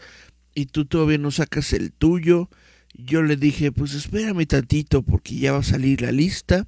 y 0.53 0.67
tú 0.67 0.85
todavía 0.85 1.17
no 1.17 1.31
sacas 1.31 1.73
el 1.73 1.91
tuyo. 1.91 2.49
Yo 2.93 3.23
le 3.23 3.35
dije, 3.35 3.71
pues 3.71 3.95
espérame 3.95 4.45
tantito 4.45 5.01
porque 5.01 5.35
ya 5.35 5.53
va 5.53 5.59
a 5.59 5.63
salir 5.63 6.01
la 6.01 6.11
lista. 6.11 6.67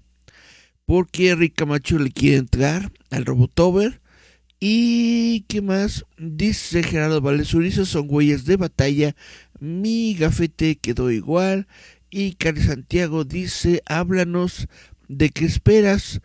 Porque 0.85 1.33
Rick 1.35 1.55
Camacho 1.55 1.97
le 1.97 2.11
quiere 2.11 2.37
entrar 2.37 2.91
al 3.09 3.25
Robotober 3.25 4.01
y 4.67 5.41
qué 5.41 5.61
más, 5.61 6.05
dice 6.17 6.81
Gerardo 6.81 7.21
Valesuriza, 7.21 7.85
son 7.85 8.07
huellas 8.09 8.45
de 8.45 8.55
batalla. 8.55 9.15
Mi 9.59 10.15
gafete 10.15 10.77
quedó 10.77 11.11
igual. 11.11 11.67
Y 12.09 12.33
Cari 12.33 12.63
Santiago 12.63 13.25
dice, 13.25 13.83
háblanos 13.85 14.67
de 15.07 15.29
qué 15.29 15.45
esperas 15.45 16.19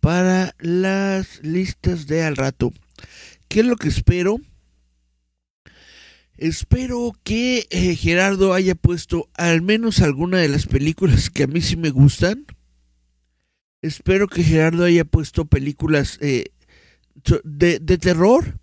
para 0.00 0.56
las 0.58 1.40
listas 1.44 2.08
de 2.08 2.24
al 2.24 2.34
rato. 2.34 2.72
¿Qué 3.46 3.60
es 3.60 3.66
lo 3.66 3.76
que 3.76 3.90
espero? 3.90 4.40
Espero 6.36 7.12
que 7.22 7.68
eh, 7.70 7.94
Gerardo 7.94 8.54
haya 8.54 8.74
puesto 8.74 9.28
al 9.34 9.62
menos 9.62 10.00
alguna 10.00 10.38
de 10.38 10.48
las 10.48 10.66
películas 10.66 11.30
que 11.30 11.44
a 11.44 11.46
mí 11.46 11.60
sí 11.60 11.76
me 11.76 11.90
gustan. 11.90 12.44
Espero 13.82 14.26
que 14.26 14.42
Gerardo 14.42 14.82
haya 14.82 15.04
puesto 15.04 15.44
películas 15.44 16.18
eh, 16.20 16.46
de, 17.44 17.98
terror. 17.98 18.58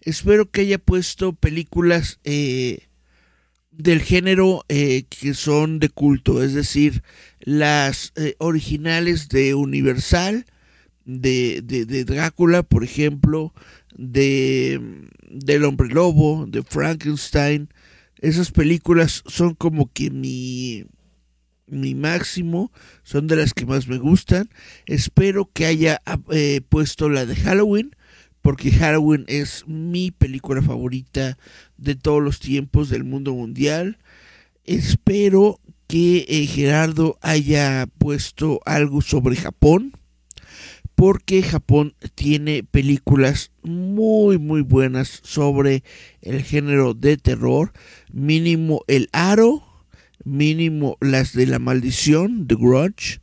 Espero 0.00 0.50
que 0.50 0.62
haya 0.62 0.78
puesto 0.78 1.32
películas 1.32 2.18
eh, 2.24 2.88
del 3.70 4.02
género 4.02 4.64
eh, 4.68 5.04
que 5.08 5.34
son 5.34 5.78
de 5.78 5.88
culto, 5.88 6.42
es 6.42 6.54
decir, 6.54 7.02
las 7.40 8.12
eh, 8.16 8.34
originales 8.38 9.28
de 9.28 9.54
Universal, 9.54 10.44
de, 11.04 11.62
de, 11.62 12.04
Drácula, 12.04 12.62
por 12.62 12.84
ejemplo, 12.84 13.52
de 13.96 14.80
del 15.28 15.64
hombre 15.64 15.88
lobo, 15.88 16.46
de 16.46 16.62
Frankenstein. 16.62 17.68
Esas 18.20 18.52
películas 18.52 19.24
son 19.26 19.54
como 19.54 19.90
que 19.92 20.10
mi 20.10 20.84
mi 21.72 21.94
máximo, 21.94 22.70
son 23.02 23.26
de 23.26 23.36
las 23.36 23.54
que 23.54 23.66
más 23.66 23.88
me 23.88 23.98
gustan. 23.98 24.48
Espero 24.86 25.50
que 25.52 25.66
haya 25.66 26.02
eh, 26.30 26.60
puesto 26.68 27.08
la 27.08 27.26
de 27.26 27.34
Halloween, 27.34 27.96
porque 28.42 28.70
Halloween 28.70 29.24
es 29.28 29.64
mi 29.66 30.10
película 30.10 30.62
favorita 30.62 31.38
de 31.78 31.94
todos 31.94 32.22
los 32.22 32.40
tiempos 32.40 32.90
del 32.90 33.04
mundo 33.04 33.34
mundial. 33.34 33.98
Espero 34.64 35.60
que 35.86 36.26
eh, 36.28 36.46
Gerardo 36.46 37.18
haya 37.22 37.86
puesto 37.98 38.60
algo 38.64 39.00
sobre 39.00 39.36
Japón, 39.36 39.92
porque 40.94 41.42
Japón 41.42 41.94
tiene 42.14 42.62
películas 42.62 43.50
muy 43.62 44.38
muy 44.38 44.60
buenas 44.60 45.20
sobre 45.22 45.82
el 46.20 46.42
género 46.42 46.94
de 46.94 47.16
terror, 47.16 47.72
mínimo 48.12 48.82
El 48.86 49.08
Aro, 49.12 49.71
mínimo 50.24 50.96
las 51.00 51.32
de 51.32 51.46
la 51.46 51.58
maldición, 51.58 52.46
The 52.46 52.54
Grudge, 52.54 53.20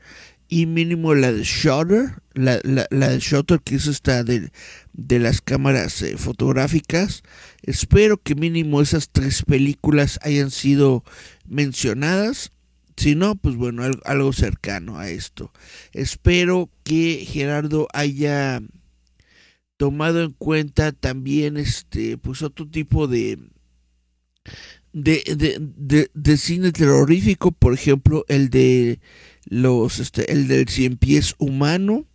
y 0.48 0.66
mínimo 0.66 1.14
la 1.14 1.32
de 1.32 1.44
Shutter, 1.44 2.22
la, 2.34 2.60
la, 2.64 3.10
de 3.10 3.20
Shutter 3.20 3.62
que 3.62 3.76
es 3.76 3.86
esta 3.86 4.24
de, 4.24 4.52
de 4.94 5.20
las 5.20 5.42
cámaras 5.42 6.02
eh, 6.02 6.18
fotográficas. 6.18 7.22
Espero 7.62 8.18
que 8.18 8.34
mínimo 8.34 8.82
esas 8.82 9.10
tres 9.10 9.44
películas 9.44 10.20
hayan 10.24 10.50
sido 10.50 11.04
mencionadas. 11.48 12.52
Si 12.98 13.16
no, 13.16 13.36
pues 13.36 13.56
bueno, 13.56 13.84
algo, 13.84 14.02
algo 14.06 14.34
cercano 14.34 14.98
a 14.98 15.10
esto. 15.10 15.54
Espero 15.94 16.70
que 16.84 17.26
Gerardo 17.30 17.88
haya 17.94 18.62
tomado 19.78 20.24
en 20.24 20.32
cuenta 20.32 20.92
también 20.92 21.56
este 21.56 22.18
pues 22.18 22.42
otro 22.42 22.68
tipo 22.68 23.08
de 23.08 23.40
de, 24.94 26.10
de, 26.14 26.38
cine 26.38 26.72
terrorífico, 26.72 27.52
por 27.52 27.74
ejemplo, 27.74 28.26
el 28.28 28.50
de 28.50 29.00
los 29.46 30.00
este, 30.00 30.32
el 30.32 30.48
del 30.48 30.68
cien 30.68 30.98
pies 30.98 31.36
humano, 31.38 32.06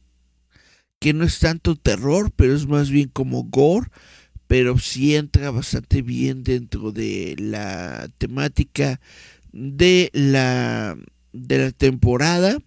que 1.00 1.12
no 1.12 1.24
es 1.24 1.38
tanto 1.38 1.76
terror, 1.76 2.32
pero 2.34 2.54
es 2.54 2.66
más 2.66 2.90
bien 2.90 3.08
como 3.08 3.44
gore, 3.44 3.88
pero 4.46 4.78
sí 4.78 5.14
entra 5.14 5.50
bastante 5.50 6.02
bien 6.02 6.42
dentro 6.42 6.92
de 6.92 7.36
la 7.38 8.08
temática 8.18 9.00
de 9.52 10.10
la 10.12 10.96
de 11.32 11.58
la 11.58 11.70
temporada. 11.72 12.58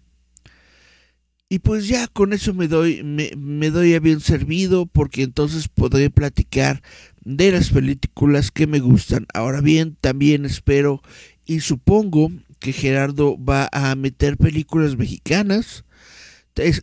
Y 1.50 1.60
pues 1.60 1.88
ya 1.88 2.06
con 2.08 2.34
eso 2.34 2.52
me 2.52 2.68
doy, 2.68 3.02
me, 3.02 3.30
me 3.34 3.70
doy 3.70 3.94
a 3.94 4.00
bien 4.00 4.20
servido 4.20 4.84
porque 4.84 5.22
entonces 5.22 5.68
podré 5.68 6.10
platicar 6.10 6.82
de 7.28 7.52
las 7.52 7.68
películas 7.68 8.50
que 8.50 8.66
me 8.66 8.80
gustan. 8.80 9.26
Ahora 9.34 9.60
bien, 9.60 9.98
también 10.00 10.46
espero 10.46 11.02
y 11.44 11.60
supongo 11.60 12.30
que 12.58 12.72
Gerardo 12.72 13.36
va 13.36 13.68
a 13.70 13.94
meter 13.96 14.38
películas 14.38 14.96
mexicanas. 14.96 15.84
eso 16.54 16.80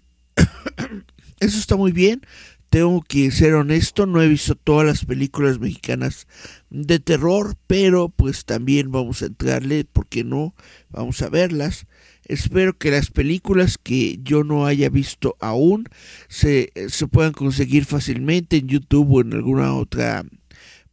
está 1.39 1.76
muy 1.76 1.91
bien. 1.91 2.22
Tengo 2.70 3.02
que 3.02 3.32
ser 3.32 3.56
honesto, 3.56 4.06
no 4.06 4.22
he 4.22 4.28
visto 4.28 4.54
todas 4.54 4.86
las 4.86 5.06
películas 5.06 5.60
mexicanas 5.60 6.28
de 6.70 7.00
terror, 7.00 7.56
pero 7.66 8.10
pues 8.10 8.46
también 8.46 8.91
vamos 8.91 9.24
a 9.24 9.28
entrarle, 9.28 9.86
porque 9.91 10.24
no? 10.24 10.54
Vamos 10.89 11.24
a 11.24 11.30
verlas. 11.30 11.88
Espero 12.26 12.78
que 12.78 12.91
las 12.91 13.11
películas 13.11 13.78
que 13.78 14.19
yo 14.23 14.43
no 14.43 14.65
haya 14.65 14.89
visto 14.89 15.38
aún 15.39 15.88
se, 16.28 16.71
se 16.89 17.07
puedan 17.07 17.34
conseguir 17.34 17.86
fácilmente 17.86 18.57
en 18.57 18.67
YouTube 18.67 19.11
o 19.11 19.21
en 19.21 19.34
alguna 19.34 19.76
otra 19.76 20.26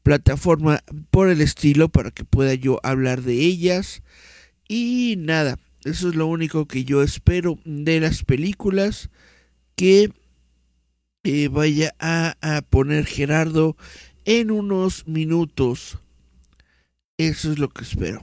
plataforma 0.02 0.82
por 1.10 1.28
el 1.28 1.40
estilo 1.40 1.88
para 1.88 2.10
que 2.10 2.24
pueda 2.24 2.54
yo 2.54 2.80
hablar 2.82 3.22
de 3.22 3.34
ellas. 3.34 4.02
Y 4.68 5.16
nada, 5.18 5.58
eso 5.84 6.08
es 6.08 6.14
lo 6.14 6.26
único 6.26 6.66
que 6.66 6.84
yo 6.84 7.02
espero 7.02 7.58
de 7.64 8.00
las 8.00 8.24
películas 8.24 9.10
que 9.74 10.12
eh, 11.24 11.48
vaya 11.48 11.94
a, 11.98 12.36
a, 12.40 12.62
poner 12.62 13.06
Gerardo 13.06 13.76
en 14.24 14.50
unos 14.50 15.06
minutos. 15.06 15.98
Eso 17.16 17.52
es 17.52 17.58
lo 17.58 17.68
que 17.68 17.84
espero. 17.84 18.22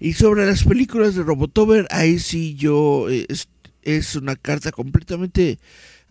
Y 0.00 0.14
sobre 0.14 0.46
las 0.46 0.64
películas 0.64 1.14
de 1.14 1.22
Robotover, 1.22 1.86
ahí 1.90 2.18
sí 2.18 2.54
yo 2.54 3.08
eh, 3.10 3.26
es, 3.82 4.16
una 4.16 4.36
carta 4.36 4.72
completamente 4.72 5.58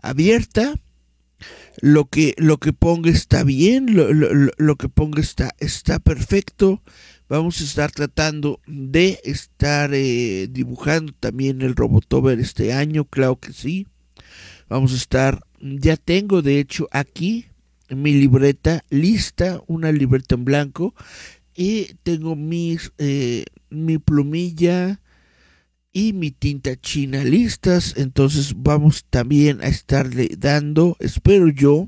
abierta. 0.02 0.76
Lo 1.80 2.06
que, 2.06 2.36
lo 2.38 2.58
que 2.58 2.74
ponga 2.74 3.10
está 3.10 3.44
bien, 3.44 3.96
lo, 3.96 4.14
lo, 4.14 4.52
lo 4.56 4.76
que 4.76 4.90
ponga 4.90 5.22
está, 5.22 5.56
está 5.60 6.00
perfecto 6.00 6.82
vamos 7.32 7.62
a 7.62 7.64
estar 7.64 7.90
tratando 7.92 8.60
de 8.68 9.22
estar 9.24 9.94
eh, 9.94 10.50
dibujando 10.52 11.14
también 11.18 11.62
el 11.62 11.78
Robotover 11.78 12.38
este 12.42 12.74
año, 12.74 13.06
claro 13.06 13.40
que 13.40 13.54
sí. 13.54 13.88
Vamos 14.68 14.92
a 14.92 14.98
estar, 14.98 15.42
ya 15.62 15.96
tengo 15.96 16.42
de 16.42 16.60
hecho 16.60 16.90
aquí 16.92 17.46
mi 17.88 18.12
libreta 18.12 18.84
lista, 18.90 19.62
una 19.68 19.94
libreta 19.94 20.36
en 20.36 20.44
blanco 20.44 20.94
y 21.62 21.94
tengo 22.02 22.36
mis, 22.36 22.92
eh, 22.98 23.46
mi 23.70 24.00
plumilla 24.00 25.00
y 25.94 26.12
mi 26.12 26.32
tinta 26.32 26.76
china 26.76 27.24
listas, 27.24 27.94
entonces 27.98 28.56
vamos 28.58 29.06
también 29.12 29.62
a 29.62 29.68
estarle 29.68 30.32
dando, 30.40 30.98
espero 31.00 31.50
yo, 31.50 31.88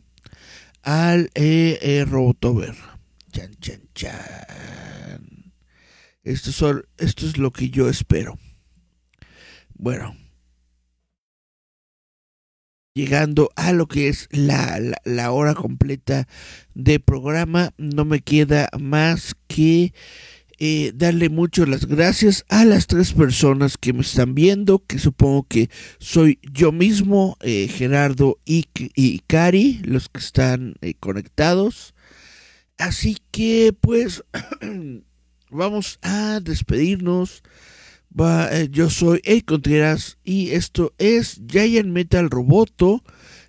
al 0.83 1.31
eh, 1.33 1.79
eh, 1.81 2.05
Robotover. 2.05 2.75
Chan, 3.31 3.55
chan, 3.59 3.81
chan. 3.95 5.53
Son, 6.35 6.85
esto 6.99 7.25
es 7.25 7.39
lo 7.39 7.51
que 7.51 7.71
yo 7.71 7.89
espero. 7.89 8.37
Bueno, 9.73 10.15
llegando 12.93 13.49
a 13.55 13.73
lo 13.73 13.87
que 13.87 14.07
es 14.07 14.27
la, 14.31 15.31
hora 15.31 15.55
completa 15.55 16.27
de 16.75 16.99
programa, 16.99 17.73
no 17.77 18.05
me 18.05 18.21
queda 18.21 18.69
más 18.79 19.35
que 19.47 19.93
eh, 20.59 20.91
darle 20.93 21.29
mucho 21.29 21.65
las 21.65 21.87
gracias 21.87 22.45
a 22.49 22.65
las 22.65 22.85
tres 22.85 23.13
personas 23.13 23.77
que 23.77 23.93
me 23.93 24.01
están 24.01 24.35
viendo, 24.35 24.83
que 24.85 24.99
supongo 24.99 25.43
que 25.47 25.69
soy 25.97 26.39
yo 26.51 26.71
mismo, 26.71 27.37
eh, 27.41 27.67
Gerardo 27.67 28.39
y, 28.45 28.67
y, 28.95 29.19
Cari, 29.25 29.81
los 29.83 30.09
que 30.09 30.19
están 30.19 30.75
eh, 30.81 30.93
conectados. 30.99 31.95
Así 32.77 33.17
que 33.31 33.73
pues 33.79 34.23
vamos 35.49 35.97
a 36.03 36.39
despedirnos. 36.41 37.41
Eh, 38.15 38.67
yo 38.71 38.91
soy 38.91 39.21
El 39.23 39.43
Contreras 39.43 40.19
y 40.23 40.51
esto 40.51 40.93
es 40.99 41.41
Giant 41.47 41.89
Metal 41.89 42.29
Roboto. 42.29 43.03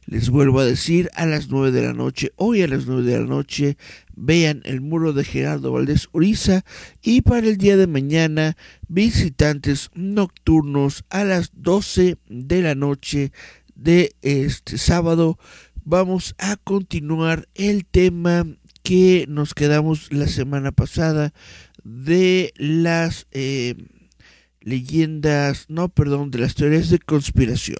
Les 0.06 0.30
vuelvo 0.30 0.60
a 0.60 0.64
decir 0.64 1.10
a 1.14 1.26
las 1.26 1.48
9 1.48 1.70
de 1.70 1.82
la 1.82 1.92
noche, 1.92 2.32
hoy 2.36 2.62
a 2.62 2.68
las 2.68 2.86
9 2.86 3.02
de 3.02 3.18
la 3.20 3.26
noche, 3.26 3.76
vean 4.14 4.62
el 4.64 4.80
muro 4.80 5.12
de 5.12 5.24
Gerardo 5.24 5.72
Valdés 5.72 6.08
Uriza 6.12 6.64
y 7.02 7.20
para 7.20 7.46
el 7.46 7.58
día 7.58 7.76
de 7.76 7.86
mañana, 7.86 8.56
visitantes 8.88 9.90
nocturnos 9.94 11.04
a 11.10 11.24
las 11.24 11.50
12 11.54 12.16
de 12.28 12.62
la 12.62 12.74
noche 12.74 13.32
de 13.74 14.14
este 14.22 14.78
sábado. 14.78 15.38
Vamos 15.84 16.34
a 16.38 16.56
continuar 16.56 17.48
el 17.54 17.84
tema 17.84 18.46
que 18.82 19.26
nos 19.28 19.52
quedamos 19.52 20.10
la 20.10 20.28
semana 20.28 20.72
pasada 20.72 21.34
de 21.82 22.54
las 22.56 23.26
eh, 23.32 23.74
leyendas, 24.64 25.66
no, 25.68 25.90
perdón, 25.90 26.30
de 26.30 26.38
las 26.38 26.54
teorías 26.54 26.88
de 26.88 26.98
conspiración. 26.98 27.78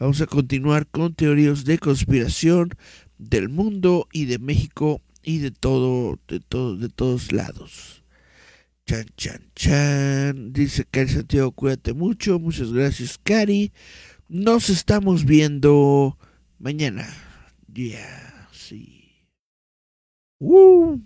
Vamos 0.00 0.20
a 0.20 0.26
continuar 0.26 0.86
con 0.86 1.14
teorías 1.14 1.64
de 1.64 1.78
conspiración 1.78 2.70
del 3.18 3.48
mundo 3.50 4.08
y 4.12 4.24
de 4.24 4.38
México 4.38 5.02
y 5.22 5.38
de 5.38 5.50
todo, 5.50 6.18
de 6.26 6.40
todo, 6.40 6.76
de 6.76 6.88
todos 6.88 7.32
lados. 7.32 8.02
Chan, 8.86 9.06
chan, 9.16 9.42
chan. 9.54 10.52
Dice 10.52 10.84
Cari 10.90 11.08
Santiago, 11.08 11.52
cuídate 11.52 11.92
mucho. 11.92 12.38
Muchas 12.38 12.72
gracias, 12.72 13.18
Cari. 13.22 13.70
Nos 14.28 14.70
estamos 14.70 15.24
viendo 15.24 16.18
mañana. 16.58 17.06
Ya, 17.68 18.48
sí. 18.52 19.26
¡Woo! 20.40 21.00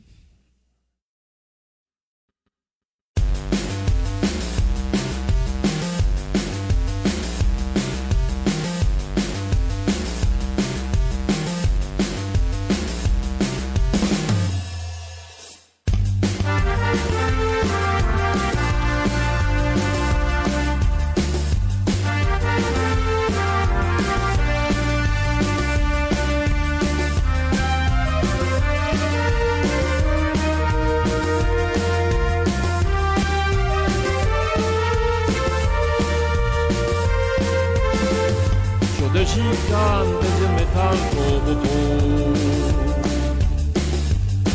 Gigante 39.27 40.27
de 40.39 40.47
metal 40.55 40.97
robotou 41.15 42.33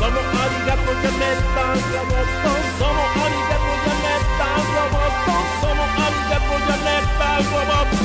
Sono 0.08 0.20
arigato 0.20 1.02
Gianetta 1.02 1.62
Agramotto 1.74 2.52
Sono 2.78 3.02
arigato 3.26 3.74
Gianetta 3.84 4.46
Agramotto 4.56 5.34
Sono 5.60 5.84
arigato 6.06 6.66
Gianetta 6.66 7.26
Agramotto 7.36 7.97